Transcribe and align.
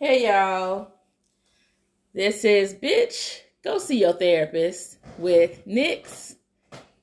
Hey 0.00 0.26
y'all. 0.26 0.92
This 2.14 2.42
is 2.44 2.72
Bitch. 2.72 3.40
Go 3.62 3.78
see 3.78 4.00
your 4.00 4.14
therapist 4.14 4.96
with 5.18 5.66
Nix 5.66 6.36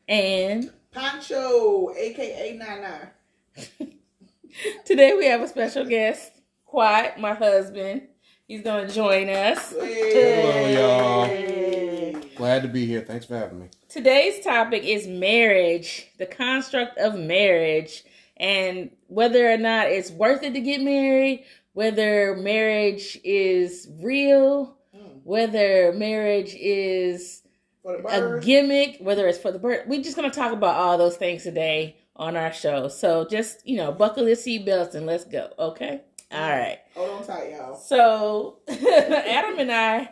and 0.07 0.71
Pancho, 0.91 1.93
aka 1.95 2.57
Nana. 2.57 3.11
today 4.85 5.15
we 5.15 5.27
have 5.27 5.41
a 5.41 5.47
special 5.47 5.85
guest, 5.85 6.31
Quat, 6.65 7.19
my 7.19 7.35
husband. 7.35 8.07
He's 8.47 8.63
gonna 8.63 8.89
join 8.89 9.29
us. 9.29 9.73
Hey. 9.73 10.75
y'all. 10.75 12.21
Glad 12.35 12.63
to 12.63 12.67
be 12.67 12.87
here. 12.87 13.01
Thanks 13.01 13.27
for 13.27 13.37
having 13.37 13.59
me. 13.59 13.67
Today's 13.89 14.43
topic 14.43 14.83
is 14.83 15.07
marriage, 15.07 16.07
the 16.17 16.25
construct 16.25 16.97
of 16.97 17.15
marriage, 17.15 18.03
and 18.37 18.89
whether 19.13 19.49
or 19.51 19.57
not 19.57 19.87
it's 19.87 20.11
worth 20.11 20.43
it 20.43 20.53
to 20.53 20.61
get 20.61 20.81
married, 20.81 21.45
whether 21.73 22.35
marriage 22.35 23.19
is 23.23 23.87
real, 24.01 24.77
Mm. 24.95 25.21
whether 25.23 25.91
marriage 25.93 26.53
is 26.55 27.41
a 27.85 28.39
gimmick, 28.41 28.97
whether 28.99 29.27
it's 29.27 29.37
for 29.39 29.51
the 29.51 29.59
bird. 29.59 29.83
We're 29.87 30.03
just 30.03 30.15
gonna 30.15 30.29
talk 30.29 30.53
about 30.53 30.75
all 30.75 30.97
those 30.97 31.17
things 31.17 31.43
today 31.43 31.97
on 32.15 32.37
our 32.37 32.53
show. 32.53 32.87
So 32.87 33.25
just 33.27 33.65
you 33.67 33.77
know, 33.77 33.91
buckle 33.91 34.27
your 34.27 34.35
seatbelts 34.37 34.93
and 34.95 35.05
let's 35.05 35.25
go. 35.25 35.49
Okay. 35.57 36.01
All 36.31 36.49
right. 36.49 36.79
Hold 36.95 37.09
on 37.09 37.25
tight, 37.25 37.51
y'all. 37.51 37.75
So 37.75 38.59
Adam 38.67 39.59
and 39.59 39.71
I, 39.71 40.09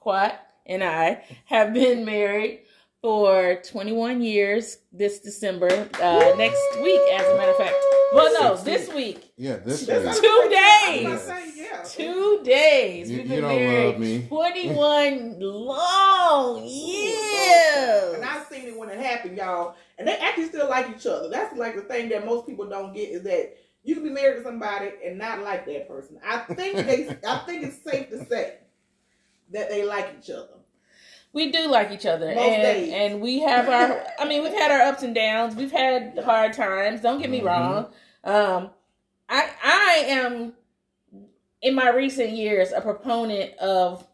Quat 0.00 0.38
and 0.66 0.82
I, 0.82 1.24
have 1.46 1.72
been 1.72 2.04
married 2.04 2.60
for 3.00 3.60
21 3.64 4.22
years 4.22 4.78
this 4.92 5.20
December. 5.20 5.88
Uh, 5.94 6.34
next 6.36 6.62
week, 6.82 7.00
as 7.12 7.26
a 7.26 7.36
matter 7.36 7.50
of 7.52 7.56
fact. 7.56 7.74
Well, 8.14 8.42
no, 8.56 8.56
this 8.62 8.92
week. 8.92 9.32
Yeah, 9.36 9.56
this 9.56 9.86
That's 9.86 10.20
week. 10.20 10.30
Two 10.30 10.48
days. 10.50 11.04
was 11.04 11.24
about 11.26 11.38
to 11.38 11.50
say, 11.50 11.62
yeah. 11.62 11.82
Two 11.84 12.40
days. 12.44 13.10
You- 13.10 13.16
We've 13.18 13.26
you 13.26 13.32
been 13.36 13.40
don't 13.42 13.56
married 13.56 13.86
love 13.92 13.98
me. 14.00 14.26
21 14.28 15.36
long 15.40 16.64
years. 16.66 18.14
And 18.14 18.24
I've 18.24 18.46
seen 18.46 18.68
it 18.68 18.78
when 18.78 18.88
it 18.90 18.98
happened, 18.98 19.36
y'all. 19.36 19.74
And 19.98 20.06
they 20.06 20.16
actually 20.16 20.46
still 20.48 20.68
like 20.68 20.88
each 20.94 21.06
other. 21.06 21.28
That's 21.28 21.56
like 21.56 21.74
the 21.76 21.82
thing 21.82 22.08
that 22.10 22.24
most 22.26 22.46
people 22.46 22.68
don't 22.68 22.92
get 22.94 23.08
is 23.10 23.22
that 23.24 23.56
you 23.84 23.94
can 23.94 24.04
be 24.04 24.10
married 24.10 24.36
to 24.38 24.42
somebody 24.44 24.90
and 25.04 25.18
not 25.18 25.40
like 25.42 25.66
that 25.66 25.88
person. 25.88 26.18
I 26.24 26.38
think 26.38 26.76
they 26.76 27.16
I 27.26 27.38
think 27.46 27.64
it's 27.64 27.82
safe 27.82 28.10
to 28.10 28.24
say 28.26 28.58
that 29.52 29.68
they 29.70 29.84
like 29.84 30.14
each 30.20 30.30
other. 30.30 30.48
We 31.34 31.50
do 31.50 31.66
like 31.68 31.90
each 31.90 32.04
other, 32.04 32.26
Most 32.26 32.38
and 32.38 32.62
days. 32.62 32.92
and 32.92 33.20
we 33.22 33.40
have 33.40 33.66
our. 33.68 34.04
I 34.18 34.28
mean, 34.28 34.42
we've 34.42 34.52
had 34.52 34.70
our 34.70 34.82
ups 34.82 35.02
and 35.02 35.14
downs. 35.14 35.56
We've 35.56 35.72
had 35.72 36.18
hard 36.22 36.52
times. 36.52 37.00
Don't 37.00 37.20
get 37.22 37.30
me 37.30 37.40
Mhm. 37.40 37.44
wrong. 37.46 37.86
Um, 38.24 38.70
I 39.28 39.50
I 39.62 40.04
am 40.08 40.52
in 41.60 41.74
my 41.74 41.90
recent 41.90 42.30
years 42.30 42.72
a 42.72 42.80
proponent 42.80 43.56
of 43.58 44.06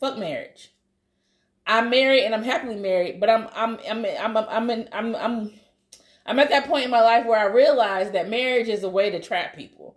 fuck 0.00 0.18
marriage. 0.18 0.70
I'm 1.66 1.88
married 1.90 2.24
and 2.24 2.34
I'm 2.34 2.42
happily 2.42 2.76
married, 2.76 3.20
but 3.20 3.30
I'm 3.30 3.48
I'm 3.54 3.78
I'm 3.88 4.04
I'm 4.04 4.36
I'm 4.36 4.46
I'm 4.48 4.70
in, 4.70 4.88
I'm, 4.92 5.16
I'm 5.16 5.50
I'm 6.26 6.38
at 6.38 6.50
that 6.50 6.66
point 6.66 6.84
in 6.86 6.90
my 6.90 7.00
life 7.02 7.26
where 7.26 7.38
I 7.38 7.44
realize 7.44 8.10
that 8.12 8.28
marriage 8.28 8.68
is 8.68 8.82
a 8.82 8.88
way 8.88 9.10
to 9.10 9.20
trap 9.20 9.54
people, 9.56 9.96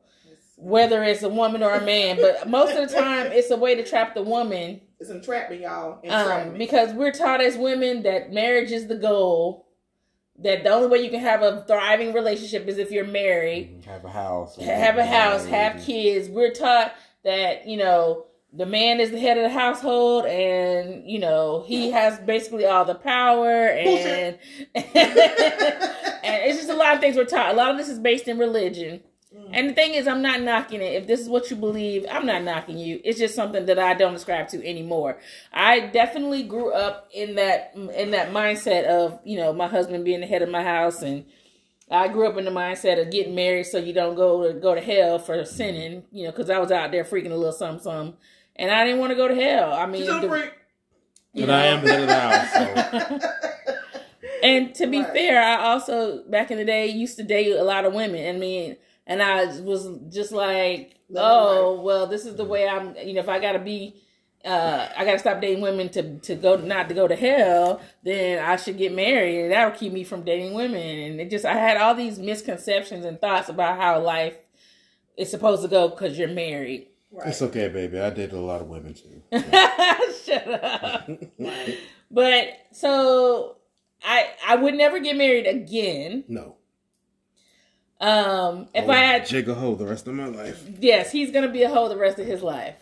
whether 0.58 1.04
it's 1.04 1.24
a 1.24 1.30
woman 1.30 1.64
or 1.64 1.74
a 1.74 1.84
man. 1.86 2.18
But 2.18 2.50
most 2.50 2.76
of 2.76 2.90
the 2.90 2.96
time, 2.96 3.28
it's 3.32 3.52
a 3.52 3.58
way 3.58 3.76
to 3.76 3.84
trap 3.84 4.14
the 4.14 4.24
woman 4.24 4.82
It's 5.00 5.10
entrapment, 5.10 5.62
y'all. 5.62 6.00
um, 6.10 6.58
because 6.58 6.94
we're 6.94 7.12
taught 7.12 7.42
as 7.42 7.58
women 7.58 8.04
that 8.04 8.32
marriage 8.32 8.72
is 8.72 8.88
the 8.88 8.98
goal. 8.98 9.67
That 10.40 10.64
the 10.64 10.70
only 10.70 10.88
way 10.88 11.00
you 11.00 11.10
can 11.10 11.20
have 11.22 11.42
a 11.42 11.64
thriving 11.68 12.14
relationship 12.14 12.68
is 12.68 12.78
if 12.78 12.92
you're 12.92 13.06
married, 13.06 13.82
mm-hmm. 13.82 13.90
Have 13.90 14.06
a 14.06 14.10
house. 14.10 14.56
have 14.58 14.98
a 14.98 15.06
house, 15.06 15.46
have 15.46 15.82
kids. 15.84 16.30
We're 16.30 16.54
taught 16.54 16.94
that 17.24 17.68
you 17.68 17.78
know 17.78 18.26
the 18.54 18.66
man 18.66 19.00
is 19.00 19.12
the 19.12 19.20
head 19.20 19.38
of 19.38 19.44
the 19.44 19.50
household, 19.50 20.26
and 20.26 21.10
you 21.10 21.20
know 21.20 21.64
he 21.68 21.92
has 21.92 22.20
basically 22.20 22.66
all 22.66 22.86
the 22.86 22.96
power, 22.96 23.68
and 23.68 24.38
and 24.76 24.86
it's 26.24 26.58
just 26.58 26.70
a 26.70 26.76
lot 26.76 26.94
of 26.94 27.02
things 27.02 27.16
we're 27.16 27.26
taught. 27.26 27.54
A 27.54 27.58
lot 27.58 27.72
of 27.72 27.78
this 27.78 27.90
is 27.90 28.00
based 28.00 28.28
in 28.28 28.38
religion. 28.38 29.02
Mm. 29.36 29.50
And 29.52 29.70
the 29.70 29.74
thing 29.74 29.94
is, 29.94 30.08
I'm 30.08 30.22
not 30.22 30.42
knocking 30.42 30.82
it. 30.82 30.94
If 30.94 31.08
this 31.08 31.20
is 31.20 31.28
what 31.28 31.50
you 31.52 31.58
believe, 31.58 32.06
I'm 32.10 32.26
not 32.26 32.44
knocking 32.44 32.78
you. 32.78 33.02
It's 33.04 33.20
just 33.20 33.36
something 33.36 33.66
that 33.66 33.78
I 33.78 33.94
don't 33.94 34.16
ascribe 34.16 34.48
to 34.50 34.66
anymore. 34.66 35.20
I 35.52 35.82
definitely 35.88 36.44
grew 36.44 36.72
up 36.72 37.10
in 37.14 37.36
that 37.36 37.74
in 37.76 38.12
that 38.12 38.32
mindset 38.32 38.86
of 38.86 39.20
you 39.26 39.38
know 39.38 39.52
my 39.54 39.68
husband 39.68 40.06
being 40.06 40.22
the 40.22 40.28
head 40.28 40.42
of 40.44 40.50
my 40.50 40.64
house, 40.64 41.02
and 41.02 41.26
I 41.92 42.08
grew 42.08 42.28
up 42.28 42.38
in 42.38 42.46
the 42.46 42.52
mindset 42.52 43.02
of 43.02 43.12
getting 43.12 43.36
married 43.36 43.66
so 43.66 43.78
you 43.80 43.92
don't 43.94 44.16
go 44.16 44.48
to 44.48 44.58
go 44.60 44.74
to 44.74 44.82
hell 44.82 45.20
for 45.20 45.44
sinning. 45.44 46.04
You 46.12 46.26
know, 46.26 46.32
because 46.32 46.50
I 46.50 46.60
was 46.60 46.72
out 46.72 46.92
there 46.92 47.04
freaking 47.04 47.32
a 47.32 47.36
little 47.36 47.52
something, 47.52 47.84
something, 47.84 48.18
and 48.56 48.72
I 48.72 48.86
didn't 48.86 49.00
want 49.02 49.12
to 49.12 49.16
go 49.18 49.28
to 49.28 49.36
hell. 49.36 49.74
I 49.74 49.88
mean, 49.88 50.04
She's 50.06 50.22
the- 50.22 50.30
freak. 50.30 50.54
you 51.34 51.46
But 51.46 51.54
I 51.54 51.66
am 51.66 51.84
the 51.84 51.92
head 51.92 52.02
of 52.02 52.08
the 52.08 52.20
house. 52.20 53.20
So. 53.20 53.30
And 54.44 54.74
to 54.76 54.86
be 54.88 55.02
Right. 55.02 55.14
fair, 55.14 55.42
I 55.42 55.56
also 55.64 56.24
back 56.30 56.52
in 56.52 56.58
the 56.58 56.66
day 56.66 56.88
used 56.88 57.18
to 57.18 57.24
date 57.24 57.52
a 57.56 57.64
lot 57.64 57.86
of 57.86 57.94
women. 57.94 58.36
I 58.36 58.38
mean, 58.38 58.78
and 59.08 59.24
I 59.24 59.46
was 59.62 59.90
just 60.10 60.32
like, 60.32 61.00
oh 61.16 61.82
well, 61.82 62.06
this 62.06 62.26
is 62.26 62.36
the 62.36 62.46
way 62.46 62.68
I'm. 62.68 62.96
You 62.98 63.14
know, 63.14 63.22
if 63.22 63.30
I 63.30 63.40
gotta 63.40 63.60
be, 63.60 63.96
uh, 64.46 64.90
I 64.96 65.06
gotta 65.06 65.18
stop 65.18 65.42
dating 65.42 65.62
women 65.62 65.90
to 65.90 66.20
to 66.20 66.36
go 66.36 66.58
not 66.58 66.90
to 66.90 66.94
go 66.94 67.08
to 67.08 67.16
hell, 67.16 67.82
then 68.04 68.44
I 68.44 68.58
should 68.58 68.78
get 68.78 68.94
married, 68.94 69.44
and 69.44 69.52
that'll 69.52 69.78
keep 69.78 69.94
me 69.94 70.04
from 70.04 70.24
dating 70.24 70.54
women. 70.54 70.82
And 70.82 71.22
it 71.22 71.32
just, 71.32 71.46
I 71.46 71.54
had 71.54 71.78
all 71.78 71.96
these 71.96 72.20
misconceptions 72.20 73.06
and 73.06 73.20
thoughts 73.20 73.50
about 73.50 73.80
how 73.80 74.02
life 74.02 74.36
is 75.16 75.32
supposed 75.32 75.64
to 75.64 75.70
go 75.70 75.88
because 75.88 76.20
you're 76.20 76.28
married. 76.28 76.88
Right. 77.10 77.30
It's 77.30 77.42
okay, 77.42 77.70
baby. 77.70 78.00
I 78.00 78.10
dated 78.10 78.34
a 78.34 78.42
lot 78.42 78.62
of 78.62 78.68
women 78.68 78.94
too. 78.94 79.22
Shut 80.26 80.64
up. 80.64 81.10
But 82.12 82.50
so 82.74 83.56
I 84.04 84.28
I 84.46 84.56
would 84.58 84.76
never 84.76 85.00
get 85.00 85.16
married 85.16 85.48
again. 85.48 86.26
No. 86.28 86.57
Um, 88.00 88.68
if 88.74 88.86
would 88.86 88.96
I 88.96 89.00
had, 89.00 89.26
jig 89.26 89.50
a 89.50 89.56
hoe 89.56 89.76
the 89.76 89.86
rest 89.86 90.08
of 90.08 90.14
my 90.14 90.28
life. 90.28 90.64
yes, 90.80 91.12
he's 91.12 91.32
gonna 91.32 91.52
be 91.52 91.64
a 91.64 91.70
hoe 91.70 91.90
the 91.90 91.98
rest 91.98 92.20
of 92.20 92.28
his 92.28 92.44
life. 92.44 92.76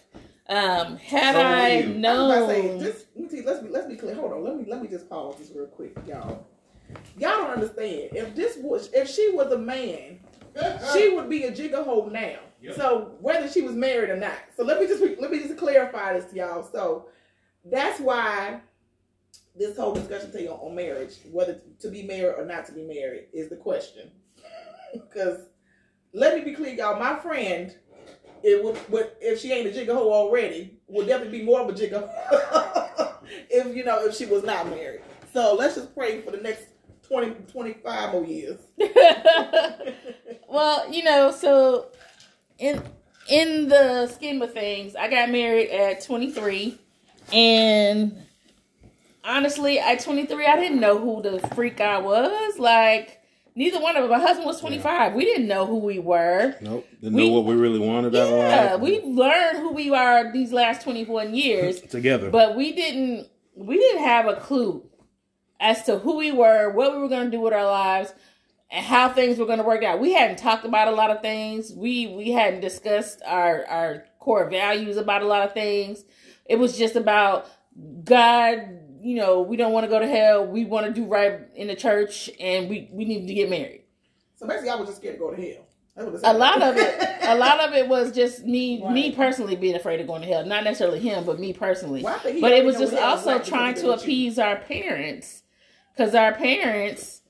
Um, 0.47 0.97
had 0.97 1.33
So 1.33 1.41
I 1.41 1.67
you. 1.69 1.83
I 1.83 1.87
was 1.87 1.95
known, 1.97 2.31
about 2.31 2.47
to 2.47 2.53
say, 2.53 2.79
just, 2.79 3.05
let 3.15 3.31
me 3.31 3.41
let 3.41 3.61
me 3.63 3.67
be 3.69 3.73
let's 3.73 3.87
be 3.87 3.95
clear. 3.95 4.15
Hold 4.15 4.33
on, 4.33 4.43
let 4.43 4.57
me 4.57 4.65
let 4.67 4.81
me 4.81 4.87
just 4.87 5.09
pause 5.09 5.37
this 5.37 5.51
real 5.55 5.67
quick, 5.67 5.95
y'all. 6.05 6.45
Y'all 7.17 7.37
don't 7.37 7.51
understand. 7.51 8.09
If 8.11 8.35
this 8.35 8.57
was 8.57 8.89
if 8.93 9.09
she 9.09 9.31
was 9.31 9.51
a 9.51 9.57
man, 9.57 10.19
she 10.93 11.09
would 11.15 11.29
be 11.29 11.43
a 11.45 11.51
jigahole 11.51 12.11
now. 12.11 12.39
So 12.75 13.11
whether 13.19 13.47
she 13.47 13.61
was 13.61 13.75
married 13.75 14.09
or 14.09 14.17
not. 14.17 14.37
So 14.57 14.63
let 14.63 14.79
me 14.79 14.87
just 14.87 15.01
let 15.19 15.31
me 15.31 15.39
just 15.39 15.57
clarify 15.57 16.13
this 16.13 16.31
to 16.31 16.35
y'all. 16.35 16.63
So 16.63 17.05
that's 17.63 17.99
why 17.99 18.59
this 19.55 19.77
whole 19.77 19.93
discussion 19.93 20.31
today 20.31 20.47
on, 20.47 20.59
on 20.59 20.75
marriage, 20.75 21.17
whether 21.31 21.61
to 21.79 21.89
be 21.89 22.03
married 22.03 22.35
or 22.37 22.45
not 22.45 22.65
to 22.65 22.71
be 22.71 22.83
married, 22.83 23.27
is 23.33 23.49
the 23.49 23.55
question. 23.55 24.11
Because 25.13 25.39
let 26.13 26.38
me 26.38 26.44
be 26.44 26.53
clear, 26.53 26.73
y'all. 26.73 27.00
My 27.00 27.19
friend, 27.19 27.75
it 28.44 28.63
would, 28.63 28.78
would 28.89 29.11
if 29.19 29.39
she 29.39 29.51
ain't 29.51 29.67
a 29.67 29.72
jigahole 29.72 30.11
already, 30.11 30.78
would 30.88 31.07
definitely 31.07 31.39
be 31.39 31.45
more 31.45 31.61
of 31.61 31.69
a 31.69 31.73
jigahole 31.73 32.09
if 33.50 33.75
you 33.75 33.83
know 33.83 34.06
if 34.06 34.16
she 34.16 34.25
was 34.25 34.44
not 34.44 34.69
married. 34.69 35.01
So 35.33 35.56
let's 35.56 35.75
just 35.75 35.94
pray 35.94 36.22
for 36.22 36.31
the 36.31 36.38
next 36.38 36.66
20, 37.07 37.31
25 37.51 38.11
more 38.13 38.25
years. 38.25 38.59
well, 40.47 40.91
you 40.91 41.03
know, 41.03 41.31
so 41.31 41.88
in 42.57 42.81
in 43.27 43.67
the 43.67 44.07
scheme 44.07 44.41
of 44.41 44.53
things, 44.53 44.95
I 44.95 45.09
got 45.09 45.29
married 45.29 45.69
at 45.69 46.06
23, 46.06 46.77
and 47.33 48.25
honestly, 49.23 49.79
at 49.79 50.00
23, 50.00 50.45
I 50.45 50.56
didn't 50.56 50.79
know 50.79 51.00
who 51.00 51.22
the 51.22 51.39
freak 51.56 51.81
I 51.81 52.00
was. 52.00 52.59
Like, 52.59 53.22
neither 53.55 53.79
one 53.79 53.95
of 53.97 54.03
us. 54.03 54.09
My 54.09 54.19
husband 54.19 54.45
was 54.45 54.59
25. 54.59 55.13
We 55.16 55.25
didn't 55.25 55.47
know 55.47 55.66
who 55.66 55.77
we 55.77 55.99
were. 55.99 56.55
Nope. 56.61 56.88
Didn't 57.01 57.16
We- 57.16 57.27
know 57.27 57.33
what 57.33 57.45
we 57.45 57.56
really 57.56 57.80
wanted 57.80 58.15
out 58.15 58.27
of 58.27 58.38
Yeah, 58.39 58.75
we've 58.75 59.03
learned 59.06 59.57
who 59.59 59.71
we 59.71 59.89
are 59.91 60.31
these 60.31 60.51
last 60.53 60.81
21 60.83 61.33
years, 61.33 61.81
together. 61.97 62.30
but 62.30 62.56
we 62.56 62.71
didn't 62.74 63.27
we 63.56 63.77
didn't 63.77 64.03
have 64.03 64.27
a 64.27 64.35
clue 64.35 64.83
as 65.62 65.83
to 65.83 65.97
who 66.00 66.18
we 66.18 66.31
were, 66.31 66.69
what 66.71 66.91
we 66.94 67.00
were 67.00 67.07
going 67.07 67.25
to 67.25 67.31
do 67.31 67.39
with 67.39 67.53
our 67.53 67.63
lives, 67.63 68.13
and 68.69 68.85
how 68.85 69.07
things 69.07 69.38
were 69.39 69.45
going 69.45 69.59
to 69.59 69.63
work 69.63 69.81
out. 69.83 70.00
We 70.01 70.12
hadn't 70.13 70.38
talked 70.38 70.65
about 70.65 70.89
a 70.89 70.91
lot 70.91 71.09
of 71.12 71.21
things. 71.21 71.71
We 71.74 72.07
we 72.07 72.31
hadn't 72.31 72.59
discussed 72.59 73.21
our 73.25 73.65
our 73.68 74.06
core 74.19 74.50
values 74.50 74.97
about 74.97 75.21
a 75.21 75.25
lot 75.25 75.44
of 75.44 75.53
things. 75.53 76.03
It 76.45 76.57
was 76.59 76.77
just 76.77 76.95
about 76.97 77.47
God, 78.03 78.80
you 79.06 79.16
know, 79.16 79.42
we 79.42 79.57
don't 79.57 79.72
want 79.72 79.84
to 79.84 79.90
go 79.90 80.00
to 80.00 80.07
hell. 80.07 80.46
We 80.46 80.66
want 80.66 80.88
to 80.88 80.94
do 80.94 81.06
right 81.06 81.42
in 81.56 81.68
the 81.68 81.75
church 81.75 82.30
and 82.40 82.69
we 82.69 82.90
we 82.92 83.06
need 83.06 83.28
to 83.28 83.34
get 83.34 83.50
married. 83.50 83.84
So 84.36 84.48
basically, 84.48 84.69
I 84.69 84.75
was 84.75 84.88
just 84.88 85.00
scared 85.00 85.16
to 85.16 85.19
go 85.19 85.31
to 85.31 85.42
hell. 85.42 85.66
That's 85.96 86.07
what 86.07 86.16
it 86.16 86.22
a 86.24 86.38
lot 86.38 86.62
of 86.62 86.75
it 86.78 87.18
a 87.22 87.36
lot 87.36 87.62
of 87.62 87.74
it 87.74 87.88
was 87.88 88.12
just 88.12 88.44
me 88.44 88.84
me 88.90 89.12
personally 89.13 89.56
being 89.56 89.75
afraid 89.75 90.02
of 90.02 90.07
going 90.07 90.22
to 90.24 90.28
hell 90.28 90.46
not 90.46 90.66
necessarily 90.66 91.00
him 91.00 91.24
but 91.24 91.40
me 91.40 91.54
personally 91.54 92.04
Well, 92.04 92.16
I 92.16 92.19
think 92.19 92.36
he 92.36 92.42
but 92.42 92.52
it 92.52 92.66
was 92.66 92.78
just 92.78 92.94
also 92.96 93.34
because 93.34 93.48
trying 93.48 93.75
to 93.75 93.88
with 93.88 94.02
you. 94.02 94.04
appease 94.04 94.38
our 94.38 94.57
parents 94.57 95.44
because 95.94 96.13
our 96.13 96.34
parents 96.34 97.22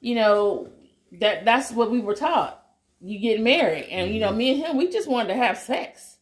you 0.00 0.14
know 0.14 0.70
that 1.18 1.44
that's 1.44 1.72
what 1.72 1.90
we 1.90 1.98
were 1.98 2.14
taught 2.14 2.62
you 3.02 3.18
get 3.18 3.40
married, 3.40 3.88
and 3.90 4.14
you 4.14 4.20
know, 4.20 4.28
mm-hmm. 4.28 4.38
me 4.38 4.52
and 4.52 4.64
him, 4.64 4.76
we 4.76 4.88
just 4.88 5.08
wanted 5.08 5.28
to 5.28 5.34
have 5.34 5.58
sex. 5.58 6.18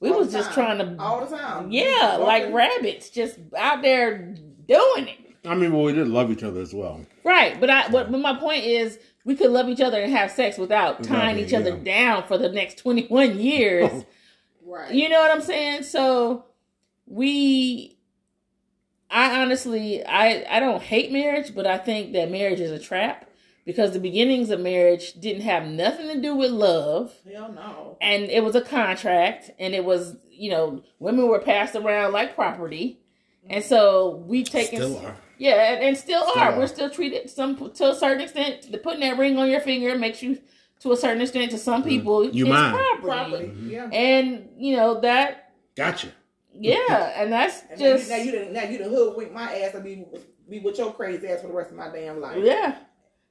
We 0.00 0.10
all 0.10 0.18
was 0.18 0.32
just 0.32 0.52
trying 0.52 0.78
to 0.78 1.00
all 1.00 1.24
the 1.24 1.36
time. 1.36 1.70
Yeah, 1.70 2.16
like 2.18 2.52
rabbits, 2.52 3.10
just 3.10 3.38
out 3.56 3.82
there 3.82 4.34
doing 4.66 5.08
it. 5.08 5.18
I 5.44 5.54
mean, 5.54 5.72
well, 5.72 5.82
we 5.82 5.92
did 5.92 6.06
love 6.08 6.30
each 6.30 6.44
other 6.44 6.60
as 6.60 6.72
well, 6.72 7.00
right? 7.24 7.58
But 7.58 7.68
I, 7.68 7.88
but, 7.88 8.12
but 8.12 8.18
my 8.18 8.34
point 8.38 8.64
is, 8.64 8.98
we 9.24 9.34
could 9.34 9.50
love 9.50 9.68
each 9.68 9.80
other 9.80 10.00
and 10.00 10.12
have 10.12 10.30
sex 10.30 10.56
without 10.56 11.02
tying 11.02 11.38
each 11.38 11.52
other 11.52 11.76
down 11.76 12.24
for 12.24 12.38
the 12.38 12.48
next 12.48 12.78
twenty 12.78 13.06
one 13.06 13.38
years. 13.38 14.04
right. 14.66 14.92
You 14.92 15.08
know 15.08 15.20
what 15.20 15.30
I'm 15.30 15.42
saying? 15.42 15.82
So 15.84 16.44
we 17.06 17.98
I 19.10 19.42
honestly 19.42 20.04
I 20.04 20.44
I 20.48 20.60
don't 20.60 20.82
hate 20.82 21.12
marriage, 21.12 21.54
but 21.54 21.66
I 21.66 21.78
think 21.78 22.12
that 22.12 22.30
marriage 22.30 22.60
is 22.60 22.70
a 22.70 22.78
trap 22.78 23.28
because 23.64 23.92
the 23.92 24.00
beginnings 24.00 24.50
of 24.50 24.60
marriage 24.60 25.12
didn't 25.14 25.42
have 25.42 25.66
nothing 25.66 26.08
to 26.08 26.20
do 26.20 26.34
with 26.34 26.50
love. 26.50 27.14
Hell 27.30 27.52
no. 27.52 27.96
And 28.00 28.24
it 28.24 28.42
was 28.42 28.56
a 28.56 28.62
contract 28.62 29.50
and 29.58 29.74
it 29.74 29.84
was, 29.84 30.16
you 30.30 30.50
know, 30.50 30.82
women 30.98 31.28
were 31.28 31.38
passed 31.38 31.76
around 31.76 32.12
like 32.12 32.34
property. 32.34 32.98
And 33.48 33.64
so 33.64 34.22
we 34.26 34.44
taken 34.44 34.78
still 34.78 34.98
are. 34.98 35.16
Yeah, 35.38 35.72
and, 35.72 35.82
and 35.82 35.96
still, 35.96 36.22
still 36.28 36.40
are. 36.40 36.52
are. 36.52 36.58
We're 36.58 36.66
still 36.68 36.90
treated 36.90 37.28
some 37.28 37.56
to 37.56 37.90
a 37.90 37.94
certain 37.94 38.22
extent. 38.22 38.70
The 38.70 38.78
putting 38.78 39.00
that 39.00 39.18
ring 39.18 39.38
on 39.38 39.50
your 39.50 39.60
finger 39.60 39.98
makes 39.98 40.22
you 40.22 40.38
to 40.80 40.92
a 40.92 40.96
certain 40.96 41.22
extent 41.22 41.50
to 41.52 41.58
some 41.58 41.82
mm. 41.82 41.88
people 41.88 42.28
you 42.28 42.46
mind 42.46 42.76
property. 42.76 43.02
property. 43.02 43.44
Mm-hmm. 43.46 43.70
Yeah. 43.70 43.86
And 43.86 44.48
you 44.58 44.76
know 44.76 45.00
that 45.00 45.52
gotcha. 45.76 46.08
Yeah, 46.54 47.12
and 47.16 47.32
that's 47.32 47.62
and 47.70 47.78
just 47.78 48.10
now 48.10 48.16
you 48.16 48.32
done 48.32 48.52
now 48.52 48.64
you 48.64 48.78
done 48.78 48.90
hoodwink 48.90 49.32
my 49.32 49.54
ass 49.58 49.74
and 49.74 49.84
be 49.84 50.04
be 50.48 50.60
with 50.60 50.78
your 50.78 50.92
crazy 50.92 51.26
ass 51.28 51.40
for 51.40 51.48
the 51.48 51.52
rest 51.52 51.70
of 51.70 51.76
my 51.76 51.88
damn 51.88 52.20
life. 52.20 52.38
Yeah. 52.42 52.76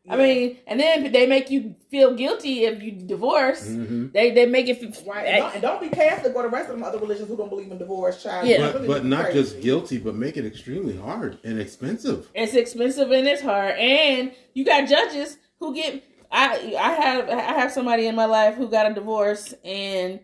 Yeah. 0.03 0.13
I 0.13 0.17
mean, 0.17 0.57
and 0.65 0.79
then 0.79 1.11
they 1.11 1.27
make 1.27 1.51
you 1.51 1.75
feel 1.91 2.15
guilty 2.15 2.65
if 2.65 2.81
you 2.81 2.91
divorce. 2.91 3.67
Mm-hmm. 3.67 4.07
They 4.13 4.31
they 4.31 4.47
make 4.47 4.67
it 4.67 4.81
right. 5.05 5.27
And 5.27 5.37
don't, 5.37 5.53
and 5.53 5.61
don't, 5.61 5.81
be 5.81 5.89
Catholic 5.89 6.35
or 6.35 6.41
the 6.41 6.49
rest 6.49 6.69
of 6.69 6.75
them 6.75 6.83
other 6.83 6.97
religions 6.97 7.29
who 7.29 7.37
don't 7.37 7.49
believe 7.49 7.71
in 7.71 7.77
divorce, 7.77 8.23
child. 8.23 8.47
Yeah, 8.47 8.71
but, 8.71 8.87
but 8.87 9.05
not 9.05 9.25
crazy. 9.25 9.39
just 9.39 9.61
guilty, 9.61 9.99
but 9.99 10.15
make 10.15 10.37
it 10.37 10.45
extremely 10.45 10.97
hard 10.97 11.37
and 11.43 11.59
expensive. 11.59 12.27
It's 12.33 12.55
expensive 12.55 13.11
and 13.11 13.27
it's 13.27 13.43
hard, 13.43 13.75
and 13.77 14.31
you 14.55 14.65
got 14.65 14.89
judges 14.89 15.37
who 15.59 15.75
get. 15.75 16.03
I 16.31 16.75
I 16.79 16.91
have 16.93 17.29
I 17.29 17.41
have 17.59 17.71
somebody 17.71 18.07
in 18.07 18.15
my 18.15 18.25
life 18.25 18.55
who 18.55 18.69
got 18.69 18.89
a 18.89 18.93
divorce 18.95 19.53
and 19.63 20.21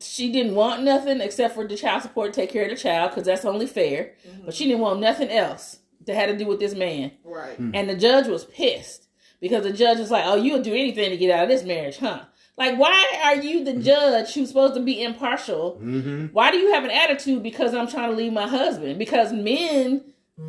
she 0.00 0.32
didn't 0.32 0.54
want 0.54 0.82
nothing 0.82 1.20
except 1.20 1.54
for 1.54 1.66
the 1.66 1.76
child 1.76 2.02
support 2.02 2.32
to 2.32 2.40
take 2.40 2.50
care 2.50 2.64
of 2.64 2.70
the 2.70 2.76
child 2.76 3.10
because 3.10 3.26
that's 3.26 3.44
only 3.44 3.66
fair. 3.66 4.14
Mm-hmm. 4.26 4.46
But 4.46 4.54
she 4.54 4.64
didn't 4.64 4.80
want 4.80 5.00
nothing 5.00 5.28
else 5.28 5.80
that 6.08 6.16
had 6.16 6.26
to 6.26 6.36
do 6.36 6.46
with 6.46 6.58
this 6.58 6.74
man. 6.74 7.12
Right. 7.24 7.52
Mm-hmm. 7.52 7.70
And 7.74 7.88
the 7.88 7.96
judge 7.96 8.26
was 8.26 8.44
pissed 8.44 9.08
because 9.40 9.62
the 9.62 9.72
judge 9.72 9.98
was 9.98 10.10
like, 10.10 10.24
"Oh, 10.26 10.36
you'll 10.36 10.62
do 10.62 10.74
anything 10.74 11.10
to 11.10 11.16
get 11.16 11.30
out 11.30 11.44
of 11.44 11.48
this 11.48 11.62
marriage, 11.62 11.98
huh?" 11.98 12.24
Like, 12.58 12.76
why 12.76 13.06
are 13.24 13.36
you 13.36 13.62
the 13.62 13.74
judge 13.74 14.34
who's 14.34 14.48
supposed 14.48 14.74
to 14.74 14.80
be 14.80 15.00
impartial? 15.00 15.78
Mm-hmm. 15.80 16.26
Why 16.26 16.50
do 16.50 16.56
you 16.58 16.72
have 16.72 16.82
an 16.82 16.90
attitude 16.90 17.44
because 17.44 17.72
I'm 17.72 17.86
trying 17.86 18.10
to 18.10 18.16
leave 18.16 18.32
my 18.32 18.48
husband? 18.48 18.98
Because 18.98 19.32
men 19.32 20.02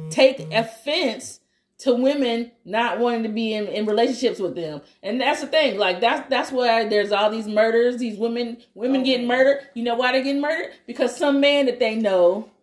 take 0.10 0.40
offense 0.52 1.40
to 1.80 1.94
women 1.94 2.52
not 2.66 3.00
wanting 3.00 3.24
to 3.24 3.30
be 3.30 3.54
in, 3.54 3.68
in 3.68 3.86
relationships 3.86 4.40
with 4.40 4.56
them. 4.56 4.82
And 5.02 5.22
that's 5.22 5.42
the 5.42 5.48
thing. 5.48 5.78
Like 5.78 6.02
that's 6.02 6.30
that's 6.30 6.52
why 6.52 6.88
there's 6.88 7.12
all 7.12 7.30
these 7.30 7.48
murders, 7.48 7.98
these 7.98 8.18
women 8.18 8.58
women 8.74 9.04
getting 9.04 9.28
murdered. 9.28 9.62
You 9.74 9.84
know 9.84 9.96
why 9.96 10.12
they're 10.12 10.24
getting 10.24 10.42
murdered? 10.42 10.74
Because 10.86 11.16
some 11.16 11.40
man 11.40 11.68
that 11.68 11.80
they 11.80 11.96
know 11.96 12.42
yep. 12.42 12.54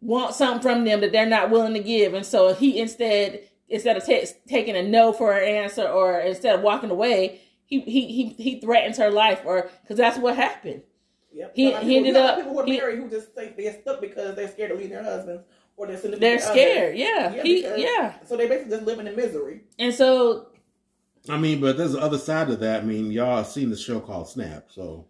Want 0.00 0.34
something 0.34 0.62
from 0.62 0.84
them 0.84 1.00
that 1.00 1.12
they're 1.12 1.26
not 1.26 1.50
willing 1.50 1.74
to 1.74 1.82
give. 1.82 2.14
And 2.14 2.24
so 2.24 2.54
he 2.54 2.78
instead 2.78 3.42
instead 3.68 3.96
of 3.96 4.04
t- 4.04 4.26
taking 4.48 4.76
a 4.76 4.82
no 4.82 5.12
for 5.12 5.32
an 5.32 5.44
answer 5.44 5.86
or 5.86 6.20
instead 6.20 6.54
of 6.54 6.62
walking 6.62 6.90
away, 6.90 7.40
he 7.64 7.80
he 7.80 8.06
he, 8.06 8.28
he 8.42 8.60
threatens 8.60 8.98
her 8.98 9.10
life 9.10 9.42
or 9.44 9.70
cuz 9.88 9.96
that's 9.96 10.18
what 10.18 10.36
happened. 10.36 10.82
Yep. 11.32 11.52
He, 11.54 11.74
he 11.74 11.96
ended 11.98 12.16
up 12.16 12.36
people 12.36 12.52
who 12.52 12.60
are 12.60 12.66
married 12.66 12.98
who 12.98 13.10
just 13.10 13.34
think 13.34 13.56
they're 13.56 13.78
stuck 13.82 14.00
because 14.00 14.34
they're 14.36 14.48
scared 14.48 14.70
to 14.70 14.76
leave 14.76 14.88
their 14.88 15.02
husbands 15.02 15.42
or 15.76 15.86
their 15.86 15.96
significant 15.96 16.20
They're 16.20 16.38
scared. 16.38 16.96
Yeah. 16.96 17.34
Yeah, 17.34 17.42
he, 17.42 17.82
yeah. 17.82 18.14
So 18.24 18.36
they 18.36 18.48
basically 18.48 18.70
just 18.72 18.86
living 18.86 19.06
in 19.06 19.14
misery. 19.16 19.60
And 19.78 19.92
so. 19.94 20.48
I 21.28 21.36
mean, 21.36 21.60
but 21.60 21.76
there's 21.76 21.92
the 21.92 22.00
other 22.00 22.18
side 22.18 22.48
of 22.50 22.60
that. 22.60 22.82
I 22.82 22.86
mean, 22.86 23.10
y'all 23.10 23.44
seen 23.44 23.68
the 23.68 23.76
show 23.76 24.00
called 24.00 24.28
Snap, 24.28 24.68
so. 24.70 25.06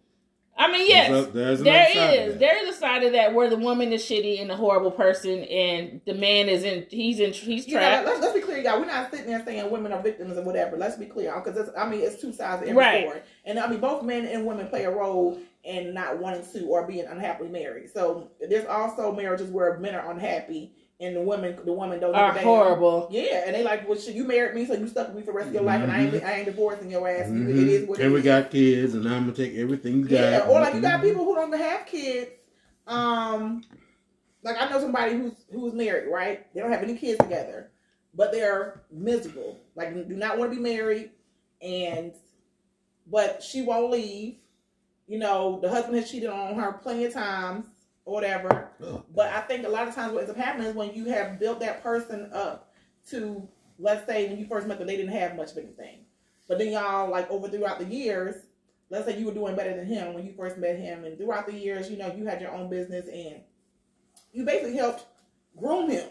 I 0.59 0.71
mean, 0.71 0.87
yes, 0.87 1.09
there's 1.09 1.27
a, 1.27 1.31
there's 1.31 1.63
there 1.63 2.29
is. 2.29 2.39
There 2.39 2.63
is 2.63 2.75
a 2.75 2.79
side 2.79 3.03
of 3.03 3.11
that 3.13 3.33
where 3.33 3.49
the 3.49 3.57
woman 3.57 3.93
is 3.93 4.03
shitty 4.03 4.41
and 4.41 4.49
a 4.51 4.55
horrible 4.55 4.91
person, 4.91 5.43
and 5.43 6.01
the 6.05 6.15
man 6.15 6.49
is 6.49 6.63
in. 6.63 6.87
He's 6.89 7.19
in. 7.19 7.31
He's 7.31 7.65
trapped. 7.65 8.05
Yeah, 8.05 8.09
let's, 8.09 8.21
let's 8.21 8.33
be 8.33 8.41
clear, 8.41 8.57
y'all. 8.57 8.79
We're 8.79 8.87
not 8.87 9.11
sitting 9.11 9.27
there 9.27 9.43
saying 9.45 9.69
women 9.69 9.91
are 9.91 10.01
victims 10.01 10.37
or 10.37 10.43
whatever. 10.43 10.75
Let's 10.75 10.97
be 10.97 11.05
clear, 11.05 11.39
because 11.39 11.69
I 11.77 11.87
mean, 11.87 12.01
it's 12.01 12.19
two 12.19 12.33
sides 12.33 12.63
of 12.63 12.69
every 12.69 12.73
right. 12.73 13.07
story, 13.07 13.21
and 13.45 13.59
I 13.59 13.67
mean, 13.67 13.79
both 13.79 14.03
men 14.03 14.25
and 14.25 14.45
women 14.45 14.67
play 14.67 14.85
a 14.85 14.91
role 14.91 15.39
in 15.63 15.93
not 15.93 16.17
wanting 16.17 16.45
to 16.53 16.65
or 16.65 16.87
being 16.87 17.05
unhappily 17.05 17.49
married. 17.49 17.91
So 17.93 18.31
there's 18.49 18.65
also 18.65 19.13
marriages 19.13 19.49
where 19.49 19.77
men 19.77 19.95
are 19.95 20.11
unhappy 20.11 20.71
and 20.99 21.15
the 21.15 21.21
women 21.21 21.57
the 21.63 21.73
woman 21.73 21.99
don't 21.99 22.15
are 22.15 22.31
horrible. 22.33 23.07
Yeah, 23.11 23.43
and 23.45 23.55
they 23.55 23.63
like, 23.63 23.87
well, 23.87 23.97
shit, 23.97 24.15
you 24.15 24.23
married 24.23 24.55
me, 24.55 24.65
so 24.65 24.73
you 24.73 24.87
stuck 24.87 25.07
with 25.07 25.17
me 25.17 25.21
for 25.21 25.27
the 25.27 25.33
rest 25.33 25.49
of 25.49 25.53
your 25.53 25.63
life, 25.63 25.81
mm-hmm. 25.81 25.91
and 25.91 25.91
I 25.91 26.03
ain't 26.03 26.13
mm-hmm. 26.13 26.25
I 26.25 26.33
ain't 26.33 26.45
divorcing 26.45 26.89
your 26.89 27.07
ass. 27.07 27.27
Mm-hmm. 27.27 27.49
It 27.49 27.67
is 27.67 27.87
what. 27.87 27.99
And 27.99 28.13
we 28.13 28.19
is. 28.19 28.25
got 28.25 28.51
kids, 28.51 28.95
and 28.95 29.07
I'm 29.07 29.25
gonna 29.25 29.33
take 29.33 29.55
everything 29.55 29.99
you 29.99 30.05
got. 30.05 30.19
Yeah, 30.19 30.47
or 30.47 30.59
like 30.59 30.73
you 30.73 30.81
got 30.81 31.01
people 31.01 31.23
who 31.23 31.35
don't 31.35 31.49
even 31.49 31.59
have 31.59 31.85
kids. 31.85 32.31
Um, 32.87 33.63
like 34.43 34.55
I 34.59 34.69
know 34.69 34.79
somebody 34.79 35.13
who's 35.13 35.33
who's 35.51 35.73
married, 35.73 36.11
right? 36.11 36.51
They 36.53 36.61
don't 36.61 36.71
have 36.71 36.83
any 36.83 36.97
kids 36.97 37.19
together, 37.19 37.69
but 38.15 38.31
they're 38.31 38.81
miserable. 38.91 39.59
Like 39.75 39.93
do 39.93 40.15
not 40.15 40.39
want 40.39 40.51
to 40.51 40.55
be 40.55 40.61
married, 40.61 41.11
and 41.61 42.13
but 43.05 43.43
she 43.43 43.61
won't 43.61 43.91
leave. 43.91 44.37
You 45.05 45.19
know, 45.19 45.59
the 45.61 45.69
husband 45.69 45.95
has 45.95 46.09
cheated 46.09 46.29
on 46.29 46.55
her 46.55 46.73
plenty 46.73 47.05
of 47.05 47.13
times 47.13 47.65
or 48.07 48.13
whatever. 48.13 48.69
Oh. 48.81 49.03
But 49.13 49.33
I 49.33 49.41
think 49.41 49.65
a 49.65 49.69
lot 49.69 49.87
of 49.87 49.93
times 49.93 50.13
what 50.13 50.21
ends 50.21 50.31
up 50.31 50.37
happening 50.37 50.67
is 50.67 50.75
when 50.75 50.93
you 50.93 51.05
have 51.05 51.39
built 51.39 51.59
that 51.59 51.83
person 51.83 52.31
up 52.33 52.73
to, 53.09 53.47
let's 53.77 54.07
say 54.07 54.29
when 54.29 54.39
you 54.39 54.47
first 54.47 54.65
met 54.65 54.79
them, 54.79 54.87
they 54.87 54.95
didn't 54.95 55.11
have 55.11 55.35
much 55.35 55.51
of 55.51 55.57
anything. 55.57 56.05
But 56.47 56.57
then 56.57 56.71
y'all, 56.71 57.11
like 57.11 57.29
over 57.29 57.49
throughout 57.49 57.79
the 57.79 57.85
years, 57.85 58.35
let's 58.89 59.05
say 59.05 59.19
you 59.19 59.25
were 59.25 59.33
doing 59.33 59.57
better 59.57 59.75
than 59.75 59.85
him 59.85 60.13
when 60.13 60.25
you 60.25 60.33
first 60.37 60.57
met 60.57 60.79
him, 60.79 61.03
and 61.03 61.17
throughout 61.17 61.47
the 61.47 61.53
years, 61.53 61.91
you 61.91 61.97
know, 61.97 62.13
you 62.15 62.25
had 62.25 62.39
your 62.39 62.53
own 62.53 62.69
business 62.69 63.07
and 63.11 63.41
you 64.31 64.45
basically 64.45 64.77
helped 64.77 65.05
groom 65.57 65.89
him, 65.89 66.07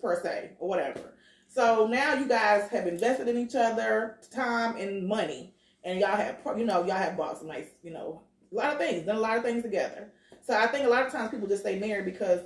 per 0.00 0.22
se, 0.22 0.52
or 0.60 0.68
whatever. 0.68 1.14
So 1.48 1.88
now 1.88 2.14
you 2.14 2.28
guys 2.28 2.70
have 2.70 2.86
invested 2.86 3.26
in 3.26 3.36
each 3.36 3.56
other, 3.56 4.18
time 4.30 4.76
and 4.76 5.08
money, 5.08 5.52
and 5.82 5.98
y'all 5.98 6.16
have, 6.16 6.36
you 6.56 6.64
know, 6.64 6.84
y'all 6.84 6.96
have 6.96 7.16
bought 7.16 7.38
some 7.38 7.48
nice, 7.48 7.66
you 7.82 7.90
know, 7.90 8.22
a 8.52 8.54
lot 8.54 8.72
of 8.72 8.78
things, 8.78 9.04
done 9.04 9.16
a 9.16 9.20
lot 9.20 9.36
of 9.36 9.42
things 9.42 9.64
together. 9.64 10.12
So 10.50 10.58
I 10.58 10.66
think 10.66 10.84
a 10.84 10.88
lot 10.88 11.06
of 11.06 11.12
times 11.12 11.30
people 11.30 11.46
just 11.46 11.62
stay 11.62 11.78
married 11.78 12.06
because 12.06 12.40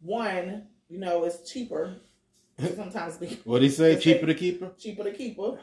one, 0.00 0.64
you 0.88 0.98
know, 0.98 1.22
it's 1.22 1.48
cheaper. 1.48 1.94
Sometimes 2.74 3.16
what 3.44 3.60
do 3.60 3.64
you 3.64 3.70
say? 3.70 3.96
Cheaper 3.96 4.26
to 4.26 4.34
keep 4.34 4.60
her. 4.60 4.72
Cheaper 4.76 5.04
to 5.04 5.12
keep 5.12 5.36
her. 5.36 5.60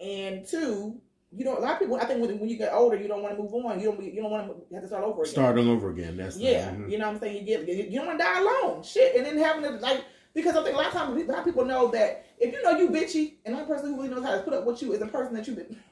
And 0.00 0.44
two, 0.44 1.00
you 1.30 1.44
know, 1.44 1.56
a 1.56 1.60
lot 1.60 1.74
of 1.74 1.78
people. 1.78 1.94
I 1.94 2.06
think 2.06 2.20
when, 2.20 2.40
when 2.40 2.48
you 2.48 2.56
get 2.56 2.72
older, 2.72 2.96
you 2.96 3.06
don't 3.06 3.22
want 3.22 3.36
to 3.36 3.40
move 3.40 3.54
on. 3.54 3.78
You 3.78 3.92
don't. 3.92 4.02
You 4.02 4.20
don't 4.20 4.32
want 4.32 4.48
to 4.48 4.74
have 4.74 4.82
to 4.82 4.88
start 4.88 5.04
over 5.04 5.22
again. 5.22 5.32
Starting 5.32 5.68
over 5.68 5.90
again. 5.90 6.16
That's 6.16 6.36
yeah. 6.36 6.74
The, 6.74 6.90
you 6.90 6.98
know 6.98 7.06
what 7.06 7.14
I'm 7.14 7.20
saying? 7.20 7.46
You 7.46 7.64
get. 7.64 7.68
You 7.68 7.98
don't 7.98 8.08
want 8.08 8.18
to 8.18 8.24
die 8.24 8.40
alone. 8.40 8.82
Shit, 8.82 9.14
and 9.14 9.24
then 9.24 9.38
having 9.38 9.62
to 9.62 9.70
like 9.78 10.04
because 10.34 10.56
I 10.56 10.64
think 10.64 10.74
a 10.74 10.78
lot 10.78 10.88
of 10.88 10.92
times 10.92 11.22
a 11.22 11.24
lot 11.24 11.38
of 11.38 11.44
people 11.44 11.64
know 11.64 11.86
that 11.92 12.26
if 12.40 12.52
you 12.52 12.60
know 12.64 12.76
you 12.76 12.90
bitchy, 12.90 13.34
and 13.46 13.54
the 13.54 13.60
only 13.60 13.72
person 13.72 13.90
who 13.90 14.02
really 14.02 14.12
knows 14.12 14.24
how 14.24 14.34
to 14.34 14.42
put 14.42 14.54
up 14.54 14.64
with 14.64 14.82
you 14.82 14.92
is 14.92 14.98
the 14.98 15.06
person 15.06 15.34
that 15.34 15.46
you've 15.46 15.54
been. 15.54 15.76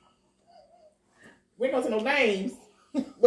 We 1.59 1.71
don't 1.71 1.83
to 1.85 1.89
no 1.89 2.01
names 2.01 2.53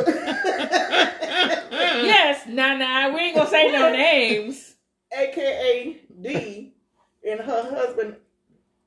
yes, 2.05 2.47
nah, 2.47 2.75
nah, 2.75 3.13
we 3.13 3.19
ain't 3.21 3.35
gonna 3.35 3.49
say 3.49 3.71
no 3.71 3.91
names. 3.91 4.75
AKA 5.11 6.01
D 6.21 6.73
and 7.27 7.39
her 7.39 7.63
husband 7.69 8.15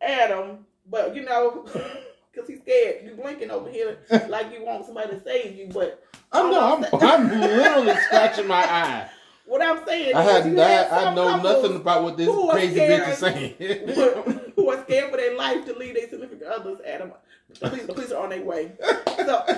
Adam, 0.00 0.66
but 0.88 1.14
you 1.14 1.24
know, 1.24 1.64
because 2.32 2.48
he's 2.48 2.60
scared. 2.60 3.04
You 3.04 3.14
blinking 3.14 3.50
over 3.50 3.70
here 3.70 3.98
like 4.28 4.52
you 4.52 4.64
want 4.64 4.84
somebody 4.84 5.10
to 5.10 5.22
save 5.22 5.56
you, 5.56 5.68
but 5.72 6.02
I'm 6.32 6.50
no, 6.50 6.76
I'm, 6.76 6.84
I'm 7.02 7.40
literally 7.40 7.94
scratching 8.06 8.46
my 8.46 8.62
eye. 8.62 9.08
What 9.44 9.62
I'm 9.62 9.84
saying, 9.86 10.14
I 10.14 10.22
had 10.22 10.56
that. 10.56 10.92
I 10.92 11.14
know 11.14 11.36
nothing 11.42 11.76
about 11.76 12.04
what 12.04 12.16
this 12.16 12.28
crazy 12.50 12.80
bitch 12.80 13.08
is 13.08 13.18
saying. 13.18 13.54
who 14.56 14.70
are 14.70 14.82
scared 14.84 15.10
for 15.10 15.16
their 15.16 15.36
life 15.36 15.64
to 15.66 15.74
leave 15.74 15.94
their 15.94 16.08
significant 16.08 16.44
others, 16.44 16.78
Adam. 16.86 17.12
The 17.60 17.68
police, 17.68 17.86
the 17.86 17.92
police 17.92 18.12
are 18.12 18.22
on 18.22 18.30
their 18.30 18.44
way. 18.44 18.72
So 18.80 19.44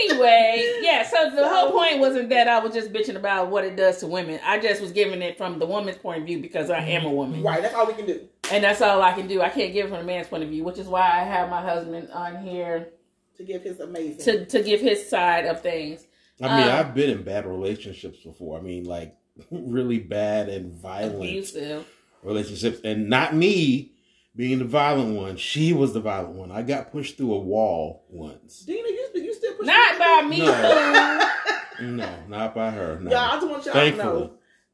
anyway, 0.00 0.78
yeah. 0.82 1.06
So 1.08 1.30
the 1.30 1.48
whole 1.48 1.72
point 1.72 1.98
wasn't 2.00 2.28
that 2.30 2.48
I 2.48 2.58
was 2.58 2.72
just 2.74 2.92
bitching 2.92 3.16
about 3.16 3.50
what 3.50 3.64
it 3.64 3.76
does 3.76 3.98
to 3.98 4.06
women. 4.06 4.40
I 4.44 4.58
just 4.58 4.80
was 4.80 4.92
giving 4.92 5.22
it 5.22 5.36
from 5.36 5.58
the 5.58 5.66
woman's 5.66 5.98
point 5.98 6.20
of 6.20 6.26
view 6.26 6.40
because 6.40 6.70
I 6.70 6.78
am 6.78 7.04
a 7.06 7.10
woman. 7.10 7.42
Right. 7.42 7.62
That's 7.62 7.74
all 7.74 7.86
we 7.86 7.94
can 7.94 8.06
do. 8.06 8.28
And 8.50 8.64
that's 8.64 8.80
all 8.80 9.02
I 9.02 9.12
can 9.12 9.28
do. 9.28 9.40
I 9.40 9.48
can't 9.48 9.72
give 9.72 9.86
it 9.86 9.88
from 9.90 10.00
a 10.00 10.04
man's 10.04 10.28
point 10.28 10.42
of 10.42 10.48
view, 10.48 10.64
which 10.64 10.78
is 10.78 10.86
why 10.86 11.02
I 11.02 11.24
have 11.24 11.48
my 11.48 11.62
husband 11.62 12.10
on 12.12 12.42
here 12.42 12.88
to 13.36 13.44
give 13.44 13.62
his 13.62 13.80
amazing 13.80 14.18
to 14.24 14.46
to 14.46 14.62
give 14.62 14.80
his 14.80 15.08
side 15.08 15.46
of 15.46 15.62
things. 15.62 16.06
I 16.40 16.56
mean, 16.56 16.68
um, 16.68 16.74
I've 16.74 16.94
been 16.94 17.10
in 17.10 17.22
bad 17.22 17.46
relationships 17.46 18.18
before. 18.20 18.58
I 18.58 18.62
mean, 18.62 18.84
like 18.84 19.16
really 19.50 19.98
bad 19.98 20.48
and 20.48 20.72
violent 20.72 21.16
abusive 21.16 21.86
relationships, 22.22 22.80
and 22.84 23.08
not 23.08 23.34
me 23.34 23.91
being 24.34 24.58
the 24.58 24.64
violent 24.64 25.14
one. 25.16 25.36
She 25.36 25.72
was 25.72 25.92
the 25.92 26.00
violent 26.00 26.34
one. 26.34 26.50
I 26.50 26.62
got 26.62 26.90
pushed 26.92 27.16
through 27.16 27.34
a 27.34 27.38
wall 27.38 28.04
once. 28.08 28.60
Dina, 28.60 28.88
you, 28.88 29.08
you 29.14 29.34
still 29.34 29.54
push 29.54 29.66
Not 29.66 29.98
by 29.98 30.22
me. 30.28 30.38
No. 30.38 31.28
No, 31.80 32.08
not 32.28 32.54
by 32.54 32.70
her. 32.70 33.00
No. 33.00 33.10
Yeah, 33.10 33.28
I 33.30 33.34
just 33.36 33.48
want 33.48 33.64
y'all 33.64 33.72
Thankfully. 33.74 34.02
to 34.04 34.18
know 34.18 34.32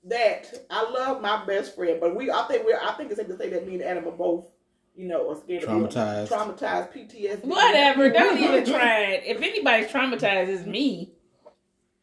that 0.08 0.52
I 0.68 0.82
love 0.90 1.22
my 1.22 1.46
best 1.46 1.74
friend, 1.74 1.98
but 2.00 2.14
we 2.14 2.30
I 2.30 2.42
think 2.48 2.66
we're 2.66 2.78
I 2.78 2.92
think 2.94 3.10
it's 3.10 3.18
safe 3.18 3.28
to 3.28 3.38
say 3.38 3.48
that 3.50 3.66
me 3.66 3.74
and 3.74 3.82
Adam 3.84 4.06
are 4.08 4.10
both, 4.10 4.46
you 4.94 5.08
know, 5.08 5.30
are 5.30 5.36
scared 5.36 5.62
of 5.64 5.70
Traumatized. 5.70 6.28
traumatized, 6.28 6.92
PTSD. 6.92 7.44
Whatever. 7.44 8.10
Don't 8.10 8.36
even 8.38 8.64
try 8.74 9.04
it. 9.04 9.22
If 9.24 9.38
anybody's 9.40 9.86
traumatized, 9.90 10.48
it's 10.48 10.66
me. 10.66 11.12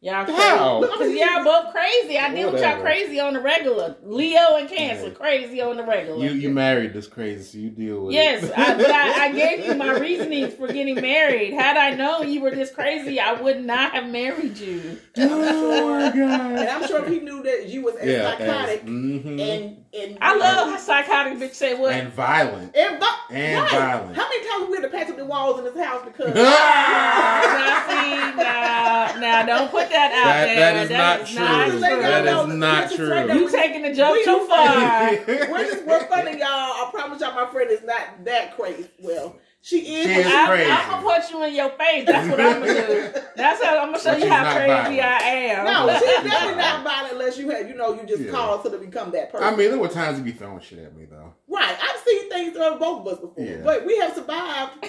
Y'all 0.05 0.23
crazy. 0.23 0.39
How? 0.39 0.81
Because 0.81 1.13
y'all 1.15 1.43
both 1.43 1.71
crazy. 1.73 2.19
I 2.19 2.31
deal 2.31 2.51
with 2.51 2.61
y'all 2.61 2.79
crazy 2.79 3.19
on 3.19 3.33
the 3.33 3.39
regular. 3.41 3.95
Leo 4.03 4.55
and 4.57 4.69
Cancer, 4.69 5.07
Yeah. 5.07 5.13
crazy 5.15 5.61
on 5.61 5.77
the 5.77 5.83
regular. 5.83 6.23
You 6.23 6.29
you 6.33 6.49
married 6.51 6.93
this 6.93 7.07
crazy, 7.07 7.41
so 7.43 7.57
you 7.57 7.69
deal 7.71 8.01
with 8.05 8.13
Yes, 8.13 8.43
it. 8.43 8.53
I, 8.55 8.75
but 8.75 8.85
I, 8.91 9.25
I 9.25 9.31
gave 9.41 9.65
you 9.65 9.73
my 9.73 9.97
reasonings 9.97 10.53
for 10.53 10.67
getting 10.67 10.93
married. 11.01 11.53
Had 11.53 11.75
I 11.75 11.95
known 11.95 12.29
you 12.29 12.41
were 12.41 12.51
this 12.51 12.69
crazy, 12.69 13.19
I 13.19 13.33
would 13.41 13.65
not 13.65 13.93
have 13.93 14.07
married 14.07 14.57
you. 14.59 14.99
oh 15.17 15.89
my 15.89 16.09
god! 16.15 16.51
And. 16.59 16.69
I'm 16.69 16.87
sure 16.87 17.03
if 17.03 17.07
he 17.11 17.19
knew 17.21 17.41
that 17.41 17.67
you 17.69 17.81
was 17.81 17.95
as 17.95 18.07
Yeah, 18.07 18.29
psychotic 18.37 18.83
as- 18.83 18.87
mhm. 18.89 19.39
and 19.41 19.77
and 19.99 20.17
I 20.21 20.35
love 20.35 20.69
how 20.69 20.77
psychotic 20.77 21.39
bitch 21.39 21.55
say 21.55 21.73
what. 21.73 21.93
and 21.93 22.11
violent. 22.13 22.75
and, 22.75 22.99
vi- 22.99 23.19
And 23.31 23.61
right. 23.63 23.71
violent. 23.71 24.15
How 24.15 24.27
many 24.29 24.47
times 24.47 24.69
we 24.69 24.75
had 24.75 24.83
to 24.83 24.89
patch 24.89 25.09
up 25.09 25.15
the 25.17 25.25
walls 25.25 25.57
in 25.57 25.63
this 25.65 25.77
house 25.83 26.03
because 26.05 26.35
now, 26.35 27.87
see, 27.87 28.35
now, 28.37 29.15
now, 29.19 29.45
don't 29.45 29.71
put 29.71 29.89
that 29.89 29.94
out 30.01 30.23
That- 30.25 30.45
there. 30.45 30.55
that 30.55 30.75
is 30.83 30.89
That 30.89 30.97
not 30.97 31.21
is 31.21 31.29
true. 31.29 31.39
not 31.39 31.67
Just 31.67 31.77
true. 31.85 32.01
Y'all 32.01 32.49
is 32.51 32.55
not 32.55 32.91
true. 32.91 33.33
You 33.39 33.49
taking 33.51 33.81
the 33.83 33.93
joke 33.93 34.13
we 34.13 34.19
too 34.23 34.31
don't 34.31 34.49
far. 34.49 35.11
We're 35.51 35.65
just 35.65 35.85
we're 35.85 36.07
funny, 36.07 36.39
y'all. 36.39 36.47
I 36.47 36.89
promise 36.93 37.21
y'all, 37.21 37.33
my 37.35 37.45
friend 37.51 37.69
is 37.71 37.83
not 37.83 38.23
that 38.25 38.55
crazy. 38.55 38.87
Well, 39.01 39.35
she 39.61 39.77
is. 39.79 40.05
She 40.05 40.11
is 40.19 40.25
I'm, 40.27 40.47
crazy. 40.47 40.69
I'm 40.71 40.89
gonna 40.89 41.03
punch 41.07 41.31
you 41.31 41.43
in 41.43 41.55
your 41.55 41.69
face. 41.71 42.05
That's 42.05 42.29
what 42.29 42.39
I'm 42.39 42.59
gonna 42.59 42.87
do. 42.87 43.13
That's 43.35 43.63
how 43.63 43.77
I'm 43.79 43.87
gonna 43.87 43.99
show 43.99 44.11
But 44.11 44.19
you 44.21 44.29
how 44.29 44.43
crazy 44.53 44.67
violent. 44.69 45.01
I 45.01 45.27
am. 45.29 45.65
No, 45.65 45.93
she's 45.99 46.31
definitely 46.31 46.55
not 46.61 46.83
violent 46.83 47.13
unless 47.13 47.37
you 47.39 47.49
had, 47.49 47.67
you 47.67 47.73
know, 47.75 47.93
you 47.99 48.03
just 48.07 48.21
Yeah. 48.21 48.31
called 48.31 48.63
to 48.63 48.69
become 48.77 49.09
that 49.11 49.31
person. 49.31 49.47
I 49.47 49.55
mean, 49.55 49.69
there 49.71 49.79
were 49.79 49.87
times 49.87 50.19
you 50.19 50.23
be 50.23 50.33
throwing 50.33 50.59
shit 50.61 50.77
at 50.79 50.95
me 50.95 51.05
though. 51.09 51.33
right? 51.47 51.75
I've 51.81 51.99
seen 52.05 52.29
things 52.29 52.55
on 52.57 52.77
both 52.77 53.07
of 53.07 53.13
us 53.13 53.19
before, 53.19 53.43
Yeah. 53.43 53.57
but 53.63 53.85
we 53.87 53.97
have 53.97 54.13
survived. 54.13 54.71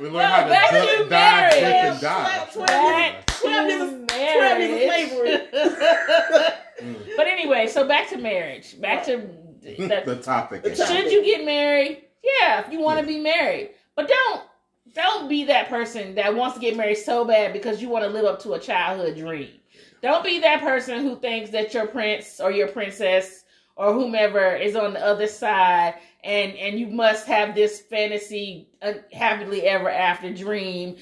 We 0.00 0.06
learned 0.06 0.14
Well, 0.14 0.32
how 0.32 0.42
to 0.44 0.48
back 0.48 0.70
duck, 0.70 0.88
to 0.88 0.96
dive, 0.98 1.10
marriage. 1.10 1.62
and 1.62 2.00
dive. 2.00 2.52
Twelve 2.52 2.66
Back 2.68 3.26
Twelve 3.26 3.68
to 3.68 3.72
years 3.74 4.08
twelve 4.08 4.58
years 4.58 5.10
of 5.12 5.18
marriage. 5.18 5.50
Mm. 6.82 7.16
but 7.16 7.26
anyway, 7.26 7.66
so 7.66 7.86
back 7.86 8.08
to 8.08 8.16
marriage. 8.18 8.80
Back 8.80 9.04
to 9.06 9.16
that. 9.88 10.06
the 10.06 10.16
topic. 10.16 10.62
The 10.62 10.74
topic. 10.74 10.86
Should 10.96 11.12
you 11.12 11.22
get 11.24 11.44
married? 11.44 12.04
Yeah, 12.24 12.64
if 12.64 12.72
you 12.72 12.80
want 12.80 13.00
to 13.00 13.06
be 13.06 13.18
married, 13.20 13.72
but 13.96 14.08
don't 14.08 14.42
don't 14.94 15.28
be 15.28 15.44
that 15.44 15.68
person 15.68 16.14
that 16.14 16.34
wants 16.34 16.54
to 16.54 16.60
get 16.60 16.76
married 16.76 16.96
so 16.96 17.24
bad 17.24 17.52
because 17.52 17.80
you 17.82 17.88
want 17.88 18.04
to 18.04 18.10
live 18.10 18.24
up 18.24 18.40
to 18.42 18.54
a 18.54 18.58
childhood 18.58 19.16
dream. 19.16 19.50
Don't 20.02 20.24
be 20.24 20.40
that 20.40 20.60
person 20.60 21.00
who 21.02 21.16
thinks 21.16 21.50
that 21.50 21.74
your 21.74 21.86
prince 21.86 22.40
or 22.40 22.50
your 22.50 22.68
princess 22.68 23.44
or 23.76 23.92
whomever 23.92 24.54
is 24.56 24.74
on 24.76 24.94
the 24.94 25.04
other 25.04 25.26
side 25.26 25.94
and 26.24 26.54
and 26.56 26.78
you 26.78 26.86
must 26.88 27.26
have 27.26 27.54
this 27.54 27.80
fantasy 27.80 28.68
uh, 28.82 28.94
happily 29.12 29.62
ever 29.62 29.88
after 29.90 30.32
dream 30.32 30.96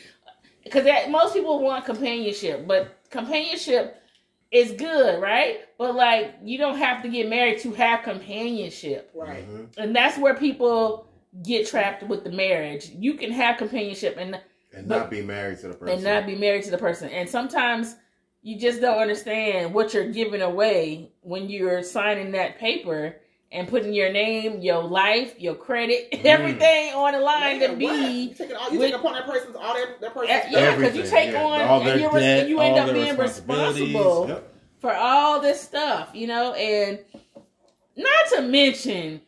because 0.64 0.86
most 1.10 1.34
people 1.34 1.60
want 1.62 1.84
companionship 1.84 2.66
but 2.66 2.98
companionship 3.10 4.02
is 4.50 4.72
good 4.72 5.20
right 5.20 5.60
but 5.78 5.94
like 5.94 6.34
you 6.42 6.56
don't 6.58 6.78
have 6.78 7.02
to 7.02 7.08
get 7.08 7.28
married 7.28 7.58
to 7.60 7.72
have 7.72 8.02
companionship 8.02 9.10
Right. 9.14 9.46
Mhm. 9.48 9.68
and 9.76 9.94
that's 9.96 10.18
where 10.18 10.34
people 10.34 11.06
get 11.44 11.66
trapped 11.66 12.02
with 12.04 12.24
the 12.24 12.30
marriage 12.30 12.90
you 12.90 13.14
can 13.14 13.30
have 13.32 13.58
companionship 13.58 14.16
and 14.18 14.40
And 14.74 14.86
But- 14.86 14.98
not 14.98 15.10
be 15.10 15.22
married 15.22 15.58
to 15.60 15.68
the 15.68 15.74
person. 15.74 15.94
and 15.94 16.04
not 16.04 16.26
be 16.26 16.34
married 16.36 16.62
to 16.64 16.70
the 16.70 16.76
person. 16.78 17.08
And 17.08 17.26
sometimes 17.28 17.96
you 18.42 18.58
just 18.58 18.82
don't 18.82 18.98
understand 18.98 19.72
what 19.72 19.94
you're 19.94 20.10
giving 20.12 20.42
away 20.42 21.10
when 21.22 21.48
you're 21.48 21.82
signing 21.82 22.32
that 22.32 22.58
paper 22.58 23.16
and 23.50 23.66
putting 23.66 23.94
your 23.94 24.12
name, 24.12 24.60
your 24.60 24.82
life, 24.82 25.34
your 25.40 25.54
credit, 25.54 26.10
Mm. 26.12 26.24
everything 26.24 26.92
on 26.94 27.12
the 27.12 27.20
line 27.20 27.60
to 27.60 27.74
be. 27.76 27.84
what? 27.86 28.10
you 28.12 28.34
taking 28.34 28.56
all 28.56 28.70
you 28.70 28.78
with- 28.78 28.90
take 28.90 29.00
upon 29.00 29.12
that 29.14 29.26
person's 29.26 29.56
all 29.56 29.74
that 29.74 30.00
that 30.00 30.12
person's 30.14 30.28
Yeah, 30.28 30.50
yeah, 30.50 30.76
because 30.76 30.96
you 30.96 31.06
take 31.06 31.32
yeah. 31.32 31.42
on 31.44 31.60
all 31.62 31.82
and 31.88 32.00
you're 32.00 32.10
res- 32.12 32.22
debt, 32.22 32.48
you 32.48 32.60
end 32.60 32.78
all 32.78 32.88
up 32.88 32.94
being 32.94 33.16
responsible 33.16 34.26
Yep. 34.28 34.54
for 34.80 34.92
all 34.94 35.40
this 35.40 35.60
stuff, 35.60 36.10
you 36.12 36.26
know, 36.26 36.52
and 36.54 36.98
not 37.96 38.26
to 38.34 38.42
mention 38.42 39.20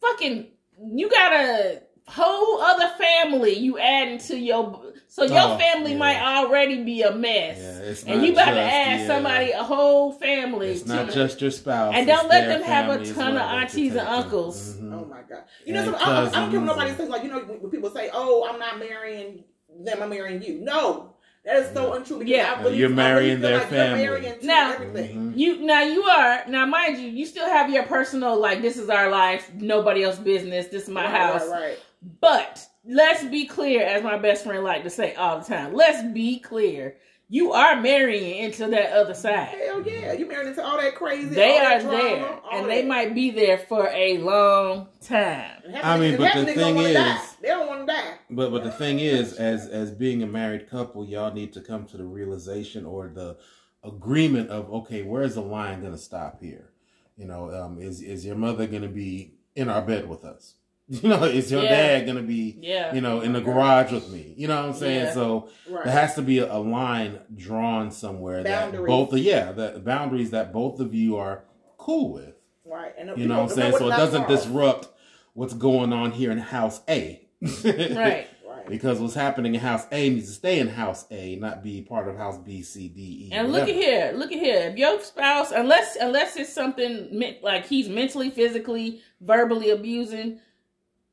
fucking 0.00 0.48
you 0.92 1.08
got 1.08 1.32
a 1.32 1.82
whole 2.06 2.60
other 2.60 2.88
family 2.98 3.54
you 3.54 3.78
add 3.78 4.08
into 4.08 4.38
your 4.38 4.80
so 5.08 5.22
your 5.24 5.40
Oh, 5.54 5.58
family 5.58 5.92
yeah. 5.92 5.98
might 5.98 6.20
already 6.20 6.82
be 6.82 7.02
a 7.02 7.14
mess. 7.14 7.58
Yeah, 7.58 7.88
it's 7.90 8.04
and 8.04 8.26
you 8.26 8.32
about 8.32 8.46
to 8.46 8.50
just- 8.56 8.72
add 8.74 9.00
yeah. 9.00 9.06
somebody 9.06 9.50
a 9.52 9.62
whole 9.62 10.12
family 10.12 10.70
It's 10.72 10.82
to 10.82 10.88
not 10.88 11.10
just 11.12 11.40
your 11.40 11.52
spouse. 11.52 11.94
And 11.96 12.06
don't 12.06 12.28
let 12.28 12.48
them 12.48 12.62
have 12.62 12.88
a 12.90 12.96
ton 13.04 13.28
of 13.28 13.34
well 13.34 13.34
that 13.34 13.54
aunties 13.62 13.92
and 13.92 14.00
taking. 14.00 14.14
uncles. 14.14 14.74
Mhm. 14.76 14.92
Oh 14.92 15.04
my 15.06 15.20
god! 15.28 15.44
You 15.64 15.74
know, 15.74 15.80
And 15.82 15.90
so 15.90 15.96
I, 15.96 15.98
I, 15.98 16.02
I 16.02 16.14
don't 16.14 16.24
care 16.24 16.32
cousins 16.34 16.54
what 16.54 16.64
nobody 16.66 16.88
and- 16.90 16.98
says. 16.98 17.08
Like 17.08 17.22
you 17.22 17.28
know, 17.30 17.38
when 17.40 17.70
people 17.70 17.90
say, 17.90 18.10
"Oh, 18.12 18.46
I'm 18.50 18.58
not 18.58 18.78
marrying 18.80 19.44
them. 19.78 20.02
I'm 20.02 20.10
marrying 20.10 20.42
you." 20.42 20.60
No, 20.60 21.14
that 21.44 21.56
is 21.56 21.72
so 21.72 21.90
Yeah. 21.90 21.96
untrue. 21.96 22.18
Because 22.18 22.30
Yeah. 22.30 22.54
I 22.58 22.62
really, 22.64 22.76
You're 22.78 22.88
I 22.88 22.90
really 22.90 22.96
marrying 22.96 23.38
feel 23.40 23.48
their 23.48 23.58
like 23.58 23.68
family. 23.68 24.02
You're 24.02 24.18
marrying 24.18 24.40
to 24.40 24.46
Now- 24.46 24.72
everything. 24.72 25.16
Mhm. 25.32 25.38
You 25.38 25.60
now 25.62 25.82
you 25.82 26.02
are 26.02 26.42
now 26.48 26.66
mind 26.66 26.98
you 26.98 27.08
you 27.08 27.24
still 27.24 27.46
have 27.46 27.70
your 27.70 27.84
personal 27.84 28.36
like 28.38 28.62
this 28.62 28.76
is 28.76 28.90
our 28.90 29.08
life 29.10 29.48
nobody 29.58 30.02
else 30.02 30.18
business 30.18 30.66
this 30.68 30.84
is 30.84 30.88
my 30.88 31.04
right, 31.04 31.10
house 31.14 31.48
Right, 31.48 31.60
right. 31.60 31.78
But 32.20 32.66
let's 32.84 33.24
be 33.24 33.46
clear, 33.46 33.82
as 33.82 34.02
my 34.02 34.18
best 34.18 34.44
friend 34.44 34.62
like 34.64 34.84
to 34.84 34.90
say 34.90 35.14
all 35.14 35.38
the 35.38 35.44
time. 35.44 35.74
Let's 35.74 36.02
be 36.12 36.38
clear. 36.38 36.96
You 37.30 37.52
are 37.52 37.80
marrying 37.80 38.44
into 38.44 38.66
that 38.68 38.92
other 38.92 39.14
side. 39.14 39.56
Hell 39.64 39.82
yeah, 39.82 40.12
you 40.12 40.26
married 40.26 40.48
into 40.48 40.62
all 40.62 40.76
that 40.76 40.94
crazy. 40.94 41.30
They 41.34 41.58
all 41.58 41.66
are 41.66 41.78
that 41.78 41.82
drama, 41.82 41.98
there, 41.98 42.28
all 42.28 42.50
and 42.52 42.64
that. 42.64 42.68
they 42.68 42.84
might 42.84 43.14
be 43.14 43.30
there 43.30 43.56
for 43.56 43.88
a 43.88 44.18
long 44.18 44.88
time. 45.00 45.62
I 45.82 45.98
mean, 45.98 46.18
but 46.18 46.34
the 46.34 46.52
thing 46.52 46.76
is- 46.76 46.94
die. 46.94 47.24
they 47.40 47.48
don't 47.48 47.66
want 47.66 47.86
to 47.88 47.92
die. 47.92 48.18
But 48.30 48.50
but 48.50 48.62
the 48.62 48.70
thing 48.70 48.98
is, 48.98 49.32
as 49.34 49.66
as 49.66 49.90
being 49.90 50.22
a 50.22 50.26
married 50.26 50.68
couple, 50.68 51.06
y'all 51.06 51.32
need 51.32 51.54
to 51.54 51.62
come 51.62 51.86
to 51.86 51.96
the 51.96 52.04
realization 52.04 52.84
or 52.84 53.08
the 53.08 53.38
agreement 53.82 54.50
of 54.50 54.70
okay, 54.70 55.02
where's 55.02 55.34
the 55.34 55.42
line 55.42 55.80
going 55.80 55.92
to 55.92 55.98
stop 55.98 56.42
here? 56.42 56.70
You 57.16 57.26
know, 57.26 57.50
um, 57.50 57.78
is 57.78 58.02
is 58.02 58.26
your 58.26 58.36
mother 58.36 58.66
going 58.66 58.82
to 58.82 58.88
be 58.88 59.34
in 59.56 59.70
our 59.70 59.82
bed 59.82 60.08
with 60.08 60.24
us? 60.24 60.54
You 60.88 61.08
know, 61.08 61.24
is 61.24 61.50
your 61.50 61.62
Yeah. 61.62 61.70
dad 61.70 62.04
going 62.04 62.16
to 62.18 62.22
be 62.22 62.58
Yeah. 62.60 62.94
you 62.94 63.00
know 63.00 63.20
in 63.22 63.32
the 63.32 63.40
garage 63.40 63.90
with 63.90 64.10
me? 64.10 64.34
You 64.36 64.48
know 64.48 64.56
what 64.56 64.66
I'm 64.66 64.74
saying? 64.74 65.04
Yeah. 65.06 65.14
So 65.14 65.48
Right. 65.68 65.84
there 65.84 65.92
has 65.92 66.14
to 66.16 66.22
be 66.22 66.38
a, 66.40 66.52
a 66.52 66.58
line 66.58 67.20
drawn 67.34 67.90
somewhere 67.90 68.42
that 68.42 68.72
both, 68.72 69.10
both 69.10 69.14
yeah, 69.14 69.52
the 69.52 69.80
boundaries 69.84 70.30
that 70.32 70.52
both 70.52 70.80
of 70.80 70.94
you 70.94 71.16
are 71.16 71.44
cool 71.78 72.12
with. 72.12 72.34
right. 72.66 72.92
And 72.98 73.16
You 73.16 73.26
know 73.26 73.42
what 73.42 73.50
I'm 73.50 73.56
saying? 73.56 73.76
So 73.78 73.86
it 73.88 73.96
doesn't 73.96 74.28
disrupt 74.28 74.88
what's 75.32 75.54
going 75.54 75.92
on 75.92 76.10
here 76.12 76.30
in 76.30 76.38
house 76.38 76.80
A. 76.88 77.26
Right. 77.40 78.26
Right. 78.46 78.68
Because 78.68 79.00
what's 79.00 79.14
happening 79.14 79.54
in 79.56 79.60
house 79.60 79.84
A 79.90 80.08
needs 80.08 80.26
to 80.28 80.32
stay 80.32 80.58
in 80.60 80.68
house 80.68 81.06
A, 81.10 81.36
not 81.36 81.62
be 81.62 81.82
part 81.82 82.06
of 82.08 82.16
house 82.16 82.38
B, 82.38 82.62
C, 82.62 82.88
D, 82.88 83.26
E. 83.28 83.30
And 83.32 83.52
look 83.52 83.62
at 83.68 83.74
here, 83.74 84.12
look 84.14 84.30
at 84.32 84.38
here. 84.38 84.70
If 84.70 84.78
your 84.78 85.00
spouse, 85.02 85.50
unless 85.50 85.96
unless 85.96 86.36
it's 86.36 86.52
something 86.52 87.20
like 87.42 87.66
he's 87.66 87.88
mentally, 87.88 88.30
physically, 88.30 89.00
verbally 89.20 89.70
abusing, 89.70 90.38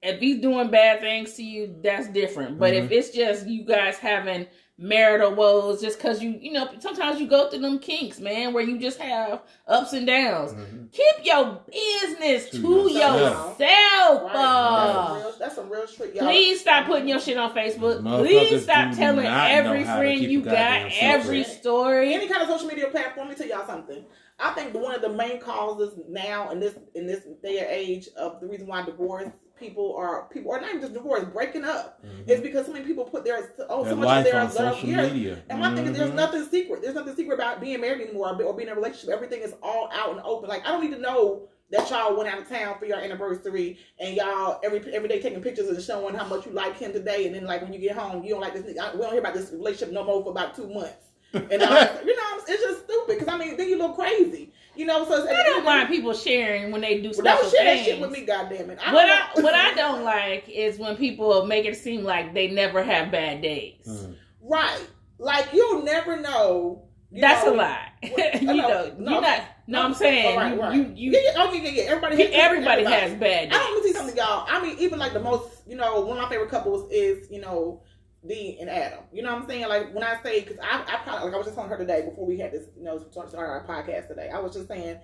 if 0.02 0.20
he's 0.20 0.40
doing 0.42 0.70
bad 0.72 1.00
things 1.00 1.34
to 1.36 1.44
you, 1.44 1.76
that's 1.84 2.08
different. 2.10 2.58
But 2.60 2.74
if 2.74 2.92
it's 2.92 3.10
just 3.12 3.48
you 3.48 3.64
guys 3.64 3.98
having 3.98 4.48
marital 4.78 5.36
woes, 5.36 5.80
just 5.80 6.00
because 6.00 6.24
you, 6.24 6.40
you 6.42 6.52
know, 6.54 6.68
sometimes 6.80 7.20
you 7.22 7.28
go 7.28 7.50
through 7.52 7.60
them 7.60 7.78
kinks, 7.78 8.20
man, 8.20 8.52
where 8.52 8.64
you 8.64 8.80
just 8.80 8.98
have 9.00 9.44
ups 9.68 9.94
and 9.94 10.08
downs. 10.08 10.54
Mhm. 10.54 10.92
Keep 10.92 11.26
your 11.26 11.62
business 11.72 12.50
To 12.50 12.62
to 12.62 12.92
yourself. 12.92 13.60
yourself. 13.60 14.24
Right. 14.24 14.32
uh, 14.34 14.34
that's, 14.34 14.96
some 15.06 15.18
real, 15.22 15.34
that's 15.38 15.56
some 15.56 15.70
real 15.70 15.86
shit, 15.86 16.16
y'all. 16.16 16.26
Please 16.26 16.62
stop 16.62 16.88
putting 16.88 17.08
your 17.08 17.20
shit 17.20 17.38
on 17.38 17.54
Facebook. 17.54 18.02
Please 18.24 18.64
stop 18.64 18.96
telling 18.96 19.26
every 19.28 19.80
know 19.82 19.86
how 19.86 19.96
to 19.98 20.02
friend 20.02 20.22
you 20.22 20.40
a 20.42 20.46
goddamn 20.46 20.84
got 20.84 20.92
secret. 20.94 21.08
every 21.10 21.44
story. 21.44 22.14
any 22.16 22.28
kind 22.28 22.42
of 22.42 22.50
social 22.50 22.68
media 22.68 22.88
platform. 22.88 23.28
Let 23.28 23.38
me 23.40 23.48
tell 23.48 23.56
y'all 23.60 23.68
something. 23.68 24.04
I 24.40 24.52
think 24.54 24.74
one 24.74 24.96
of 24.96 25.02
the 25.04 25.10
main 25.10 25.40
causes 25.40 25.94
now 26.10 26.50
in 26.50 26.60
this 26.60 26.74
in 26.96 27.06
this 27.06 27.24
day 27.44 27.60
and 27.60 27.68
age 27.70 28.10
of 28.18 28.40
the 28.42 28.48
reason 28.48 28.66
why 28.66 28.84
divorce 28.84 29.28
people 29.62 29.96
are 29.96 30.28
people 30.34 30.52
are 30.52 30.60
not 30.60 30.70
even 30.70 30.82
just 30.82 30.94
divorce 30.94 31.24
breaking 31.26 31.64
up 31.64 32.04
Mhm. 32.04 32.28
is 32.30 32.42
because 32.42 32.66
so 32.66 32.74
many 32.74 32.84
people 32.84 33.06
put 33.06 33.24
their 33.24 33.54
oh 33.70 33.86
so 33.86 33.96
much 33.96 34.26
of 34.26 34.32
their 34.32 34.42
on 34.42 34.48
love 34.48 34.54
social 34.76 34.90
yeah. 34.90 35.08
media. 35.08 35.44
And 35.50 35.60
my 35.62 35.74
thing 35.74 35.86
is, 35.86 35.98
there's 35.98 36.10
Mhm. 36.12 36.16
nothing 36.16 36.44
secret. 36.46 36.82
There's 36.82 36.96
nothing 36.96 37.16
secret 37.16 37.36
about 37.36 37.62
being 37.62 37.80
married 37.80 38.02
anymore 38.02 38.36
or 38.44 38.54
being 38.54 38.68
in 38.68 38.74
a 38.74 38.76
relationship. 38.76 39.10
Everything 39.10 39.42
is 39.42 39.54
all 39.64 39.90
out 39.94 40.10
and 40.12 40.22
open. 40.26 40.50
Like 40.50 40.66
I 40.66 40.72
don't 40.72 40.82
need 40.84 40.92
to 40.94 41.00
know 41.00 41.44
that 41.70 41.90
y'all 41.90 42.18
went 42.18 42.28
out 42.30 42.40
of 42.40 42.50
town 42.50 42.76
for 42.80 42.86
your 42.86 42.98
anniversary 42.98 43.78
and 44.00 44.16
y'all 44.16 44.60
every 44.64 44.80
every 44.94 45.08
day 45.08 45.22
taking 45.22 45.42
pictures 45.42 45.70
and 45.70 45.82
showing 45.82 46.16
how 46.16 46.26
much 46.26 46.46
you 46.46 46.52
like 46.52 46.78
him 46.78 46.92
today. 46.92 47.28
And 47.28 47.36
then 47.36 47.46
like 47.46 47.62
when 47.62 47.72
you 47.72 47.80
get 47.80 47.96
home, 47.96 48.24
you 48.24 48.32
don't 48.32 48.42
like 48.42 48.54
this. 48.54 48.66
We 48.66 48.74
don't 48.74 49.12
hear 49.12 49.20
about 49.20 49.36
this 49.36 49.52
relationship 49.52 49.94
no 49.94 50.04
more 50.04 50.22
for 50.24 50.32
about 50.32 50.56
two 50.56 50.68
months. 50.68 51.08
And 51.34 51.62
uh, 51.62 51.88
you 52.06 52.16
know, 52.16 52.42
it's 52.48 52.62
just 52.64 52.84
stupid 52.86 53.20
because 53.20 53.28
I 53.28 53.38
mean, 53.38 53.56
then 53.58 53.70
you 53.70 53.78
look 53.78 53.96
crazy. 53.96 54.52
You 54.82 54.88
know, 54.88 55.06
so 55.08 55.30
I 55.30 55.44
don't 55.44 55.64
mind 55.64 55.90
people 55.90 56.12
sharing 56.12 56.72
when 56.72 56.82
they 56.82 57.02
do 57.02 57.10
Well, 57.10 57.14
special 57.14 57.42
don't 57.44 57.52
share 57.52 57.66
that 57.66 57.74
things. 57.76 57.86
shit 57.86 58.02
with 58.02 58.10
me, 58.10 58.26
goddamn 58.26 58.72
it. 58.72 58.80
I 58.84 58.92
what 58.92 59.06
don't 59.06 59.20
I 59.38 59.42
what. 59.44 59.54
I 59.54 59.74
don't 59.76 60.04
like 60.04 60.50
is 60.50 60.80
when 60.80 60.96
people 60.98 61.46
make 61.46 61.66
it 61.66 61.78
seem 61.78 62.04
like 62.04 62.34
they 62.34 62.48
never 62.50 62.82
have 62.82 63.12
bad 63.12 63.44
days. 63.44 63.86
Mm. 63.88 64.16
right, 64.42 64.82
like 65.20 65.50
you'll 65.54 65.84
never 65.84 66.20
know. 66.20 66.82
you 67.12 67.22
That's 67.22 67.46
know, 67.46 67.54
a 67.54 67.58
lie. 67.58 67.88
What- 68.10 68.42
you 68.42 68.48
no, 68.48 68.56
know, 68.56 68.96
no. 68.98 69.12
you're 69.12 69.22
not. 69.22 69.42
No, 69.68 69.84
I'm 69.84 69.94
saying 69.94 70.26
All 70.36 70.44
right, 70.44 70.58
right. 70.60 70.76
you 70.76 70.92
you, 70.96 71.12
yeah, 71.12 71.20
yeah, 71.26 71.32
oh, 71.38 71.54
yeah, 71.54 71.62
yeah, 71.62 71.70
yeah. 71.70 71.84
Everybody, 71.84 72.16
has, 72.24 72.32
everybody 72.34 72.84
has 72.84 73.14
bad 73.14 73.50
I 73.50 73.52
days. 73.52 73.52
don't 73.52 73.74
let 73.76 73.84
me 73.84 73.88
see 73.92 73.94
something, 73.96 74.18
y'all. 74.18 74.48
I 74.50 74.62
mean, 74.64 74.76
even 74.80 74.98
like 74.98 75.14
the 75.14 75.20
most, 75.20 75.62
you 75.68 75.76
know, 75.76 76.02
one 76.02 76.18
of 76.18 76.24
my 76.24 76.28
favorite 76.30 76.50
couples 76.50 76.92
is, 76.92 77.30
you 77.30 77.40
know, 77.40 77.84
D 78.28 78.58
and 78.60 78.70
Adam. 78.70 79.00
You 79.12 79.24
know 79.24 79.34
what 79.34 79.44
I'm 79.44 79.50
saying? 79.50 79.68
Like 79.68 79.94
when 79.94 80.04
I 80.04 80.22
say, 80.22 80.42
because 80.42 80.58
I, 80.62 80.84
I 80.88 80.98
probably, 81.04 81.26
like 81.26 81.34
I 81.34 81.38
was 81.38 81.46
just 81.48 81.56
telling 81.56 81.70
her 81.72 81.78
today 81.78 82.06
before 82.08 82.26
we 82.26 82.38
had 82.38 82.52
this, 82.52 82.68
you 82.78 82.84
know, 82.84 83.00
started 83.12 83.36
our 83.36 83.66
podcast 83.68 84.08
today. 84.08 84.30
I 84.30 84.40
was 84.40 84.54
just 84.54 84.68
saying, 84.68 85.00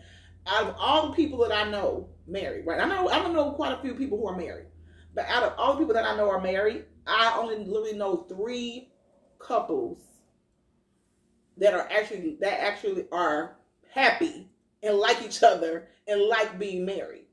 out 0.45 0.67
of 0.67 0.75
all 0.77 1.09
the 1.09 1.15
people 1.15 1.39
that 1.39 1.51
I 1.51 1.69
know 1.69 2.09
married, 2.27 2.65
right? 2.65 2.79
I 2.79 2.85
know 2.85 3.09
I 3.09 3.19
don't 3.19 3.33
know 3.33 3.51
quite 3.51 3.77
a 3.77 3.81
few 3.81 3.95
people 3.95 4.17
who 4.17 4.27
are 4.27 4.37
married, 4.37 4.67
but 5.15 5.25
out 5.27 5.43
of 5.43 5.53
all 5.57 5.73
the 5.73 5.79
people 5.79 5.93
that 5.95 6.05
I 6.05 6.15
know 6.15 6.29
are 6.29 6.41
married, 6.41 6.85
I 7.05 7.37
only 7.39 7.57
literally 7.57 7.97
know 7.97 8.25
three 8.29 8.91
couples 9.39 10.01
that 11.57 11.73
are 11.73 11.87
actually 11.91 12.37
that 12.41 12.61
actually 12.61 13.07
are 13.11 13.57
happy 13.89 14.49
and 14.83 14.97
like 14.97 15.23
each 15.23 15.41
other 15.43 15.87
and 16.07 16.21
like 16.21 16.59
being 16.59 16.85
married. 16.85 17.26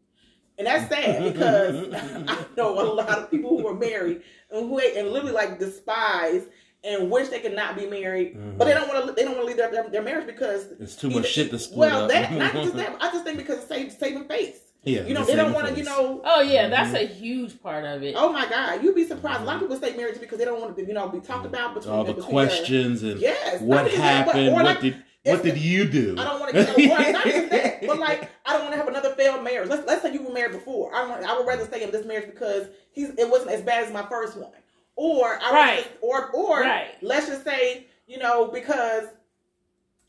And 0.59 0.67
that's 0.67 0.89
sad 0.89 1.33
because 1.33 1.93
I 2.29 2.45
know 2.57 2.81
a 2.81 2.87
lot 2.93 3.09
of 3.11 3.31
people 3.31 3.59
who 3.59 3.67
are 3.67 3.75
married 3.75 4.23
and 4.51 4.69
who 4.69 4.79
and 4.79 5.09
literally 5.11 5.33
like 5.33 5.59
despise 5.59 6.45
and 6.85 7.11
wish 7.11 7.29
they 7.29 7.41
could 7.41 7.57
not 7.57 7.77
be 7.77 7.87
married, 7.87 8.37
but 8.59 8.67
they 8.67 8.73
mm-hmm. 8.73 8.81
don't 8.81 8.95
want 8.95 9.07
to. 9.07 9.13
They 9.15 9.25
don't 9.25 9.37
want 9.37 9.43
to 9.43 9.47
leave 9.47 9.57
their, 9.57 9.71
their, 9.71 9.89
their 9.89 10.03
marriage 10.03 10.27
because 10.27 10.67
It's 10.79 10.95
too 10.95 11.11
much 11.11 11.27
shit 11.27 11.51
to 11.51 11.59
split 11.59 11.79
well, 11.79 12.05
up. 12.05 12.11
that 12.11 12.33
not 12.33 12.53
just 12.53 12.75
that. 12.77 12.97
I 13.01 13.11
just 13.11 13.25
think 13.25 13.39
because 13.39 13.59
it's 13.59 13.69
save, 13.69 13.93
saving 13.93 14.29
face. 14.29 14.59
yeah, 14.83 15.05
You 15.07 15.15
know, 15.15 15.25
they 15.25 15.35
don't 15.35 15.55
want 15.55 15.69
to. 15.69 15.75
You 15.75 15.85
know, 15.85 16.21
Oh 16.25 16.43
yeah, 16.43 16.65
mm-hmm. 16.65 16.71
that's 16.71 16.95
a 16.95 17.07
huge 17.07 17.61
part 17.63 17.85
of 17.85 18.03
it. 18.03 18.15
oh 18.17 18.33
my 18.33 18.49
God, 18.49 18.83
you'd 18.83 18.95
be 18.95 19.07
surprised. 19.07 19.41
A 19.41 19.45
lot 19.45 19.57
of 19.57 19.63
mm-hmm. 19.63 19.73
people 19.73 19.89
stay 19.89 19.97
married 19.97 20.13
just 20.13 20.21
because 20.21 20.39
they 20.39 20.45
don't 20.45 20.61
want 20.61 20.77
to. 20.77 20.85
You 20.85 20.93
know, 20.93 21.09
be 21.09 21.21
talked 21.21 21.47
about 21.47 21.75
between 21.75 21.95
all 21.95 22.05
the 22.05 22.13
between 22.13 22.37
their- 22.37 22.47
questions 22.47 23.03
and 23.03 23.19
Yes, 23.21 23.61
what 23.63 23.77
not 23.77 23.87
even 23.87 24.01
but- 24.01 24.05
happened, 24.05 24.49
or 24.49 24.53
what 24.53 24.65
like- 24.67 24.81
did 24.81 25.03
what 25.25 25.43
did 25.43 25.57
you 25.59 25.85
do? 25.87 26.17
I 26.19 26.25
don't 26.25 26.41
want 26.41 26.55
to 26.55 26.65
get 26.77 26.77
well, 26.89 27.13
not 27.13 27.27
even 27.27 27.49
that, 27.49 27.87
but 27.87 27.99
like 27.99 28.31
I 28.47 28.53
don't 28.53 28.63
want 28.63 28.73
to 28.73 28.79
have 28.79 28.89
another 28.89 29.11
failed 29.15 29.43
marriage. 29.43 29.69
Let's 29.69 29.87
let's 29.87 30.03
say 30.03 30.13
you 30.13 30.23
were 30.23 30.33
married 30.33 30.53
before. 30.53 30.95
I 30.95 31.01
don't 31.03 31.11
want, 31.11 31.25
I 31.25 31.37
would 31.37 31.47
rather 31.47 31.65
stay 31.65 31.83
in 31.83 31.91
this 31.91 32.07
marriage 32.07 32.27
because 32.27 32.67
he's 32.93 33.11
it 33.11 33.29
wasn't 33.31 33.51
as 33.51 33.63
bad 33.63 33.85
as 33.85 33.93
my 33.93 34.03
first 34.09 34.37
one. 34.37 34.53
Or 34.97 35.39
I 35.43 35.51
Right. 35.53 35.77
just, 35.79 35.91
or 36.01 36.31
or 36.33 36.61
Right. 36.61 36.91
let's 37.03 37.27
just 37.27 37.45
say 37.45 37.87
you 38.07 38.19
know 38.19 38.49
because 38.49 39.05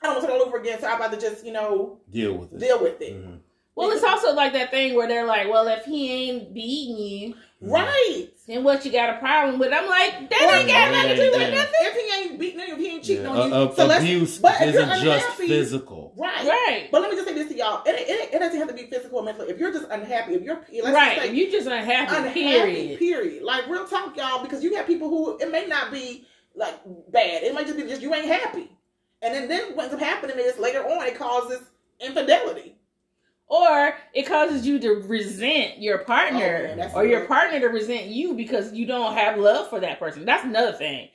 I 0.01 0.07
don't 0.07 0.15
want 0.15 0.21
to 0.21 0.27
start 0.27 0.41
all 0.41 0.47
over 0.47 0.57
again, 0.57 0.79
so 0.79 0.87
I'd 0.87 0.99
rather 0.99 1.17
just 1.17 1.45
you 1.45 1.51
know 1.53 1.99
deal 2.11 2.33
with 2.33 2.53
it. 2.53 2.59
deal 2.59 2.81
with 2.81 3.01
it. 3.01 3.13
Mhm. 3.13 3.39
Well, 3.75 3.91
it's 3.91 4.03
also 4.03 4.33
like 4.33 4.53
that 4.53 4.71
thing 4.71 4.95
where 4.95 5.07
they're 5.07 5.25
like, 5.25 5.49
"Well, 5.49 5.67
if 5.67 5.83
he 5.85 6.29
ain't 6.29 6.53
beating 6.53 6.97
you, 6.97 7.29
Mm-hmm. 7.29 7.39
Mm. 7.63 7.71
Right. 7.71 8.27
And 8.47 8.63
what 8.65 8.85
you 8.85 8.91
got 8.91 9.09
a 9.15 9.17
problem 9.17 9.57
with?" 9.59 9.71
I'm 9.73 9.87
like, 9.87 10.29
"That 10.29 10.41
Or- 10.41 10.55
ain't 10.57 10.67
got 10.67 10.73
Yeah, 10.73 10.91
nothing 10.91 11.09
to 11.09 11.15
do 11.15 11.31
with 11.31 11.53
nothing." 11.53 11.73
If 11.81 11.93
he 11.95 12.21
ain't 12.29 12.39
beating 12.39 12.59
on 12.61 12.67
you, 12.67 12.73
if 12.73 12.79
he 12.79 12.87
ain't 12.89 13.03
cheating 13.03 13.23
Yeah, 13.23 13.29
on 13.31 13.49
you, 13.49 13.55
a- 13.55 13.65
a- 13.69 13.75
so 13.75 13.85
let's- 13.85 14.03
abuse 14.03 14.37
but 14.39 14.53
if 14.55 14.59
you're 14.59 14.69
isn't 14.83 14.89
just 15.03 15.25
unhappy- 15.25 15.47
physical. 15.47 16.13
Right. 16.17 16.45
Right, 16.45 16.87
But 16.91 17.01
let 17.01 17.09
me 17.11 17.15
just 17.17 17.27
say 17.27 17.33
this 17.33 17.47
to 17.47 17.55
y'all: 17.57 17.81
it, 17.85 17.91
it, 17.95 18.33
it 18.35 18.39
doesn't 18.39 18.59
have 18.59 18.67
to 18.67 18.73
be 18.73 18.83
physical 18.83 19.19
or 19.19 19.23
mental. 19.23 19.47
If 19.47 19.57
you're 19.57 19.71
just 19.71 19.87
unhappy, 19.89 20.33
if 20.35 20.43
you're 20.43 20.55
let's 20.57 20.71
just 20.81 20.93
right. 20.93 21.17
say, 21.21 21.33
You 21.33 21.49
just 21.51 21.67
unhappy. 21.67 22.15
unhappy, 22.15 22.33
period. 22.43 22.99
period. 22.99 23.43
Like 23.43 23.67
real 23.67 23.87
talk, 23.87 24.15
y'all, 24.17 24.43
because 24.43 24.63
you 24.63 24.75
have 24.75 24.85
people 24.85 25.09
who 25.09 25.37
it 25.37 25.49
may 25.51 25.65
not 25.65 25.91
be 25.91 26.25
like 26.55 26.75
bad. 27.11 27.43
It 27.43 27.53
might 27.53 27.65
just 27.67 27.77
be 27.77 27.83
just 27.83 28.01
you 28.01 28.13
ain't 28.13 28.25
happy, 28.27 28.69
and 29.21 29.33
then 29.33 29.47
then 29.47 29.75
what 29.75 29.83
ends 29.85 29.95
up 29.95 30.01
happening 30.01 30.37
is 30.39 30.57
later 30.59 30.83
on 30.85 31.05
it 31.07 31.15
causes 31.17 31.61
infidelity. 31.99 32.64
Or 33.69 33.95
it 34.13 34.27
causes 34.27 34.65
you 34.65 34.79
to 34.79 34.89
resent 35.07 35.79
your 35.79 36.01
Oh, 36.01 36.05
partner, 36.05 36.75
man, 36.75 36.91
or 36.93 37.05
your 37.05 37.25
partner 37.25 37.59
to 37.59 37.67
resent 37.67 38.05
you 38.07 38.33
because 38.33 38.73
you 38.73 38.85
don't 38.85 39.13
have 39.15 39.37
love 39.39 39.69
for 39.69 39.79
that 39.79 39.99
person. 39.99 40.25
That's 40.25 40.43
another 40.43 40.73
thing. 40.73 41.09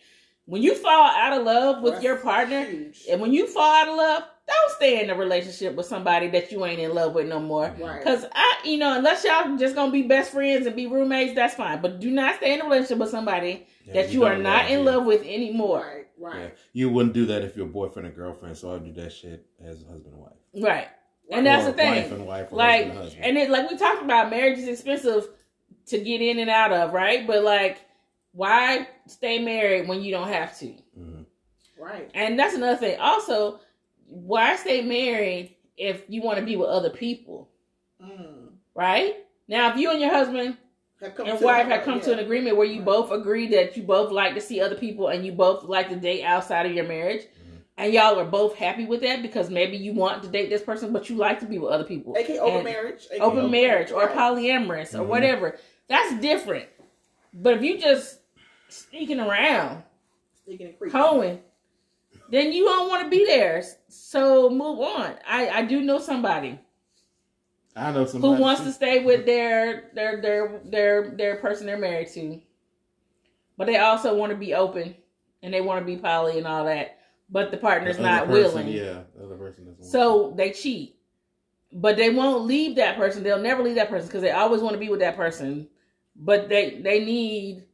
When 0.47 0.63
you 0.63 0.75
fall 0.75 1.07
out 1.11 1.39
of 1.39 1.45
love 1.45 1.83
with 1.83 1.95
That's 1.95 2.05
your 2.05 2.17
partner, 2.17 2.65
huge. 2.65 3.03
and 3.09 3.21
when 3.21 3.33
you 3.33 3.47
fall 3.47 3.71
out 3.73 3.89
of 3.89 3.97
love, 3.97 4.23
don't 4.49 4.71
stay 4.73 5.01
in 5.01 5.09
a 5.11 5.15
relationship 5.15 5.77
with 5.77 5.87
somebody 5.87 6.27
that 6.29 6.51
you 6.51 6.65
ain't 6.65 6.81
in 6.81 6.93
love 6.93 7.15
with 7.15 7.29
no 7.29 7.39
more. 7.39 7.73
Right. 7.79 8.03
Cause 8.03 8.25
I, 8.35 8.57
you 8.65 8.77
know, 8.79 8.97
unless 8.99 9.23
y'all 9.25 9.57
just 9.57 9.77
gonna 9.77 9.93
be 9.93 10.03
best 10.03 10.33
friends 10.33 10.67
and 10.67 10.75
be 10.75 10.89
roommates, 10.89 11.37
that's 11.37 11.55
fine. 11.55 11.81
But 11.81 12.01
do 12.01 12.11
not 12.11 12.37
stay 12.39 12.55
in 12.55 12.61
a 12.61 12.65
relationship 12.65 12.99
with 12.99 13.11
somebody 13.11 13.65
Yeah, 13.87 13.95
that 13.95 14.11
you, 14.13 14.25
are 14.25 14.35
don't 14.35 14.43
not 14.43 14.69
in 14.69 14.81
yeah. 14.85 14.91
love 14.91 15.05
with 15.05 15.23
anymore. 15.23 15.85
Right. 15.87 16.35
Right. 16.35 16.37
Yeah. 16.43 16.49
You 16.73 16.91
wouldn't 16.91 17.15
do 17.15 17.27
that 17.27 17.43
if 17.45 17.57
you're 17.57 17.67
boyfriend 17.67 18.09
or 18.09 18.11
girlfriend, 18.11 18.57
so 18.59 18.75
I'd 18.75 18.85
do 18.85 18.93
that 19.01 19.13
shit 19.13 19.47
as 19.65 19.85
husband 19.85 20.15
and 20.15 20.19
wife. 20.23 20.33
Right. 20.55 20.89
And 21.31 21.47
that's 21.47 21.67
the 21.67 21.73
thing. 21.73 21.95
Wife 21.95 22.13
and 22.13 22.27
wife, 22.27 22.49
like 22.53 22.87
and 22.87 23.15
and 23.21 23.39
it 23.39 23.51
like 23.51 23.71
we 23.71 23.77
talked 23.77 24.03
about 24.03 24.31
marriage 24.31 24.59
is 24.59 24.69
expensive 24.69 25.29
to 25.87 25.99
get 25.99 26.21
in 26.21 26.39
and 26.39 26.51
out 26.51 26.73
of 26.73 26.93
right 26.93 27.27
but 27.27 27.43
like 27.43 27.79
why 28.33 28.87
stay 29.07 29.39
married 29.41 29.89
when 29.89 30.03
you 30.03 30.13
don't 30.13 30.29
have 30.29 30.57
to 30.59 30.73
Mhm. 30.99 31.25
Right. 31.79 32.11
and 32.15 32.39
that's 32.39 32.55
another 32.55 32.77
thing 32.77 32.99
also 33.01 33.59
why 34.07 34.55
stay 34.57 34.83
married 34.83 35.57
if 35.77 36.05
you 36.09 36.23
want 36.23 36.39
to 36.39 36.45
be 36.45 36.57
with 36.57 36.69
other 36.69 36.91
people 36.91 37.49
Mm. 38.03 38.53
right 38.75 39.17
now 39.49 39.71
if 39.71 39.77
you 39.77 39.91
and 39.91 40.01
your 40.01 40.11
husband 40.11 40.57
Have 41.01 41.15
come 41.15 41.27
and 41.29 41.41
wife 41.41 41.67
have 41.67 41.83
come 41.85 42.01
to 42.01 42.13
an 42.13 42.19
agreement 42.21 42.57
where 42.57 42.67
you 42.67 42.77
Right. 42.79 42.85
both 42.87 43.11
agree 43.11 43.49
that 43.49 43.77
you 43.77 43.83
both 43.83 44.11
like 44.13 44.35
to 44.35 44.41
see 44.41 44.61
other 44.61 44.77
people 44.77 45.09
and 45.09 45.25
you 45.27 45.33
both 45.33 45.65
like 45.65 45.89
to 45.89 45.97
date 45.97 46.23
outside 46.25 46.67
of 46.67 46.73
your 46.73 46.87
marriage. 46.87 47.27
And 47.81 47.93
y'all 47.95 48.19
are 48.19 48.25
both 48.25 48.55
happy 48.57 48.85
with 48.85 49.01
that 49.01 49.23
because 49.23 49.49
maybe 49.51 49.77
you 49.77 49.93
want 49.95 50.23
to 50.23 50.29
date 50.29 50.51
this 50.51 50.63
person 50.63 50.93
but 50.93 51.09
you 51.09 51.17
like 51.17 51.41
to 51.41 51.47
be 51.47 51.59
with 51.59 51.71
other 51.73 51.85
people 51.85 52.15
AKA 52.17 52.39
open 52.39 52.55
And- 52.57 52.65
marriage. 52.65 53.07
AKA 53.11 53.21
open 53.25 53.51
marriage 53.51 53.91
or 53.91 54.09
polyamorous 54.09 54.95
or 54.95 55.03
Mhm. 55.03 55.07
whatever. 55.07 55.59
That's 55.89 56.21
different. 56.21 56.69
But 57.33 57.55
if 57.55 57.63
you 57.63 57.79
just 57.79 58.21
sneaking 58.69 59.19
around, 59.21 59.83
Sneaking 60.45 60.67
and 60.69 60.79
creeping. 60.79 61.01
hoeing, 61.01 61.43
then 62.31 62.53
you 62.53 62.65
don't 62.65 62.89
want 62.89 63.05
to 63.05 63.09
be 63.11 63.25
there. 63.25 63.63
So 63.89 64.51
move 64.51 64.79
on. 64.81 65.15
I, 65.27 65.49
I 65.49 65.63
do 65.63 65.81
know 65.81 65.99
somebody 65.99 66.59
I 67.77 67.93
know 67.93 68.05
somebody 68.05 68.35
who 68.35 68.41
wants 68.43 68.61
too. 68.61 68.67
to 68.67 68.73
stay 68.73 69.05
with 69.05 69.25
their 69.27 69.91
their 69.95 70.21
their 70.21 70.61
their 70.65 71.11
their 71.11 71.37
person 71.37 71.67
they're 71.67 71.79
married 71.79 72.09
to, 72.09 72.41
but 73.57 73.67
they 73.67 73.79
also 73.79 74.15
want 74.17 74.31
to 74.33 74.37
be 74.37 74.55
open 74.55 74.95
and 75.43 75.55
they 75.55 75.61
want 75.61 75.81
to 75.81 75.87
be 75.87 75.97
poly 75.97 76.37
and 76.39 76.47
all 76.47 76.65
that. 76.67 76.99
But 77.31 77.51
the 77.51 77.57
partner's 77.57 77.97
The 77.97 78.03
not 78.03 78.27
person, 78.27 78.33
willing. 78.33 78.69
Yeah, 78.69 79.03
the 79.17 79.25
other 79.25 79.37
person 79.37 79.65
doesn't. 79.67 79.81
want 79.81 79.93
So 79.93 80.35
they 80.37 80.51
cheat. 80.51 80.97
But 81.73 81.97
they 81.97 82.11
won't 82.11 82.47
leave 82.47 82.77
that 82.77 82.97
person. 82.97 83.23
They'll 83.23 83.39
never 83.39 83.63
leave 83.63 83.77
that 83.77 83.89
person 83.89 84.09
because 84.09 84.23
they 84.23 84.33
always 84.33 84.61
want 84.61 84.75
to 84.75 84.81
be 84.81 84.89
with 84.89 85.01
that 85.01 85.17
person. 85.17 85.69
But 86.17 86.49
they 86.49 86.81
they 86.83 87.05
need 87.05 87.65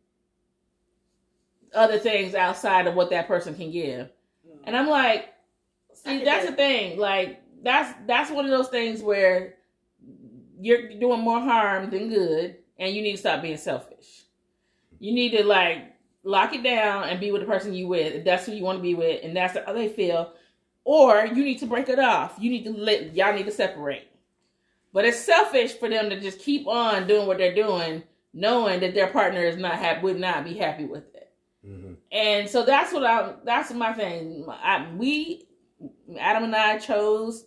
other 1.75 1.99
things 1.99 2.35
outside 2.35 2.87
of 2.87 2.95
what 2.95 3.11
that 3.11 3.27
person 3.27 3.55
can 3.55 3.71
give. 3.71 4.07
Mm. 4.47 4.59
And 4.65 4.77
I'm 4.77 4.89
like, 4.89 5.33
see, 5.95 6.25
that's 6.25 6.47
the 6.47 6.53
thing. 6.53 6.99
Like 6.99 7.43
that's 7.63 7.95
that's 8.07 8.31
one 8.31 8.45
of 8.45 8.51
those 8.51 8.69
things 8.69 9.03
where 9.03 9.55
you're 10.61 10.89
doing 10.99 11.21
more 11.21 11.41
harm 11.41 11.91
than 11.91 12.11
good, 12.11 12.57
and 12.79 12.95
you 12.95 13.01
need 13.03 13.13
to 13.13 13.19
stop 13.19 13.41
being 13.41 13.57
selfish. 13.57 14.25
You 14.99 15.15
need 15.15 15.31
to 15.31 15.45
like 15.45 15.96
lock 16.27 16.53
it 16.55 16.63
down 16.63 17.05
and 17.09 17.21
be 17.21 17.31
with 17.31 17.41
the 17.41 17.47
person 17.47 17.73
you 17.73 17.87
with 17.87 18.13
if 18.15 18.25
that's 18.25 18.45
who 18.47 18.53
you 18.53 18.65
want 18.65 18.79
to 18.79 18.83
be 18.83 18.95
with, 18.95 19.21
and 19.23 19.35
that's 19.37 19.57
how 19.57 19.73
they 19.73 19.89
feel. 19.89 20.33
Or 20.85 21.25
you 21.27 21.43
need 21.45 21.59
to 21.61 21.67
break 21.67 21.89
it 21.89 21.99
off. 21.99 22.35
You 22.39 22.51
need 22.51 22.65
to 22.65 22.73
let 22.73 23.15
y'all 23.15 23.33
need 23.35 23.47
to 23.47 23.53
separate. 23.53 24.09
But 24.93 25.05
it's 25.05 25.19
selfish 25.21 25.75
for 25.75 25.89
them 25.89 26.11
to 26.11 26.21
just 26.21 26.39
keep 26.41 26.67
on 26.67 27.07
doing 27.07 27.27
what 27.27 27.39
they're 27.39 27.55
doing, 27.55 28.03
knowing 28.35 28.81
that 28.81 28.95
their 28.95 29.09
partner 29.09 29.41
is 29.41 29.57
not 29.57 29.75
happy, 29.75 30.03
would 30.03 30.19
not 30.21 30.45
be 30.45 30.55
happy 30.55 30.85
with 30.85 31.15
it. 31.15 31.33
Mhm. 31.67 31.97
And 32.13 32.49
so 32.49 32.65
that's 32.65 32.93
what 32.93 33.05
I 33.05 33.35
that's 33.45 33.73
my 33.73 33.93
thing. 33.93 34.47
I, 34.49 34.89
we 34.97 35.47
Adam 36.19 36.45
and 36.45 36.57
I 36.57 36.79
chose 36.79 37.47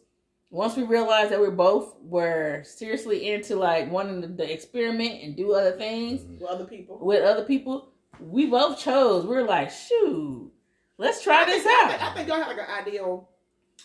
once 0.52 0.76
we 0.76 0.84
realized 0.84 1.32
that 1.32 1.42
we 1.42 1.50
both 1.50 1.96
were 2.02 2.64
seriously 2.66 3.30
into 3.32 3.56
like 3.56 3.90
wanting 3.92 4.22
to, 4.22 4.28
to 4.28 4.52
experiment 4.54 5.24
and 5.24 5.36
do 5.36 5.54
other 5.54 5.72
things 5.72 6.22
Mhm. 6.22 6.40
with 6.40 6.50
other 6.50 6.66
people. 6.66 6.98
with 7.02 7.24
other 7.24 7.46
people. 7.46 7.90
We 8.20 8.48
both 8.48 8.80
chose. 8.80 9.26
We 9.26 9.36
are 9.38 9.44
like, 9.44 9.72
shoot, 9.72 10.52
let's 10.98 11.24
try 11.24 11.44
I 11.44 11.46
this 11.46 11.64
think, 11.64 11.78
I 11.78 11.90
think, 11.90 12.04
I 12.04 12.14
think 12.14 12.28
y'all 12.28 12.38
have 12.38 12.48
like 12.48 12.58
an 12.58 12.88
ideal. 12.88 13.30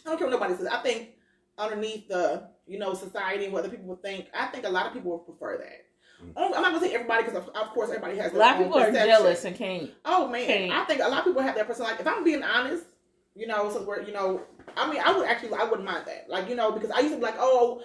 I 0.04 0.10
don't 0.10 0.18
care 0.18 0.26
what 0.28 0.32
nobody 0.32 0.54
says. 0.56 0.66
I 0.66 0.78
think 0.78 1.10
underneath 1.56 2.08
the 2.08 2.48
you 2.66 2.78
know 2.78 2.94
society 2.94 3.44
and 3.44 3.52
what 3.52 3.60
other 3.60 3.70
people 3.70 3.86
would 3.86 4.02
think, 4.02 4.26
I 4.34 4.46
think 4.46 4.66
a 4.66 4.70
lot 4.70 4.86
of 4.86 4.92
people 4.92 5.12
would 5.12 5.24
prefer 5.24 5.58
that. 5.58 5.84
Mm. 6.22 6.32
I'm 6.36 6.62
not 6.62 6.72
gonna 6.72 6.80
say 6.80 6.94
everybody 6.94 7.24
because 7.24 7.38
of, 7.38 7.48
of 7.48 7.68
course 7.70 7.90
everybody 7.90 8.16
has 8.18 8.32
A 8.32 8.36
lot 8.36 8.54
of 8.54 8.60
own 8.60 8.64
people 8.64 8.80
are 8.80 8.92
jealous 8.92 9.44
and 9.44 9.56
can't. 9.56 9.90
Oh 10.04 10.28
man, 10.28 10.46
Can't. 10.46 10.72
I 10.72 10.84
think 10.84 11.00
a 11.00 11.08
lot 11.08 11.20
of 11.20 11.24
people 11.24 11.42
have 11.42 11.54
that 11.56 11.66
person. 11.66 11.84
Like 11.84 12.00
if 12.00 12.06
I'm 12.06 12.24
being 12.24 12.42
honest, 12.42 12.84
you 13.34 13.46
know, 13.46 13.70
since 13.70 13.84
we're 13.84 14.02
you 14.02 14.12
know, 14.12 14.42
I 14.76 14.90
mean, 14.90 15.00
I 15.04 15.16
would 15.16 15.26
actually 15.26 15.52
I 15.54 15.64
wouldn't 15.64 15.84
mind 15.84 16.04
that. 16.06 16.26
Like 16.28 16.48
you 16.48 16.54
know, 16.54 16.72
because 16.72 16.90
I 16.90 17.00
used 17.00 17.12
to 17.12 17.16
be 17.16 17.22
like, 17.22 17.36
oh, 17.38 17.82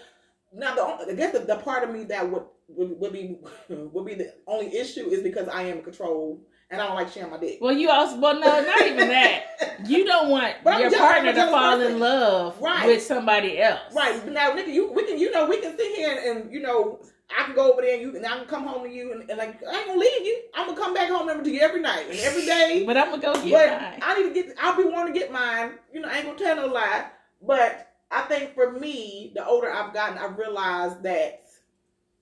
now 0.53 0.75
the 0.75 0.81
only- 0.81 1.11
I 1.11 1.15
guess 1.15 1.33
the, 1.33 1.39
the 1.39 1.57
part 1.57 1.83
of 1.83 1.91
me 1.91 2.03
that 2.05 2.29
would 2.29 2.43
would, 2.69 2.99
would 2.99 3.13
be 3.13 3.37
would 3.69 4.05
be 4.05 4.15
the 4.15 4.33
only 4.47 4.75
issue 4.75 5.09
is 5.09 5.21
because 5.21 5.47
I 5.47 5.63
am 5.63 5.77
in 5.77 5.83
control 5.83 6.41
and 6.71 6.79
I 6.79 6.85
don't 6.85 6.95
like 6.95 7.11
sharing 7.11 7.31
my 7.31 7.37
dick. 7.37 7.57
Well, 7.61 7.73
you 7.75 7.89
also, 7.89 8.19
well, 8.19 8.35
no, 8.39 8.63
not 8.63 8.81
even 8.85 9.07
that. 9.09 9.43
You 9.87 10.05
don't 10.05 10.29
want 10.29 10.53
your 10.63 10.73
jealous- 10.91 10.97
partner 10.99 11.33
to 11.33 11.47
fall 11.47 11.77
person. 11.77 11.93
in 11.93 11.99
love 11.99 12.61
Right. 12.61 12.85
with 12.87 13.01
somebody 13.03 13.59
else. 13.61 13.93
Right 13.95 14.25
now, 14.31 14.51
nigga, 14.51 14.71
you 14.73 14.91
we 14.91 15.03
can 15.05 15.17
you 15.17 15.31
know 15.31 15.47
we 15.47 15.57
can 15.61 15.75
sit 15.77 15.95
here 15.95 16.11
and, 16.11 16.41
and 16.43 16.53
you 16.53 16.61
know 16.61 16.99
I 17.37 17.43
can 17.45 17.53
go 17.55 17.71
over 17.71 17.81
there 17.81 17.93
and 17.93 18.01
you 18.01 18.15
and 18.15 18.25
I 18.25 18.37
can 18.37 18.45
come 18.45 18.65
home 18.67 18.83
to 18.83 18.89
you 18.93 19.11
and, 19.13 19.27
and 19.29 19.37
like 19.37 19.63
I 19.63 19.77
ain't 19.79 19.87
gonna 19.87 19.99
leave 19.99 20.25
you. 20.25 20.41
I'm 20.55 20.67
gonna 20.67 20.79
come 20.79 20.93
back 20.93 21.09
home 21.09 21.43
to 21.43 21.49
you 21.49 21.59
every 21.59 21.81
night 21.81 22.05
and 22.09 22.19
every 22.19 22.45
day. 22.45 22.83
But 22.87 22.97
I'm 22.97 23.09
gonna 23.09 23.21
go 23.21 23.33
get 23.33 23.51
But 23.51 23.81
mine. 23.81 23.99
I 24.03 24.21
need 24.21 24.33
to 24.33 24.43
get. 24.43 24.55
I'll 24.61 24.77
be 24.77 24.83
wanting 24.83 25.13
to 25.13 25.19
get 25.19 25.31
mine. 25.31 25.73
You 25.93 26.01
know, 26.01 26.09
I 26.09 26.17
ain't 26.17 26.25
gonna 26.25 26.37
tell 26.37 26.55
no 26.55 26.67
lie. 26.67 27.05
But 27.41 27.87
I 28.11 28.21
think 28.23 28.53
for 28.53 28.71
me, 28.73 29.31
the 29.35 29.45
older 29.45 29.71
I've 29.71 29.93
gotten, 29.93 30.17
I've 30.17 30.37
realized 30.37 31.01
that 31.03 31.41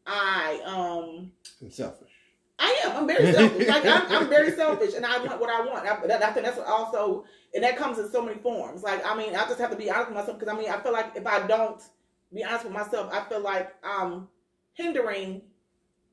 I 0.07 0.61
um 0.65 1.31
I'm 1.61 1.69
selfish. 1.69 2.09
I 2.59 2.81
am. 2.85 2.97
I'm 2.97 3.07
very 3.07 3.31
selfish. 3.33 3.67
like 3.67 3.85
I'm, 3.85 4.11
I'm 4.11 4.29
very 4.37 4.51
selfish, 4.51 4.95
and 4.95 5.05
I 5.05 5.19
want 5.19 5.39
what 5.39 5.49
I 5.49 5.65
want. 5.65 5.85
I, 5.87 6.07
that, 6.07 6.23
I 6.23 6.31
think 6.31 6.45
that's 6.45 6.57
also, 6.57 7.25
and 7.53 7.63
that 7.63 7.77
comes 7.77 7.99
in 7.99 8.09
so 8.09 8.23
many 8.23 8.39
forms. 8.39 8.81
Like 8.81 9.05
I 9.05 9.15
mean, 9.15 9.35
I 9.35 9.45
just 9.45 9.59
have 9.59 9.69
to 9.71 9.75
be 9.75 9.91
honest 9.91 10.09
with 10.09 10.17
myself 10.17 10.39
because 10.39 10.53
I 10.53 10.57
mean, 10.57 10.69
I 10.69 10.79
feel 10.79 10.93
like 10.93 11.11
if 11.15 11.27
I 11.27 11.45
don't 11.45 11.81
be 12.33 12.43
honest 12.43 12.65
with 12.65 12.73
myself, 12.73 13.11
I 13.13 13.27
feel 13.29 13.41
like 13.41 13.75
I'm 13.83 14.27
hindering 14.73 15.41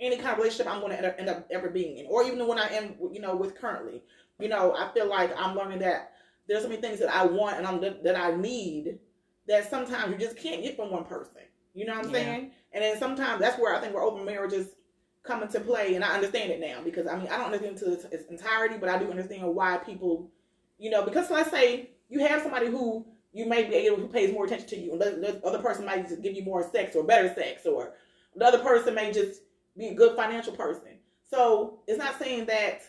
any 0.01 0.17
kind 0.17 0.31
of 0.31 0.39
relationship 0.39 0.71
I'm 0.71 0.81
going 0.81 0.97
to 0.97 1.19
end 1.19 1.29
up, 1.29 1.47
ever 1.51 1.71
being 1.71 1.99
in, 1.99 2.07
or 2.09 2.25
even 2.25 2.39
the 2.39 2.45
one 2.45 2.59
I 2.59 2.67
am, 2.69 2.95
you 3.13 3.21
know, 3.21 3.37
with 3.37 3.57
currently. 3.57 4.03
You 4.41 4.49
know, 4.49 4.75
I 4.75 4.93
feel 4.93 5.09
like 5.09 5.33
I'm 5.39 5.57
learning 5.57 5.79
that 5.81 6.13
there's 6.49 6.63
so 6.63 6.69
many 6.69 6.81
things 6.81 6.99
that 6.99 7.15
I 7.15 7.25
want 7.25 7.57
and 7.57 7.67
I'm 7.67 7.81
that 7.81 8.17
I 8.17 8.35
need 8.35 8.99
that 9.47 9.71
sometimes 9.71 10.13
you 10.13 10.19
just 10.19 10.37
can't 10.37 10.63
get 10.63 10.77
from 10.77 10.91
one 10.91 11.05
person. 11.05 11.43
You 11.75 11.87
know 11.87 11.95
what 11.97 12.07
I'm 12.07 12.15
Yeah. 12.15 12.21
saying? 12.21 12.51
And 12.73 12.85
then 12.85 12.99
sometimes 12.99 13.41
that's 13.41 13.59
where 13.61 13.75
I 13.75 13.81
think 13.81 13.95
where 13.95 14.03
open 14.03 14.25
marriages 14.25 14.69
come 15.23 15.43
into 15.43 15.61
play, 15.61 15.95
and 15.95 16.05
I 16.05 16.15
understand 16.15 16.51
it 16.53 16.61
now 16.61 16.83
because 16.83 17.07
I 17.07 17.17
mean 17.17 17.29
I 17.29 17.37
don't 17.39 17.47
understand 17.47 17.77
it 17.77 17.81
to 17.85 17.93
its- 17.93 18.05
its 18.07 18.31
entirety, 18.31 18.77
but 18.79 18.89
I 18.89 18.99
do 18.99 19.11
understand 19.11 19.55
why 19.55 19.79
people, 19.79 20.31
you 20.79 20.91
know, 20.91 21.03
because 21.03 21.31
let's 21.31 21.51
say 21.51 21.91
you 22.09 22.21
have 22.21 22.43
somebody 22.43 22.67
who 22.67 23.07
you 23.33 23.47
may 23.47 23.65
be 23.65 23.75
able 23.75 23.97
who 23.97 24.09
pays 24.09 24.33
more 24.33 24.45
attention 24.45 24.69
to 24.69 24.77
you, 24.79 24.93
and 24.93 25.01
the, 25.01 25.11
the 25.11 25.47
other 25.47 25.59
person 25.61 25.85
might 25.85 26.09
just 26.09 26.23
give 26.23 26.35
you 26.35 26.45
more 26.45 26.63
sex 26.71 26.95
or 26.95 27.03
better 27.03 27.33
sex, 27.35 27.67
or 27.67 27.95
the 28.37 28.45
other 28.45 28.59
person 28.61 28.95
may 28.95 29.13
just 29.13 29.43
be 29.77 29.89
a 29.89 29.95
good 29.95 30.15
financial 30.15 30.53
person. 30.55 30.99
So 31.29 31.81
it's 31.87 31.99
not 31.99 32.19
saying 32.19 32.47
that 32.47 32.83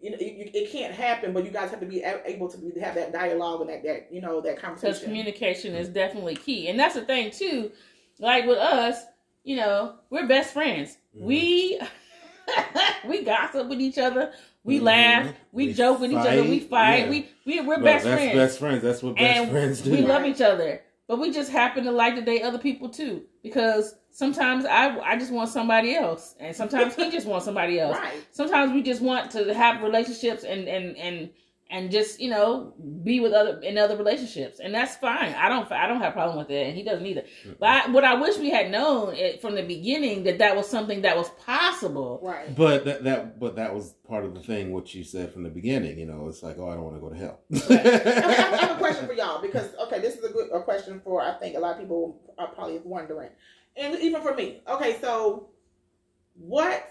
you 0.00 0.10
know 0.10 0.16
you, 0.20 0.26
you- 0.26 0.50
it 0.54 0.70
can't 0.72 0.94
happen, 0.94 1.32
but 1.32 1.44
you 1.44 1.50
guys 1.50 1.70
have 1.70 1.80
to 1.80 1.86
be 1.86 2.02
able 2.02 2.48
to 2.48 2.58
be, 2.58 2.78
have 2.80 2.94
that 2.94 3.12
dialogue 3.12 3.60
and 3.62 3.70
that 3.70 3.82
that 3.84 4.08
you 4.12 4.20
know 4.20 4.40
that 4.40 4.58
conversation. 4.58 4.74
Because 4.74 4.98
conversation. 5.00 5.08
communication 5.08 5.74
is 5.74 5.88
definitely 5.88 6.36
key. 6.36 6.68
And 6.68 6.78
that's 6.78 6.94
the 6.94 7.02
thing 7.02 7.30
too. 7.30 7.70
Like 8.18 8.46
with 8.46 8.58
us, 8.58 9.02
you 9.44 9.56
know, 9.56 9.96
we're 10.10 10.26
best 10.26 10.52
friends. 10.52 10.96
Mhm. 11.16 11.22
We 11.22 11.80
we 13.08 13.22
gossip 13.24 13.68
with 13.68 13.80
each 13.80 13.98
other. 13.98 14.32
We 14.64 14.78
Mhm. 14.78 14.82
laugh. 14.82 15.34
We, 15.52 15.68
We 15.68 15.72
joke 15.72 16.00
with 16.00 16.10
each 16.10 16.16
other. 16.18 16.42
We 16.42 16.60
fight, 16.60 16.68
fight. 16.70 17.04
yeah. 17.04 17.10
We 17.10 17.28
we 17.46 17.60
we're 17.60 17.66
Well, 17.76 17.80
best 17.84 18.04
that's 18.04 18.16
friends. 18.20 18.34
best 18.36 18.58
friends. 18.58 18.82
That's 18.82 19.02
what 19.02 19.16
best 19.16 19.38
and 19.40 19.50
friends 19.50 19.80
do. 19.80 19.90
we 19.92 20.02
love 20.02 20.24
each 20.24 20.40
other. 20.40 20.82
But 21.10 21.18
we 21.18 21.32
just 21.32 21.50
happen 21.50 21.82
to 21.86 21.90
like 21.90 22.14
to 22.14 22.20
date 22.20 22.42
other 22.42 22.56
people 22.58 22.88
too. 22.88 23.24
Because 23.42 23.96
sometimes 24.12 24.64
I 24.64 24.96
I 25.00 25.18
just 25.18 25.32
want 25.32 25.50
somebody 25.50 25.96
else. 25.96 26.36
And 26.38 26.54
sometimes 26.54 26.94
he 26.94 27.10
just 27.10 27.26
wants 27.26 27.44
somebody 27.44 27.80
else. 27.80 27.96
right. 28.00 28.24
Sometimes 28.30 28.72
we 28.72 28.80
just 28.80 29.02
want 29.02 29.32
to 29.32 29.52
have 29.52 29.82
relationships 29.82 30.44
and 30.44 30.68
and 30.68 30.96
and 30.96 31.30
and 31.68 31.90
just 31.90 32.20
you 32.20 32.30
know 32.30 32.74
be 33.02 33.18
with 33.18 33.32
other 33.32 33.60
in 33.60 33.76
other 33.78 33.96
relationships 33.96 34.58
and 34.58 34.74
that's 34.74 34.96
fine 34.96 35.32
i 35.34 35.48
don't 35.48 35.70
i 35.70 35.86
don't 35.86 36.00
have 36.00 36.10
a 36.10 36.12
problem 36.12 36.36
with 36.36 36.50
it 36.50 36.66
and 36.66 36.76
he 36.76 36.82
doesn't 36.82 37.06
either 37.06 37.22
but 37.60 37.68
I, 37.68 37.90
what 37.92 38.02
i 38.02 38.14
wish 38.14 38.38
we 38.38 38.50
had 38.50 38.72
known 38.72 39.14
it 39.14 39.40
from 39.40 39.54
the 39.54 39.62
beginning 39.62 40.24
that 40.24 40.38
that 40.38 40.56
was 40.56 40.68
something 40.68 41.02
that 41.02 41.16
was 41.16 41.28
possible 41.46 42.20
Right. 42.22 42.54
But 42.54 42.84
that, 42.84 43.04
that 43.04 43.38
but 43.40 43.56
that 43.56 43.74
was 43.74 43.94
part 44.06 44.24
of 44.24 44.34
the 44.34 44.40
thing 44.40 44.72
what 44.72 44.94
you 44.94 45.04
said 45.04 45.32
from 45.32 45.42
the 45.42 45.48
beginning. 45.48 45.98
You 45.98 46.06
know, 46.06 46.28
it's 46.28 46.42
like, 46.42 46.58
oh, 46.58 46.68
I 46.68 46.74
don't 46.74 46.84
want 46.84 46.96
to 46.96 47.00
go 47.00 47.08
to 47.08 47.16
hell. 47.16 47.40
Okay, 47.54 48.24
I 48.24 48.32
have, 48.32 48.54
I 48.54 48.56
have 48.56 48.70
a 48.72 48.78
question 48.78 48.89
question 50.80 51.00
for 51.04 51.20
I 51.20 51.32
think 51.38 51.56
a 51.56 51.60
lot 51.60 51.74
of 51.74 51.80
people 51.80 52.20
are 52.38 52.48
probably 52.48 52.80
wondering, 52.84 53.30
and 53.76 53.98
even 54.00 54.22
for 54.22 54.34
me. 54.34 54.60
Okay, 54.68 54.98
so 55.00 55.48
what 56.34 56.88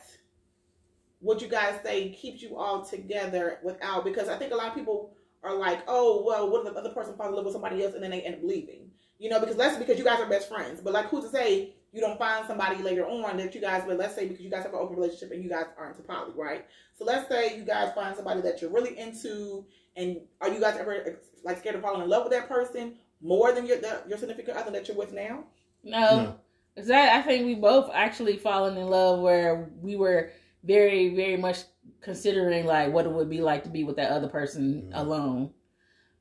would 1.21 1.41
you 1.41 1.47
guys 1.47 1.79
say 1.83 2.09
keeps 2.11 2.41
you 2.41 2.57
all 2.57 2.85
together 2.85 3.59
without? 3.63 4.03
Because 4.03 4.29
I 4.29 4.37
think 4.37 4.53
a 4.53 4.55
lot 4.55 4.69
of 4.69 4.75
people 4.75 5.11
are 5.43 5.55
like, 5.55 5.81
oh, 5.87 6.23
well, 6.25 6.49
what 6.49 6.65
if 6.65 6.73
the 6.73 6.79
other 6.79 6.93
person 6.93 7.15
falls 7.15 7.29
in 7.29 7.35
love 7.35 7.45
with 7.45 7.53
somebody 7.53 7.83
else 7.83 7.93
and 7.93 8.03
then 8.03 8.11
they 8.11 8.21
end 8.21 8.35
up 8.35 8.43
leaving? 8.43 8.91
You 9.17 9.29
know, 9.29 9.39
because 9.39 9.57
that's 9.57 9.77
because 9.77 9.97
you 9.97 10.05
guys 10.05 10.19
are 10.19 10.29
best 10.29 10.47
friends. 10.47 10.79
But 10.81 10.93
like, 10.93 11.07
who's 11.07 11.25
to 11.25 11.29
say 11.29 11.73
you 11.91 11.99
don't 11.99 12.17
find 12.17 12.45
somebody 12.47 12.81
later 12.81 13.05
on 13.05 13.35
that 13.37 13.53
you 13.53 13.59
guys? 13.59 13.83
But 13.85 13.97
let's 13.97 14.15
say 14.15 14.27
because 14.27 14.43
you 14.43 14.49
guys 14.49 14.63
have 14.63 14.73
an 14.73 14.79
open 14.79 14.95
relationship 14.95 15.31
and 15.31 15.43
you 15.43 15.49
guys 15.49 15.65
aren't 15.77 15.97
into 15.97 16.07
poly, 16.07 16.31
right? 16.37 16.65
So 16.97 17.03
let's 17.03 17.27
say 17.27 17.57
you 17.57 17.65
guys 17.65 17.93
find 17.93 18.15
somebody 18.15 18.41
that 18.41 18.61
you're 18.61 18.71
really 18.71 18.97
into 18.97 19.65
and 19.95 20.21
are 20.39 20.49
you 20.49 20.59
guys 20.59 20.77
ever 20.77 21.19
like 21.43 21.57
scared 21.57 21.75
of 21.75 21.81
falling 21.81 22.01
in 22.01 22.09
love 22.09 22.23
with 22.23 22.31
that 22.31 22.47
person 22.47 22.95
more 23.21 23.51
than 23.51 23.65
your 23.65 23.77
the, 23.77 24.01
your 24.07 24.17
significant 24.17 24.57
other 24.57 24.71
that 24.71 24.87
you're 24.87 24.97
with 24.97 25.13
now? 25.13 25.43
no, 25.83 25.99
No. 26.23 26.39
Is 26.75 26.87
that 26.87 27.17
i 27.17 27.21
think 27.21 27.45
we 27.45 27.55
both 27.55 27.89
actually 27.93 28.37
fallen 28.37 28.77
in 28.77 28.87
love 28.87 29.19
where 29.19 29.69
we 29.81 29.95
were 29.97 30.31
very 30.63 31.13
very 31.15 31.35
much 31.37 31.57
considering 32.01 32.65
like 32.65 32.93
what 32.93 33.05
it 33.05 33.11
would 33.11 33.29
be 33.29 33.41
like 33.41 33.63
to 33.63 33.69
be 33.69 33.83
with 33.83 33.97
that 33.97 34.11
other 34.11 34.27
person 34.29 34.89
Mhm. 34.93 34.97
alone 34.97 35.51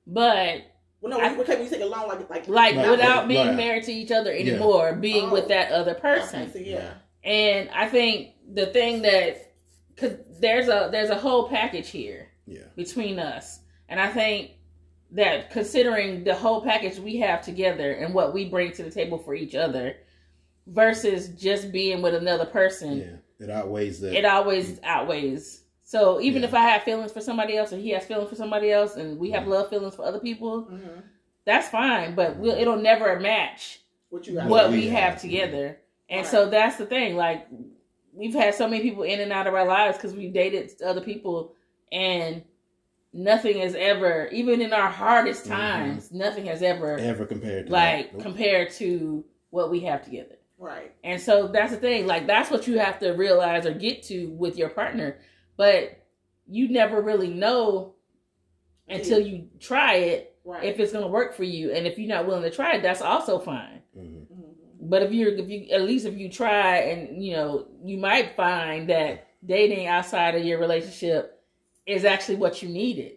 but 0.07 0.63
Well, 1.01 1.11
no, 1.17 1.21
I- 1.25 1.33
we, 1.35 1.41
okay, 1.43 1.55
when 1.55 1.65
you 1.65 1.71
take 1.71 1.81
it 1.81 1.85
alone, 1.85 2.09
like 2.09 2.29
like 2.31 2.49
like 2.49 2.75
Right, 2.77 2.91
without 2.91 3.19
right, 3.21 3.29
being 3.29 3.47
right. 3.49 3.57
married 3.57 3.85
to 3.85 3.93
each 3.93 4.11
other 4.11 4.33
Yeah. 4.35 4.53
anymore 4.55 4.95
being 4.95 5.27
Oh. 5.29 5.33
with 5.33 5.49
that 5.49 5.71
other 5.71 5.95
person 5.95 6.43
Okay, 6.43 6.53
so 6.53 6.59
yeah, 6.59 6.95
And 7.25 7.69
I 7.71 7.89
think 7.89 8.35
the 8.53 8.67
thing 8.67 9.03
that 9.03 9.53
cause 9.97 10.13
there's 10.41 10.69
a 10.69 10.89
there's 10.91 11.11
a 11.11 11.15
whole 11.19 11.49
package 11.49 11.91
here 11.91 12.29
yeah. 12.47 12.67
between 12.77 13.19
us. 13.19 13.61
And 13.89 14.01
I 14.01 14.09
think 14.09 14.53
that 15.13 15.51
considering 15.51 16.25
the 16.25 16.35
whole 16.35 16.61
package 16.63 16.99
we 16.99 17.17
have 17.17 17.43
together 17.43 17.93
and 17.93 18.13
what 18.15 18.35
we 18.35 18.45
bring 18.49 18.73
to 18.73 18.83
the 18.83 18.91
table 18.91 19.19
for 19.19 19.35
each 19.35 19.55
other 19.55 19.95
versus 20.67 21.29
just 21.29 21.73
being 21.73 22.03
with 22.03 22.15
another 22.15 22.47
person, 22.47 22.99
Yeah. 22.99 23.47
It 23.47 23.51
outweighs 23.51 24.01
that. 24.01 24.15
it 24.15 24.25
always 24.25 24.81
outweighs. 24.83 25.63
So 25.85 26.21
even 26.21 26.43
Yeah. 26.43 26.49
if 26.49 26.55
I 26.55 26.61
have 26.61 26.83
feelings 26.83 27.13
for 27.13 27.21
somebody 27.21 27.57
else 27.57 27.73
and 27.73 27.81
he 27.81 27.91
has 27.91 28.05
feelings 28.05 28.29
for 28.29 28.37
somebody 28.37 28.71
else 28.71 28.97
and 28.97 29.19
we 29.19 29.31
have 29.31 29.43
Mm-hmm. 29.43 29.53
love 29.53 29.71
feelings 29.71 29.95
for 29.95 30.05
other 30.05 30.19
people, 30.21 30.65
mm-hmm. 30.65 31.01
that's 31.47 31.69
fine, 31.69 32.15
but 32.15 32.37
we'll, 32.37 32.57
it'll 32.59 32.77
never 32.77 33.19
match 33.21 33.81
what 34.11 34.27
you 34.27 34.35
guys? 34.35 34.49
what 34.49 34.71
we 34.71 34.77
we 34.81 34.89
have 34.89 35.13
have. 35.15 35.21
together. 35.21 35.79
And 36.11 36.23
Right. 36.23 36.27
so 36.31 36.51
that's 36.51 36.77
the 36.77 36.87
thing. 36.87 37.17
Like 37.17 37.47
we've 38.13 38.35
had 38.35 38.55
so 38.55 38.69
many 38.69 38.83
people 38.83 39.05
in 39.05 39.21
and 39.21 39.33
out 39.33 39.47
of 39.47 39.55
our 39.55 39.67
lives 39.67 39.97
because 39.97 40.13
we 40.15 40.29
dated 40.29 40.71
other 40.83 41.01
people, 41.01 41.55
and 41.93 42.43
nothing 43.13 43.59
has 43.59 43.75
ever, 43.75 44.29
even 44.33 44.61
in 44.61 44.73
our 44.73 44.89
hardest 44.91 45.45
Mhm. 45.47 45.49
times, 45.51 46.13
nothing 46.13 46.47
has 46.47 46.63
ever 46.63 46.97
ever 46.99 47.25
compared 47.27 47.67
to 47.67 47.73
like. 47.73 48.13
Nope. 48.13 48.23
compared 48.23 48.71
to 48.73 49.25
what 49.51 49.71
we 49.71 49.81
have 49.81 50.05
together. 50.05 50.37
right, 50.61 50.93
And 51.05 51.21
so 51.21 51.47
that's 51.49 51.71
the 51.73 51.79
thing. 51.79 52.07
Like 52.07 52.27
that's 52.27 52.51
what 52.51 52.67
you 52.67 52.79
have 52.81 52.99
to 52.99 53.13
realize 53.13 53.65
or 53.65 53.73
get 53.73 54.03
to 54.05 54.31
with 54.31 54.59
your 54.59 54.69
partner, 54.69 55.19
but 55.57 56.05
you 56.49 56.69
never 56.69 57.01
really 57.01 57.29
know 57.29 57.95
until 58.89 59.21
you 59.21 59.49
try 59.61 59.95
it 59.95 60.37
right. 60.45 60.65
if 60.65 60.81
it's 60.81 60.93
going 60.93 61.05
to 61.05 61.11
work 61.11 61.35
for 61.35 61.45
you. 61.45 61.71
And 61.73 61.87
if 61.87 61.99
you're 61.99 62.09
not 62.09 62.27
willing 62.27 62.43
to 62.43 62.51
try 62.51 62.75
it, 62.75 62.83
that's 62.83 63.03
also 63.03 63.39
fine. 63.39 63.83
Mhm. 63.97 64.27
Mhm. 64.27 64.55
But 64.81 65.03
if 65.05 65.13
you're, 65.13 65.31
if 65.37 65.49
you, 65.49 65.69
at 65.71 65.83
least 65.83 66.07
if 66.07 66.17
you 66.19 66.29
try 66.29 66.79
and, 66.79 67.23
you 67.23 67.33
know, 67.35 67.69
you 67.85 67.97
might 67.99 68.35
find 68.35 68.89
that 68.89 69.29
dating 69.47 69.87
outside 69.87 70.35
of 70.35 70.45
your 70.45 70.59
relationship 70.59 71.38
is 71.89 72.05
actually 72.05 72.37
what 72.37 72.63
you 72.63 72.69
needed. 72.69 73.13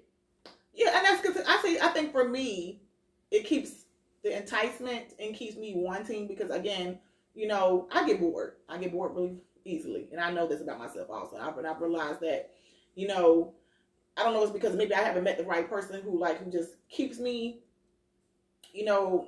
Yeah, 0.73 0.95
and 0.95 1.05
that's 1.05 1.21
because 1.21 1.43
I 1.45 1.61
see. 1.61 1.77
I 1.79 1.89
think 1.89 2.11
for 2.13 2.27
me, 2.27 2.81
it 3.29 3.45
keeps 3.45 3.83
the 4.23 4.35
enticement 4.35 5.13
and 5.19 5.35
keeps 5.35 5.57
me 5.57 5.73
wanting 5.75 6.27
because 6.27 6.49
again, 6.49 6.97
you 7.35 7.47
know, 7.47 7.87
I 7.91 8.07
get 8.07 8.19
bored. 8.19 8.53
I 8.69 8.77
get 8.77 8.93
bored 8.93 9.13
really 9.13 9.35
easily, 9.65 10.07
and 10.11 10.21
I 10.21 10.31
know 10.31 10.47
this 10.47 10.61
about 10.61 10.79
myself 10.79 11.09
also. 11.09 11.35
I've, 11.35 11.63
I've 11.63 11.81
realized 11.81 12.21
that, 12.21 12.51
you 12.95 13.07
know, 13.07 13.53
I 14.15 14.23
don't 14.23 14.33
know. 14.33 14.43
It's 14.43 14.53
because 14.53 14.75
maybe 14.75 14.95
I 14.95 15.01
haven't 15.01 15.25
met 15.25 15.37
the 15.37 15.43
right 15.43 15.69
person 15.69 16.01
who 16.01 16.17
like 16.17 16.41
who 16.41 16.49
just 16.49 16.71
keeps 16.89 17.19
me, 17.19 17.59
you 18.71 18.85
know, 18.85 19.27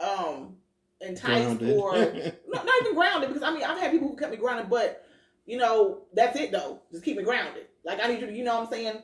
um, 0.00 0.56
enticed 1.02 1.58
Grounded. 1.58 1.76
or 1.76 1.92
not, 2.48 2.64
not 2.64 2.80
even 2.80 2.94
grounded 2.94 3.28
because 3.28 3.42
I 3.42 3.52
mean 3.52 3.64
I've 3.64 3.78
had 3.78 3.90
people 3.92 4.08
who 4.08 4.16
kept 4.16 4.30
me 4.30 4.38
grounded, 4.38 4.70
but 4.70 5.04
you 5.46 5.56
know 5.58 6.02
that's 6.14 6.38
it 6.38 6.52
though. 6.52 6.80
Just 6.90 7.04
keep 7.04 7.16
me 7.16 7.22
grounded. 7.22 7.66
Like 7.84 8.00
I 8.02 8.08
need 8.08 8.20
you 8.20 8.26
to, 8.26 8.32
you 8.32 8.44
know 8.44 8.54
what 8.60 8.66
I'm 8.66 8.72
saying, 8.72 9.02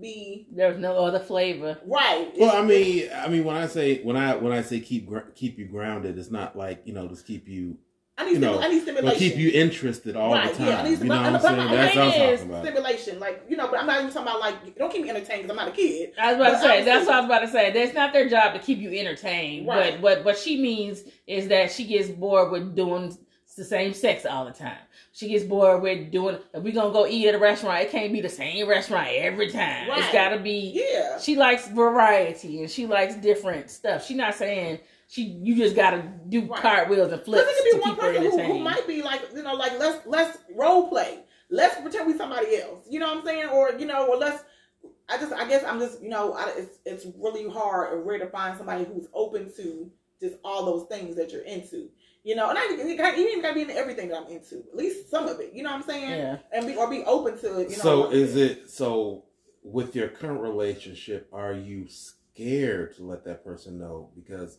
be 0.00 0.46
There 0.52 0.68
was 0.68 0.78
no 0.78 0.94
other 1.04 1.18
flavor. 1.20 1.78
right. 1.84 2.30
Well, 2.38 2.48
It's- 2.50 2.54
I 2.54 2.64
mean, 2.64 3.10
I 3.12 3.28
mean, 3.28 3.44
when 3.44 3.56
I 3.56 3.66
say 3.66 4.02
when 4.02 4.16
I 4.16 4.36
when 4.36 4.52
I 4.52 4.62
say 4.62 4.80
keep 4.80 5.08
keep 5.34 5.58
you 5.58 5.66
grounded, 5.66 6.18
it's 6.18 6.30
not 6.30 6.56
like 6.56 6.82
you 6.84 6.92
know 6.94 7.08
just 7.08 7.26
keep 7.26 7.48
you, 7.48 7.76
I 8.16 8.24
need, 8.26 8.32
you 8.34 8.38
know, 8.38 8.58
stimu- 8.58 8.62
I 8.64 8.68
need 8.68 8.76
but 8.78 8.82
stimulation. 8.94 9.18
keep 9.18 9.36
you 9.36 9.50
interested 9.50 10.14
all 10.14 10.30
Right, 10.32 10.52
the 10.52 10.58
time. 10.58 10.66
yeah, 10.68 10.78
I 10.80 10.88
need 10.88 10.98
you 11.00 11.04
know 11.06 11.16
what 11.16 11.24
I'm 11.26 11.40
saying? 11.40 11.56
but 11.56 11.70
That's 11.74 11.96
what 11.96 12.04
I'm 12.04 12.12
talking 12.12 12.50
about. 12.50 12.64
stimulation, 12.64 13.18
like 13.18 13.42
you 13.48 13.56
know. 13.56 13.68
But 13.68 13.80
I'm 13.80 13.86
not 13.86 14.00
even 14.00 14.12
talking 14.12 14.28
about 14.28 14.40
like 14.40 14.76
don't 14.78 14.92
keep 14.92 15.02
me 15.02 15.10
entertained 15.10 15.42
because 15.42 15.50
I'm 15.50 15.56
not 15.56 15.68
a 15.68 15.72
kid. 15.76 16.12
I 16.20 16.34
was 16.34 16.36
about 16.36 16.46
to 16.46 16.52
But 16.52 16.60
say 16.60 16.66
obviously- 16.68 16.84
that's 16.92 17.06
what 17.06 17.14
I 17.14 17.20
was 17.20 17.26
about 17.26 17.38
to 17.40 17.48
say. 17.48 17.72
It's 17.82 17.94
not 17.94 18.12
their 18.12 18.28
job 18.28 18.52
to 18.52 18.60
keep 18.60 18.78
you 18.78 18.90
entertained, 18.92 19.66
Right. 19.66 19.94
but 19.94 20.00
what 20.02 20.24
what 20.24 20.38
she 20.38 20.60
means 20.62 21.02
is 21.26 21.48
that 21.48 21.72
she 21.72 21.82
gets 21.84 22.08
bored 22.10 22.52
with 22.52 22.76
doing 22.76 23.16
it's 23.50 23.56
the 23.56 23.64
same 23.64 23.92
sex 23.92 24.24
all 24.24 24.44
the 24.44 24.52
time. 24.52 24.78
She 25.10 25.26
gets 25.26 25.42
bored 25.42 25.82
with 25.82 26.12
doing. 26.12 26.38
If 26.54 26.62
we 26.62 26.70
gonna 26.70 26.92
go 26.92 27.04
eat 27.04 27.26
at 27.26 27.34
a 27.34 27.38
restaurant, 27.38 27.80
it 27.80 27.90
can't 27.90 28.12
be 28.12 28.20
the 28.20 28.28
same 28.28 28.68
restaurant 28.68 29.08
every 29.10 29.50
time. 29.50 29.88
Right. 29.88 29.98
It's 29.98 30.12
gotta 30.12 30.38
be. 30.38 30.70
Yeah. 30.72 31.18
She 31.18 31.34
likes 31.34 31.66
variety 31.66 32.60
and 32.60 32.70
she 32.70 32.86
likes 32.86 33.16
different 33.16 33.68
stuff. 33.68 34.06
She's 34.06 34.16
not 34.16 34.36
saying 34.36 34.78
she 35.08 35.22
you 35.42 35.56
just 35.56 35.74
gotta 35.74 36.00
do 36.28 36.42
right. 36.42 36.62
cartwheels 36.62 37.10
and 37.10 37.20
flips. 37.22 37.42
Because 37.42 37.56
it 37.58 37.72
could 37.72 37.82
be 37.82 37.88
one 37.88 37.96
person 37.96 38.22
who, 38.22 38.52
who, 38.52 38.58
might 38.60 38.86
be 38.86 39.02
like 39.02 39.22
you 39.34 39.42
know 39.42 39.54
like 39.54 39.76
let's 39.80 40.06
let's 40.06 40.38
role 40.54 40.88
play. 40.88 41.18
Let's 41.50 41.80
pretend 41.80 42.06
we 42.06 42.16
somebody 42.16 42.56
else. 42.56 42.86
You 42.88 43.00
know 43.00 43.08
what 43.08 43.18
I'm 43.18 43.24
saying? 43.24 43.48
Or 43.48 43.72
you 43.72 43.86
know, 43.86 44.06
or 44.06 44.16
let's. 44.16 44.44
I 45.08 45.18
just 45.18 45.32
I 45.32 45.48
guess 45.48 45.64
I'm 45.64 45.80
just 45.80 46.00
you 46.00 46.08
know 46.08 46.34
I, 46.34 46.52
it's 46.56 46.78
it's 46.86 47.06
really 47.18 47.50
hard 47.50 47.94
and 47.94 48.06
rare 48.06 48.20
to 48.20 48.28
find 48.28 48.56
somebody 48.56 48.84
who's 48.84 49.08
open 49.12 49.52
to 49.56 49.90
just 50.20 50.36
all 50.44 50.66
those 50.66 50.86
things 50.86 51.16
that 51.16 51.32
you're 51.32 51.42
into. 51.42 51.88
You 52.22 52.34
know, 52.34 52.50
and 52.50 52.58
I 52.58 52.64
you 52.64 52.80
even 52.80 52.96
gotta 53.42 53.54
be 53.54 53.62
into 53.62 53.74
everything 53.74 54.08
that 54.08 54.18
I'm 54.18 54.26
into. 54.26 54.56
At 54.56 54.76
least 54.76 55.10
some 55.10 55.26
of 55.26 55.40
it. 55.40 55.52
You 55.54 55.62
know 55.62 55.70
what 55.70 55.82
I'm 55.82 55.88
saying? 55.88 56.10
Yeah. 56.10 56.36
And 56.52 56.66
be 56.66 56.76
or 56.76 56.90
be 56.90 57.02
open 57.04 57.38
to 57.38 57.60
it. 57.60 57.70
You 57.70 57.76
know, 57.76 57.82
so 57.82 58.10
is 58.10 58.36
it 58.36 58.68
so 58.68 59.24
with 59.62 59.96
your 59.96 60.08
current 60.08 60.40
relationship? 60.40 61.28
Are 61.32 61.54
you 61.54 61.86
scared 61.88 62.96
to 62.96 63.04
let 63.04 63.24
that 63.24 63.44
person 63.44 63.78
know 63.78 64.10
because 64.14 64.58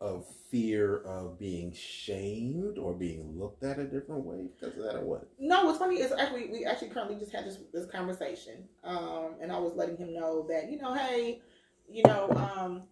of 0.00 0.26
fear 0.50 0.98
of 1.02 1.38
being 1.38 1.72
shamed 1.72 2.76
or 2.76 2.92
being 2.92 3.38
looked 3.38 3.62
at 3.62 3.78
a 3.78 3.84
different 3.84 4.24
way 4.24 4.48
because 4.58 4.76
of 4.76 4.84
that 4.84 4.96
or 4.96 5.04
what? 5.04 5.28
No, 5.38 5.64
what's 5.64 5.78
funny 5.78 6.00
is 6.00 6.12
actually 6.12 6.50
we 6.50 6.64
actually 6.64 6.88
currently 6.88 7.16
just 7.16 7.32
had 7.32 7.44
this 7.44 7.58
this 7.72 7.86
conversation, 7.86 8.64
um, 8.84 9.34
and 9.40 9.50
I 9.50 9.58
was 9.58 9.74
letting 9.74 9.96
him 9.96 10.12
know 10.12 10.46
that 10.48 10.70
you 10.70 10.78
know, 10.78 10.94
hey, 10.94 11.40
you 11.88 12.02
know, 12.06 12.28
um, 12.30 12.82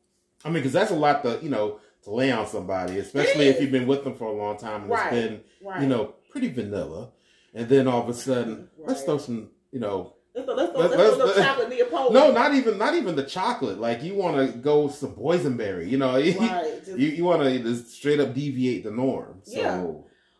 I 0.44 0.48
mean, 0.48 0.54
because 0.54 0.72
that's 0.72 0.90
a 0.90 0.96
lot 0.96 1.22
to 1.24 1.38
you 1.42 1.50
know 1.50 1.80
to 2.04 2.10
lay 2.10 2.30
on 2.32 2.46
somebody, 2.46 2.98
especially 2.98 3.48
if 3.48 3.60
you've 3.60 3.70
been 3.70 3.86
with 3.86 4.04
them 4.04 4.14
for 4.14 4.24
a 4.24 4.32
long 4.32 4.56
time 4.56 4.82
and 4.82 4.90
right, 4.90 5.12
it's 5.12 5.28
been 5.28 5.40
right. 5.62 5.82
you 5.82 5.88
know 5.88 6.14
pretty 6.30 6.48
vanilla, 6.48 7.10
and 7.54 7.68
then 7.68 7.86
all 7.86 8.02
of 8.02 8.08
a 8.08 8.14
sudden 8.14 8.68
right. 8.78 8.88
let's 8.88 9.02
throw 9.02 9.18
some 9.18 9.50
you 9.70 9.80
know 9.80 10.14
Let's, 10.32 10.46
let's, 10.46 10.76
let's, 10.76 10.96
let's, 10.96 11.16
let's 11.16 11.38
chocolate 11.38 11.68
Neapolitan. 11.70 12.14
No, 12.14 12.30
not 12.30 12.54
even 12.54 12.78
not 12.78 12.94
even 12.94 13.16
the 13.16 13.24
chocolate. 13.24 13.80
Like 13.80 14.02
you 14.02 14.14
want 14.14 14.36
to 14.36 14.56
go 14.58 14.88
some 14.88 15.14
boysenberry. 15.16 15.88
You 15.88 15.98
know, 15.98 16.12
right. 16.14 16.82
you 16.86 17.08
you 17.08 17.24
want 17.24 17.42
to 17.42 17.58
just 17.58 17.90
straight 17.90 18.20
up 18.20 18.32
deviate 18.32 18.84
the 18.84 18.92
norm. 18.92 19.40
So. 19.42 19.58
Yeah. 19.58 19.86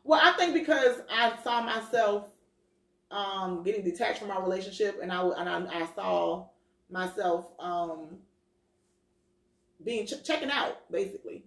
Well, 0.05 0.21
I 0.23 0.33
think 0.39 0.55
because 0.55 0.97
I 1.11 1.35
saw 1.43 1.63
myself 1.63 2.29
um, 3.11 3.65
getting 3.65 3.85
detached 3.85 4.21
from 4.21 4.29
my 4.29 4.39
relationship, 4.39 5.01
and 5.03 5.11
I 5.11 5.23
and 5.23 5.49
I, 5.49 5.83
I 5.83 5.89
saw 5.95 6.47
myself 6.89 7.47
um, 7.59 8.19
being 9.85 10.07
ch- 10.07 10.23
checking 10.25 10.51
out 10.51 10.91
basically. 10.91 11.45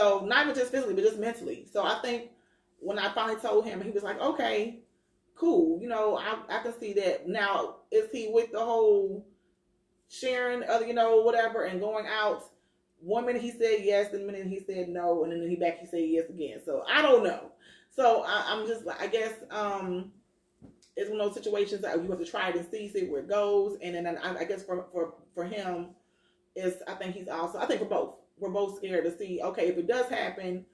So 0.00 0.24
not 0.24 0.44
even 0.46 0.54
just 0.54 0.72
physically, 0.72 0.94
but 0.94 1.04
just 1.04 1.18
mentally. 1.18 1.66
So 1.70 1.84
I 1.84 2.00
think 2.00 2.30
when 2.78 2.98
I 2.98 3.12
finally 3.12 3.38
told 3.38 3.66
him, 3.66 3.82
he 3.82 3.90
was 3.90 4.02
like, 4.02 4.18
"Okay, 4.18 4.78
cool. 5.34 5.78
You 5.78 5.88
know, 5.88 6.16
I, 6.16 6.38
I 6.48 6.62
can 6.62 6.72
see 6.80 6.94
that. 6.94 7.28
Now, 7.28 7.76
is 7.90 8.10
he 8.10 8.30
with 8.32 8.50
the 8.50 8.60
whole 8.60 9.26
sharing, 10.08 10.62
other, 10.64 10.86
you 10.86 10.94
know, 10.94 11.20
whatever, 11.20 11.64
and 11.64 11.82
going 11.82 12.06
out? 12.06 12.44
One 13.02 13.26
minute 13.26 13.42
he 13.42 13.50
said 13.50 13.80
yes, 13.82 14.10
the 14.10 14.20
minute 14.20 14.46
he 14.46 14.60
said 14.60 14.88
no, 14.88 15.22
and 15.24 15.32
then 15.32 15.46
he 15.46 15.56
back 15.56 15.80
he 15.80 15.86
said 15.86 16.08
yes 16.08 16.30
again. 16.30 16.62
So 16.64 16.82
I 16.90 17.02
don't 17.02 17.22
know. 17.22 17.52
So 17.90 18.24
I, 18.26 18.54
am 18.54 18.66
just 18.66 18.84
I 18.98 19.06
guess 19.06 19.34
um, 19.50 20.12
it's 20.96 21.10
one 21.10 21.20
of 21.20 21.26
those 21.26 21.34
situations 21.34 21.82
that 21.82 22.02
you 22.02 22.08
have 22.08 22.18
to 22.20 22.24
try 22.24 22.48
it 22.48 22.56
and 22.56 22.66
see, 22.70 22.88
see 22.88 23.04
where 23.06 23.20
it 23.20 23.28
goes. 23.28 23.76
And 23.82 23.94
then 23.94 24.06
I, 24.06 24.38
I 24.38 24.44
guess 24.44 24.62
for 24.62 24.86
for 24.92 25.12
for 25.34 25.44
him, 25.44 25.88
is 26.56 26.76
I 26.88 26.94
think 26.94 27.16
he's 27.16 27.28
also 27.28 27.58
I 27.58 27.66
think 27.66 27.80
for 27.80 27.86
both 27.86 28.16
we're 28.40 28.50
both 28.50 28.76
scared 28.76 29.04
to 29.04 29.16
see. 29.16 29.40
Okay, 29.42 29.68
if 29.68 29.78
it 29.78 29.86
does 29.86 30.06
happen, 30.06 30.64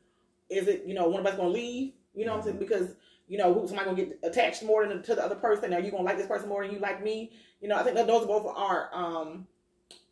is 0.49 0.69
it 0.69 0.85
you 0.87 0.95
know 0.95 1.09
one 1.09 1.21
of 1.21 1.27
us 1.27 1.37
gonna 1.37 1.49
leave? 1.49 1.93
You 2.15 2.25
know 2.25 2.33
what 2.33 2.39
I'm 2.39 2.45
saying? 2.45 2.59
Because 2.59 2.95
you 3.29 3.39
know, 3.39 3.53
who's 3.53 3.71
somebody 3.71 3.91
gonna 3.91 4.05
get 4.05 4.19
attached 4.23 4.63
more 4.63 4.87
than 4.87 5.03
to 5.03 5.15
the 5.15 5.25
other 5.25 5.35
person? 5.35 5.75
Are 5.75 5.81
you 5.81 5.91
gonna 5.91 6.05
like 6.05 6.17
this 6.17 6.27
person 6.27 6.49
more 6.49 6.65
than 6.65 6.75
you 6.75 6.81
like 6.81 7.03
me? 7.03 7.33
You 7.61 7.69
know, 7.69 7.77
I 7.77 7.83
think 7.83 7.97
that 7.97 8.07
those 8.07 8.27
both 8.27 8.47
are 8.47 8.91
um 8.93 9.47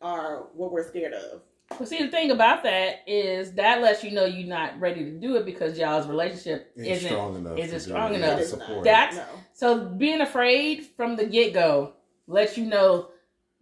are 0.01 0.47
what 0.53 0.71
we're 0.71 0.87
scared 0.87 1.13
of. 1.13 1.41
Well, 1.79 1.87
see, 1.87 1.97
the 1.97 2.09
thing 2.09 2.29
about 2.29 2.61
that 2.63 2.99
is 3.07 3.53
that 3.53 3.81
lets 3.81 4.03
you 4.03 4.11
know 4.11 4.25
you're 4.25 4.47
not 4.47 4.79
ready 4.79 5.03
to 5.03 5.11
do 5.11 5.35
it 5.35 5.45
because 5.45 5.77
y'all's 5.77 6.07
relationship 6.07 6.71
it's 6.75 7.03
isn't 7.03 7.09
strong 7.09 7.35
enough. 7.37 7.57
Isn't 7.57 7.79
strong 7.79 8.13
enough. 8.13 8.41
That's 8.83 9.15
no. 9.15 9.25
so 9.53 9.85
being 9.85 10.21
afraid 10.21 10.85
from 10.95 11.15
the 11.15 11.25
get 11.25 11.53
go 11.53 11.93
lets 12.27 12.57
you 12.57 12.65
know 12.65 13.09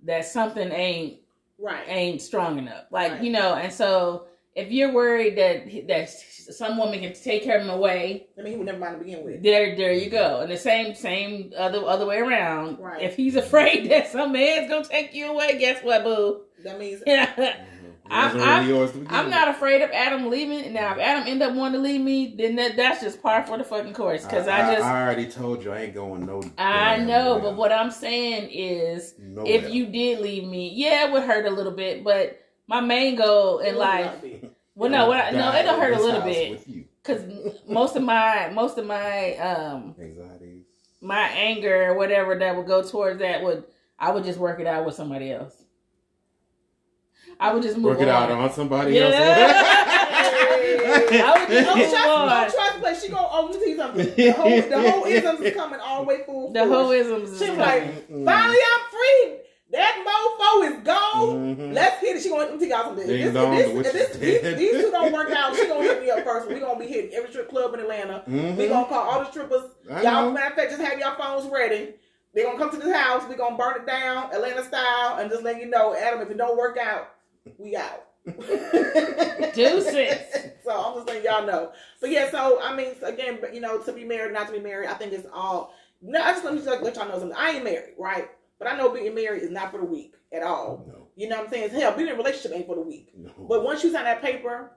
that 0.04 0.26
something 0.26 0.72
ain't 0.72 1.20
right 1.60 1.84
ain't 1.88 2.22
strong 2.22 2.58
enough. 2.58 2.86
Like 2.92 3.14
right. 3.14 3.24
you 3.24 3.32
know, 3.32 3.56
and 3.56 3.72
so 3.72 4.28
if 4.56 4.72
you're 4.72 4.94
worried 4.94 5.38
that 5.38 5.88
that 5.88 6.10
some 6.10 6.78
woman 6.78 7.00
can 7.00 7.14
take 7.14 7.44
care 7.44 7.58
of 7.58 7.64
him 7.64 7.70
away, 7.70 8.28
I 8.38 8.42
mean, 8.42 8.54
he 8.54 8.58
would 8.58 8.66
never 8.68 8.78
mind 8.78 9.00
to 9.00 9.04
begin 9.04 9.24
with. 9.24 9.42
There, 9.42 9.76
there 9.76 9.94
you 9.94 10.10
go. 10.10 10.42
And 10.42 10.52
the 10.52 10.58
same, 10.58 10.94
same 10.94 11.54
other 11.58 11.84
other 11.86 12.06
way 12.06 12.20
around. 12.20 12.80
Right. 12.80 13.02
If 13.02 13.16
he's 13.16 13.36
afraid 13.36 13.90
that 13.92 14.12
some 14.12 14.32
man's 14.32 14.70
gonna 14.70 14.86
take 14.86 15.14
you 15.14 15.28
away, 15.28 15.58
guess 15.58 15.84
what, 15.84 16.04
boo? 16.04 16.42
That 16.64 16.80
means. 16.80 17.02
I'm, 18.10 18.40
I'm, 18.42 19.08
I'm 19.10 19.30
not 19.30 19.48
afraid 19.48 19.82
of 19.82 19.90
Adam 19.92 20.30
leaving. 20.30 20.74
Now, 20.74 20.92
if 20.92 21.00
Adam 21.00 21.26
end 21.26 21.42
up 21.42 21.54
wanting 21.56 21.82
to 21.82 21.88
leave 21.88 22.02
me, 22.02 22.36
then 22.38 22.58
that, 22.58 22.76
that's 22.76 23.02
just 23.02 23.22
par 23.24 23.48
for 23.48 23.58
the 23.58 23.64
fucking 23.64 23.94
course. 23.94 24.26
Because 24.26 24.48
I, 24.48 24.72
I, 24.72 24.76
just 24.76 24.86
I 24.86 25.04
already 25.04 25.28
told 25.28 25.64
you 25.64 25.72
I 25.72 25.84
ain't 25.84 25.94
going 25.94 26.26
no. 26.26 26.44
I 26.58 26.98
know, 26.98 27.40
but 27.42 27.56
what 27.56 27.72
I'm 27.72 27.92
saying 27.92 28.50
is, 28.52 29.16
Nowhere. 29.18 29.52
if 29.52 29.74
you 29.74 29.86
did 29.86 30.20
leave 30.20 30.44
me, 30.44 30.70
yeah, 30.76 31.08
it 31.08 31.14
would 31.14 31.24
hurt 31.24 31.46
a 31.46 31.50
little 31.50 31.72
bit. 31.72 32.04
But 32.04 32.40
my 32.68 32.82
main 32.82 33.16
goal 33.16 33.60
in 33.60 33.78
life 33.78 34.22
well, 34.76 34.90
no, 34.90 35.08
what 35.08 35.20
I, 35.20 35.32
no, 35.32 35.54
it'll 35.54 35.80
hurt 35.80 35.94
a 35.94 36.02
little 36.02 36.22
bit 36.22 36.66
because 37.04 37.22
most 37.68 37.96
of 37.96 38.04
my 38.04 38.50
most 38.52 38.78
of 38.78 38.88
my 38.88 39.36
um 39.38 39.96
anxieties, 40.00 40.66
my 41.00 41.28
anger, 41.30 41.92
or 41.92 41.94
whatever 41.96 42.38
that 42.40 42.56
would 42.56 42.66
go 42.66 42.82
towards 42.82 43.20
that 43.20 43.44
would 43.44 43.66
I 44.00 44.12
would 44.12 44.24
just 44.24 44.40
work 44.40 44.60
it 44.60 44.68
out 44.68 44.86
with 44.86 44.96
somebody 44.96 45.32
else. 45.32 45.54
I 47.40 47.54
would 47.54 47.64
just 47.64 47.78
move 47.78 47.86
work 47.86 48.02
it 48.02 48.08
on. 48.08 48.24
out 48.24 48.32
on 48.32 48.52
somebody 48.52 48.94
yeah. 48.94 49.02
else. 49.02 49.16
I 51.14 51.40
would 51.40 51.50
just 51.50 51.68
don't 51.68 51.78
move 51.78 51.90
trust, 51.90 52.08
on. 52.08 52.30
Don't 52.30 52.54
trust 52.54 52.80
play. 52.80 52.96
She 53.02 53.10
gonna 53.10 53.28
oh, 53.30 53.46
let 53.46 53.54
me 53.54 53.60
tell 53.60 53.70
you 53.70 53.78
something. 53.78 54.16
The 54.16 54.32
whole, 54.32 54.62
the 54.62 54.92
whole 54.92 55.06
isms 55.08 55.42
is 55.42 55.54
coming 55.56 55.80
all 55.80 56.04
the 56.04 56.08
way 56.08 56.24
full. 56.26 56.54
The 56.54 56.66
whole 56.66 56.92
isms. 56.92 57.40
She's 57.40 57.50
like, 57.50 58.08
finally, 58.08 58.60
I'm 58.74 58.82
free. 58.92 59.40
That 59.74 60.06
mofo 60.06 60.72
is 60.72 60.84
gone. 60.84 61.56
Mm-hmm. 61.56 61.74
Let's 61.74 62.00
hit 62.00 62.16
it. 62.16 62.22
She 62.22 62.30
gonna 62.30 62.46
take 62.46 62.62
me 62.62 62.68
tell 62.70 62.84
y'all 62.84 62.96
something. 62.96 63.10
If, 63.10 63.34
this, 63.34 63.88
if, 63.88 63.94
this, 63.94 64.16
if 64.16 64.22
this, 64.22 64.42
these, 64.54 64.58
these, 64.58 64.84
two 64.84 64.92
don't 64.92 65.12
work 65.12 65.32
out, 65.32 65.56
she 65.56 65.66
gonna 65.66 65.82
hit 65.82 66.02
me 66.02 66.12
up 66.12 66.20
first. 66.24 66.48
We 66.48 66.60
gonna 66.60 66.80
be 66.80 66.86
hitting 66.86 67.12
every 67.14 67.30
strip 67.32 67.50
club 67.50 67.74
in 67.74 67.80
Atlanta. 67.80 68.24
Mm-hmm. 68.28 68.56
We 68.56 68.68
gonna 68.68 68.86
call 68.86 69.10
all 69.10 69.20
the 69.22 69.32
strippers. 69.32 69.64
I 69.92 70.04
y'all, 70.04 70.26
know. 70.28 70.32
matter 70.32 70.50
of 70.50 70.54
fact, 70.54 70.70
just 70.70 70.82
have 70.82 71.00
your 71.00 71.16
phones 71.16 71.52
ready. 71.52 71.96
They 72.34 72.44
gonna 72.44 72.58
come 72.58 72.72
to 72.72 72.78
this 72.78 72.96
house. 72.96 73.28
We 73.30 73.36
gonna 73.36 73.58
burn 73.58 73.82
it 73.82 73.86
down, 73.86 74.34
Atlanta 74.34 74.64
style, 74.64 75.20
and 75.20 75.30
just 75.30 75.44
let 75.44 75.62
you 75.62 75.70
know, 75.70 75.96
Adam, 75.96 76.22
if 76.22 76.30
it 76.30 76.38
don't 76.38 76.58
work 76.58 76.78
out, 76.78 77.10
we 77.58 77.76
out. 77.76 78.06
Deuces. 79.54 80.18
so 80.64 80.72
I'm 80.72 80.96
just 80.96 81.08
letting 81.08 81.24
y'all 81.24 81.46
know. 81.46 81.72
But 82.02 82.10
yeah, 82.10 82.32
so 82.32 82.60
I 82.62 82.76
mean, 82.76 82.94
again, 83.04 83.40
you 83.54 83.62
know, 83.62 83.80
to 83.80 83.94
be 83.94 84.04
married, 84.04 84.34
not 84.34 84.48
to 84.48 84.54
be 84.54 84.60
married, 84.60 84.90
I 84.90 84.94
think 84.96 85.14
it's 85.14 85.28
all. 85.32 85.74
No, 86.02 86.22
I 86.22 86.32
just 86.32 86.44
let 86.44 86.54
me 86.54 86.62
just 86.62 86.82
let 86.82 86.96
y'all 86.96 87.08
know 87.08 87.20
something. 87.20 87.38
I 87.38 87.52
ain't 87.52 87.64
married, 87.64 87.94
right? 87.98 88.30
But 88.60 88.68
I 88.68 88.78
know 88.78 88.90
being 88.90 89.14
married 89.14 89.44
is 89.44 89.52
not 89.52 89.72
for 89.72 89.80
the 89.80 89.86
weak 89.86 90.16
at 90.32 90.44
all. 90.44 90.86
No. 90.88 91.08
You 91.16 91.30
know 91.30 91.38
what 91.38 91.46
I'm 91.46 91.52
saying? 91.52 91.70
Hell, 91.70 91.96
being 91.96 92.08
in 92.08 92.16
a 92.16 92.18
relationship 92.18 92.58
ain't 92.58 92.66
for 92.66 92.76
the 92.76 92.82
weak. 92.82 93.12
No. 93.16 93.32
But 93.48 93.64
once 93.64 93.84
you 93.84 93.92
sign 93.92 94.06
that 94.06 94.22
paper 94.22 94.72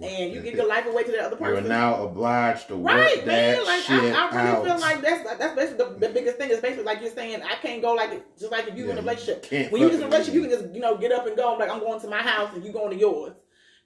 and 0.00 0.32
you 0.32 0.40
give 0.42 0.54
your 0.54 0.66
life 0.66 0.86
away 0.86 1.02
to 1.02 1.10
the 1.10 1.22
other 1.22 1.36
person, 1.36 1.64
you're 1.64 1.72
now 1.72 2.02
obliged 2.04 2.68
to 2.68 2.76
work 2.76 2.94
right, 2.94 3.26
man. 3.26 3.64
Like 3.64 3.90
I, 3.90 3.94
I, 3.94 4.00
really 4.00 4.12
out. 4.12 4.64
feel 4.64 4.78
like 4.78 5.00
that's 5.00 5.38
that's 5.38 5.54
basically 5.56 5.84
the, 5.84 6.06
the, 6.06 6.08
biggest 6.12 6.36
thing. 6.36 6.50
Is 6.50 6.60
basically 6.60 6.84
like 6.84 7.00
you're 7.00 7.10
saying, 7.10 7.42
I 7.42 7.54
can't 7.56 7.82
go 7.82 7.94
like 7.94 8.38
just 8.38 8.52
like 8.52 8.68
if 8.68 8.76
you 8.76 8.86
yeah, 8.86 8.92
in 8.92 8.98
a 8.98 9.00
relationship. 9.00 9.72
When 9.72 9.82
you 9.82 9.88
just 9.88 10.00
in 10.00 10.04
a 10.04 10.06
relationship, 10.06 10.34
you 10.34 10.42
can 10.42 10.50
just 10.50 10.74
you 10.74 10.80
know 10.80 10.96
get 10.96 11.12
up 11.12 11.26
and 11.26 11.36
go. 11.36 11.52
I'm 11.52 11.58
like 11.58 11.70
I'm 11.70 11.80
going 11.80 12.00
to 12.00 12.08
my 12.08 12.22
house 12.22 12.54
and 12.54 12.64
you 12.64 12.72
going 12.72 12.90
to 12.90 12.96
yours. 12.96 13.34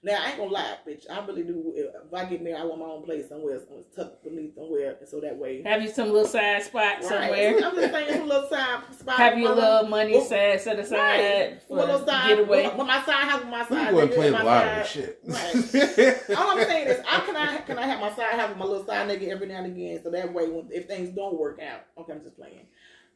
Now 0.05 0.21
I 0.21 0.29
ain't 0.31 0.37
gonna 0.37 0.51
lie, 0.51 0.75
bitch. 0.85 1.05
I 1.09 1.25
really 1.25 1.43
do. 1.43 1.71
If 1.75 2.13
I 2.13 2.25
get 2.25 2.43
married, 2.43 2.59
I 2.59 2.65
want 2.65 2.79
my 2.79 2.87
own 2.87 3.03
place 3.03 3.29
somewhere, 3.29 3.61
tucked 3.95 4.25
beneath 4.25 4.53
somewhere, 4.53 4.97
so 5.05 5.21
that 5.21 5.37
way. 5.37 5.63
Have 5.63 5.81
you 5.81 5.89
some 5.89 6.11
little 6.11 6.27
side 6.27 6.63
spot 6.63 6.95
right. 6.95 7.03
somewhere? 7.03 7.55
I'm 7.63 7.75
just 7.75 7.93
saying 7.93 8.17
some 8.17 8.27
little 8.27 8.49
side 8.49 8.81
spot. 8.99 9.15
Have 9.15 9.37
you 9.37 9.47
a 9.47 9.55
little 9.55 9.87
money 9.87 10.15
well, 10.15 10.25
set 10.25 10.61
set 10.61 10.77
aside 10.77 10.97
right. 10.97 11.63
for 11.69 11.77
a 11.77 11.85
little 11.85 12.05
side 12.05 12.27
getaway? 12.27 12.69
But 12.75 12.85
my 12.85 13.01
side 13.05 13.29
house, 13.29 13.43
my 13.49 13.65
side. 13.65 13.93
We 13.93 13.95
wouldn't 13.95 14.13
play 14.13 14.27
a 14.27 14.31
lot 14.31 14.67
of 14.67 14.87
shit. 14.87 15.21
Right. 15.25 16.37
All 16.37 16.51
I'm 16.51 16.65
saying 16.67 16.87
is, 16.89 16.99
I 17.09 17.19
can 17.21 17.37
I 17.37 17.57
can 17.59 17.79
I 17.79 17.85
have 17.87 18.01
my 18.01 18.13
side 18.13 18.37
house 18.37 18.53
my 18.57 18.65
little 18.65 18.85
side 18.85 19.07
nigga 19.07 19.29
every 19.29 19.47
now 19.47 19.63
and 19.63 19.67
again, 19.67 20.01
so 20.03 20.11
that 20.11 20.33
way, 20.33 20.49
when 20.49 20.67
if 20.69 20.85
things 20.87 21.15
don't 21.15 21.39
work 21.39 21.61
out, 21.61 21.85
okay, 21.97 22.11
I'm 22.11 22.21
just 22.21 22.35
playing. 22.35 22.67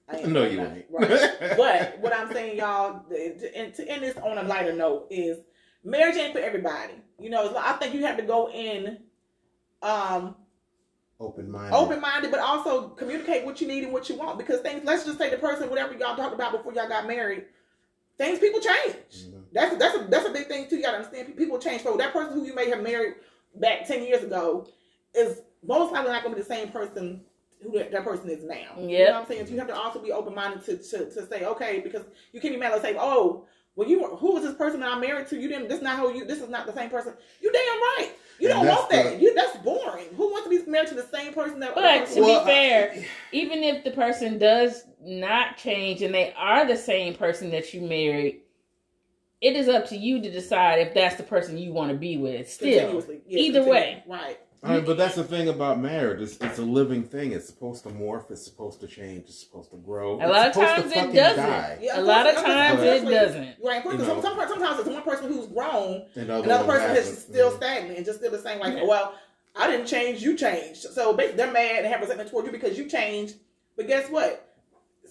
I 0.10 0.22
no, 0.22 0.46
you 0.46 0.62
ain't. 0.62 0.86
Right. 0.90 1.10
but 1.58 2.00
what 2.00 2.16
I'm 2.16 2.32
saying, 2.32 2.58
y'all, 2.58 3.04
and 3.12 3.74
to 3.74 3.88
end 3.90 4.04
this 4.04 4.16
on 4.18 4.38
a 4.38 4.44
lighter 4.44 4.74
note 4.74 5.08
is 5.10 5.40
marriage 5.84 6.16
ain't 6.16 6.34
for 6.34 6.40
everybody. 6.40 6.94
You 7.20 7.30
know, 7.30 7.56
I 7.58 7.74
think 7.74 7.94
you 7.94 8.06
have 8.06 8.18
to 8.18 8.24
go 8.24 8.50
in 8.52 9.00
um 9.82 10.36
open 11.20 11.50
minded. 11.50 11.76
Open 11.76 12.02
minded, 12.02 12.32
but 12.32 12.40
also 12.40 12.90
communicate 12.90 13.46
what 13.46 13.62
you 13.62 13.68
need 13.68 13.84
and 13.84 13.94
what 13.94 14.10
you 14.10 14.16
want. 14.16 14.38
Because 14.38 14.62
things 14.62 14.82
let's 14.84 15.06
just 15.06 15.18
say 15.18 15.30
the 15.30 15.38
person, 15.38 15.70
whatever 15.70 15.94
y'all 15.94 16.16
talked 16.16 16.34
about 16.34 16.52
before 16.52 16.74
y'all 16.74 16.88
got 16.88 17.08
married, 17.08 17.46
things 18.18 18.40
people 18.40 18.60
change. 18.60 18.96
Mm-hmm. 19.16 19.40
That's 19.54 19.78
that's 19.78 19.98
a 19.98 20.08
that's 20.10 20.28
a 20.28 20.32
big 20.32 20.48
thing 20.48 20.70
too. 20.70 20.78
You 20.78 20.84
gotta 20.84 20.98
understand 20.98 21.36
people 21.38 21.60
change. 21.60 21.82
For 21.82 21.98
that 21.98 22.14
person 22.14 22.34
who 22.34 22.46
you 22.46 22.56
may 22.56 22.70
have 22.70 22.82
married 22.82 23.16
back 23.56 23.88
ten 23.88 24.04
years 24.04 24.24
ago 24.24 24.68
is 25.14 25.42
most 25.66 25.92
likely 25.92 26.12
not 26.12 26.24
gonna 26.24 26.36
be 26.36 26.42
the 26.42 26.48
same 26.48 26.70
person 26.70 27.22
who 27.64 27.72
that, 27.78 27.92
that 27.92 28.04
person 28.04 28.30
is 28.30 28.44
now. 28.44 28.80
You 28.80 29.00
know 29.00 29.06
what 29.06 29.22
I'm 29.22 29.28
saying? 29.28 29.48
So 29.48 29.54
you 29.54 29.60
have 29.60 29.68
to 29.68 29.76
also 29.76 30.00
be 30.00 30.12
open 30.12 30.36
minded 30.36 30.64
to, 30.66 30.78
to 30.78 31.10
to 31.10 31.28
say, 31.28 31.46
okay, 31.46 31.80
because 31.80 32.04
you 32.32 32.42
can't 32.42 32.54
be 32.54 32.60
mad 32.60 32.74
and 32.74 32.82
say, 32.82 32.96
oh, 33.00 33.46
well, 33.78 33.88
you 33.88 34.04
who 34.18 34.34
was 34.34 34.44
this 34.44 34.56
person 34.56 34.80
that 34.82 34.92
I'm 34.92 35.00
married 35.00 35.28
to? 35.28 35.38
You 35.38 35.48
didn't. 35.48 35.68
This 35.70 35.78
is 35.78 35.84
not 35.84 36.00
who 36.00 36.12
you. 36.14 36.26
This 36.26 36.42
is 36.42 36.50
not 36.50 36.66
the 36.66 36.74
same 36.74 36.90
person. 36.90 37.14
You 37.42 37.52
damn 37.52 37.62
right. 37.62 38.10
You 38.40 38.50
And 38.50 38.58
don't 38.64 38.68
want 38.76 38.90
that. 38.90 39.14
the- 39.18 39.22
you 39.24 39.34
that's 39.36 39.56
boring. 39.58 40.08
Who 40.16 40.32
wants 40.32 40.50
to 40.50 40.50
be 40.66 40.70
married 40.70 40.90
to 40.90 40.96
the 40.96 41.08
same 41.08 41.32
person 41.34 41.60
that? 41.60 41.76
But 41.76 42.08
to 42.08 42.22
Well, 42.22 42.44
be 42.44 42.52
fair, 42.52 43.04
even 43.32 43.64
if 43.64 43.84
the 43.84 43.92
person 43.92 44.40
does 44.40 44.84
not 45.02 45.58
change 45.58 46.02
and 46.02 46.14
they 46.14 46.34
are 46.36 46.66
the 46.66 46.76
same 46.76 47.14
person 47.14 47.52
that 47.52 47.74
you 47.74 47.82
married, 47.82 48.42
it 49.42 49.56
is 49.56 49.68
up 49.70 49.88
to 49.90 49.96
you 49.96 50.22
to 50.24 50.30
decide 50.32 50.80
if 50.80 50.94
that's 50.96 51.16
the 51.16 51.24
person 51.24 51.58
you 51.58 51.72
want 51.72 51.92
to 51.92 51.98
be 51.98 52.18
with. 52.18 52.50
Still, 52.52 53.04
Yeah, 53.28 53.38
either 53.38 53.64
way. 53.64 54.04
right? 54.08 54.40
I 54.64 54.76
mean, 54.78 54.86
but 54.86 54.98
that's 54.98 55.16
the 55.16 55.24
thing 55.24 55.50
about 55.50 55.80
marriage. 55.80 56.20
It's, 56.22 56.38
it's 56.42 56.58
a 56.58 56.64
living 56.64 57.04
thing. 57.04 57.32
It's 57.32 57.46
supposed 57.48 57.84
to 57.84 57.90
morph. 57.90 58.32
It's 58.32 58.44
supposed 58.44 58.80
to 58.82 58.88
change. 58.88 59.26
It's 59.26 59.40
supposed 59.40 59.70
to 59.72 59.78
grow. 59.78 60.20
A 60.20 60.24
It's 60.24 60.32
lot 60.32 60.48
of 60.48 60.54
supposed 60.54 60.76
to 60.94 61.00
times 61.00 61.14
it 61.14 61.16
doesn't. 61.16 61.46
die. 61.46 61.78
Yeah, 61.82 62.00
a 62.00 62.02
lot 62.02 62.28
of 62.28 62.36
course, 62.36 62.46
times 62.48 62.82
it 62.82 63.06
doesn't. 63.10 63.56
Right, 63.64 63.84
because 63.84 64.00
You 64.02 64.08
know. 64.08 64.22
some, 64.22 64.36
sometimes 64.48 64.80
it's 64.80 64.90
one 64.90 65.04
person 65.04 65.32
who's 65.32 65.48
grown, 65.48 66.06
And 66.16 66.30
another 66.30 66.66
person 66.66 66.88
that's 66.94 67.08
hasn't. 67.10 67.18
still 67.20 67.52
Mhm. 67.52 67.58
stagnant 67.58 67.98
and 67.98 68.06
just 68.06 68.20
still 68.20 68.32
the 68.32 68.40
same. 68.40 68.60
Like, 68.60 68.76
Yeah. 68.76 68.86
well, 68.86 69.14
I 69.56 69.70
didn't 69.72 69.86
change, 69.88 70.22
you 70.22 70.36
changed. 70.36 70.82
So 70.82 71.14
basically, 71.14 71.38
they're 71.38 71.52
mad 71.52 71.78
and 71.84 71.88
have 71.88 72.02
resentment 72.02 72.30
toward 72.30 72.46
you 72.46 72.52
because 72.52 72.78
you 72.78 72.88
changed. 72.90 73.36
But 73.76 73.88
guess 73.88 74.10
what? 74.10 74.44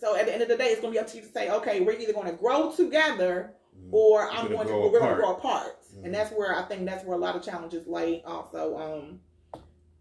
So 0.00 0.16
at 0.16 0.26
the 0.26 0.32
end 0.34 0.42
of 0.42 0.48
the 0.48 0.56
day, 0.56 0.66
it's 0.66 0.80
going 0.80 0.92
to 0.92 0.96
be 0.96 1.00
up 1.00 1.06
to 1.08 1.16
you 1.16 1.22
to 1.22 1.28
say, 1.28 1.50
okay, 1.50 1.80
we're 1.80 1.92
either 1.98 2.12
going 2.12 2.26
to 2.26 2.32
grow 2.36 2.72
together 2.72 3.52
or 3.92 4.28
I'm 4.28 4.44
gonna 4.44 4.48
going 4.56 4.66
to 4.66 4.72
grow 4.72 4.90
we're 4.90 4.98
going 5.00 5.14
to 5.16 5.22
apart. 5.22 5.40
grow 5.42 5.50
apart. 5.50 5.76
Mhm. 5.96 6.04
And 6.04 6.14
that's 6.14 6.32
where 6.32 6.54
I 6.54 6.62
think 6.62 6.84
that's 6.84 7.04
where 7.04 7.16
a 7.16 7.20
lot 7.20 7.36
of 7.36 7.42
challenges 7.42 7.86
lay. 7.86 8.22
Also, 8.26 8.76
um, 8.76 9.20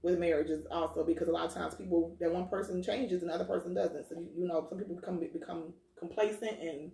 with 0.05 0.19
marriages, 0.19 0.67
also 0.69 1.03
because 1.03 1.27
a 1.27 1.31
lot 1.31 1.47
of 1.47 1.53
times 1.53 1.73
people 1.73 2.15
that 2.19 2.31
one 2.31 2.47
person 2.47 2.83
changes 2.83 3.23
and 3.23 3.31
the 3.31 3.33
other 3.35 3.43
person 3.43 3.73
doesn't. 3.73 4.07
So 4.07 4.15
you, 4.15 4.29
you 4.37 4.47
know, 4.47 4.65
some 4.69 4.77
people 4.77 4.95
become 4.95 5.19
become 5.19 5.73
complacent 5.97 6.59
and 6.61 6.91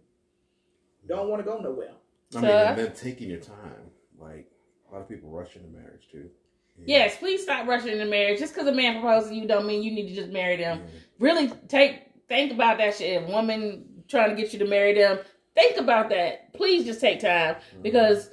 don't 1.07 1.27
want 1.27 1.43
to 1.43 1.51
go 1.51 1.59
nowhere. 1.59 1.91
I 2.33 2.39
mean, 2.39 2.49
and 2.49 2.77
then 2.77 2.93
taking 2.93 3.29
your 3.29 3.41
time. 3.41 3.91
Like 4.17 4.49
a 4.89 4.93
lot 4.93 5.01
of 5.01 5.09
people 5.09 5.29
rush 5.29 5.55
into 5.57 5.67
marriage 5.67 6.07
too. 6.09 6.29
Yeah. 6.77 6.99
Yes, 6.99 7.17
please 7.17 7.43
stop 7.43 7.67
rushing 7.67 7.91
into 7.91 8.05
marriage. 8.05 8.39
Just 8.39 8.53
because 8.53 8.67
a 8.67 8.71
man 8.71 9.01
proposes 9.01 9.29
to 9.31 9.35
you 9.35 9.47
don't 9.47 9.67
mean 9.67 9.83
you 9.83 9.91
need 9.91 10.07
to 10.07 10.15
just 10.15 10.29
marry 10.29 10.55
them. 10.55 10.79
Yeah. 10.79 10.99
Really 11.19 11.47
take 11.67 12.03
think 12.29 12.53
about 12.53 12.77
that 12.77 12.95
shit. 12.95 13.21
If 13.21 13.27
a 13.27 13.31
woman 13.31 13.85
trying 14.07 14.29
to 14.29 14.41
get 14.41 14.53
you 14.53 14.59
to 14.59 14.67
marry 14.67 14.93
them, 14.93 15.19
think 15.53 15.75
about 15.77 16.09
that. 16.09 16.53
Please 16.53 16.85
just 16.85 17.01
take 17.01 17.19
time 17.19 17.55
Mm-hmm. 17.55 17.81
because 17.81 18.29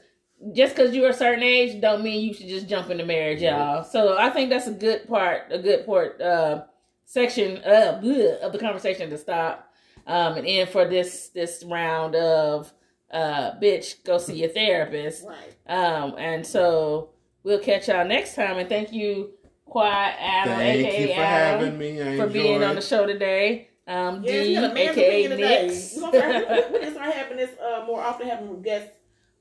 just 0.54 0.74
because 0.76 0.94
you're 0.94 1.10
a 1.10 1.14
certain 1.14 1.42
age 1.42 1.80
don't 1.80 2.02
mean 2.02 2.20
you 2.26 2.34
should 2.34 2.48
just 2.48 2.68
jump 2.68 2.90
into 2.90 3.04
marriage, 3.04 3.42
y'all. 3.42 3.84
So 3.84 4.16
I 4.18 4.30
think 4.30 4.50
that's 4.50 4.66
a 4.66 4.72
good 4.72 5.08
part, 5.08 5.44
a 5.50 5.58
good 5.58 5.84
part 5.84 6.20
uh, 6.20 6.64
section 7.04 7.58
uh, 7.58 8.00
bleh, 8.02 8.38
of 8.40 8.52
the 8.52 8.58
conversation 8.58 9.10
to 9.10 9.18
stop 9.18 9.72
um, 10.06 10.36
and 10.36 10.46
end 10.46 10.70
for 10.70 10.86
this 10.86 11.28
this 11.30 11.64
round 11.66 12.14
of 12.14 12.72
uh, 13.10 13.52
bitch, 13.60 14.04
go 14.04 14.18
see 14.18 14.36
your 14.40 14.50
therapist. 14.50 15.24
Right. 15.26 15.56
Um, 15.66 16.14
and 16.18 16.46
so 16.46 17.10
we'll 17.42 17.58
catch 17.60 17.88
y'all 17.88 18.06
next 18.06 18.34
time. 18.34 18.58
And 18.58 18.68
thank 18.68 18.92
you, 18.92 19.30
Quat 19.64 20.14
Adam, 20.18 20.56
Thank 20.56 20.86
aka 20.86 21.00
you 21.02 21.14
for 21.14 21.20
Adam, 21.20 21.64
having 21.64 21.78
me. 21.78 22.02
I 22.02 22.16
for 22.16 22.26
being 22.26 22.54
enjoyed 22.54 22.68
on 22.68 22.74
the 22.76 22.82
show 22.82 23.06
today. 23.06 23.68
Um, 23.86 24.22
Yes, 24.22 24.44
D, 24.44 24.48
we 24.48 24.54
got 24.54 24.76
aka 24.76 25.24
opinion 25.24 25.40
We're 25.40 26.10
gonna 26.10 26.44
start, 26.44 26.70
we, 26.70 26.72
we 26.78 26.84
can 26.84 26.92
start 26.92 27.14
having 27.14 27.36
this 27.38 27.50
uh, 27.58 27.84
more 27.86 28.02
often, 28.02 28.28
having 28.28 28.62
guests, 28.62 28.97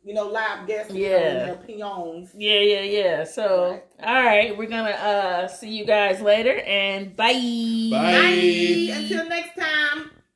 you 0.08 0.14
know, 0.14 0.28
live 0.28 0.66
guests, 0.68 0.94
Yeah. 0.94 1.18
and 1.18 1.38
their 1.50 1.54
opinions. 1.56 2.32
Yeah, 2.34 2.60
yeah, 2.62 2.82
yeah. 3.00 3.24
So, 3.26 3.72
Right. 3.72 3.84
all 4.08 4.24
right, 4.24 4.58
we're 4.58 4.70
gonna 4.70 4.92
uh 4.92 5.48
see 5.48 5.70
you 5.70 5.84
guys 5.86 6.22
later, 6.22 6.56
and 6.66 7.14
bye. 7.16 7.34
Bye. 7.34 7.92
Bye. 7.92 8.96
Until 8.96 9.28
next 9.28 9.54
time. 9.60 10.12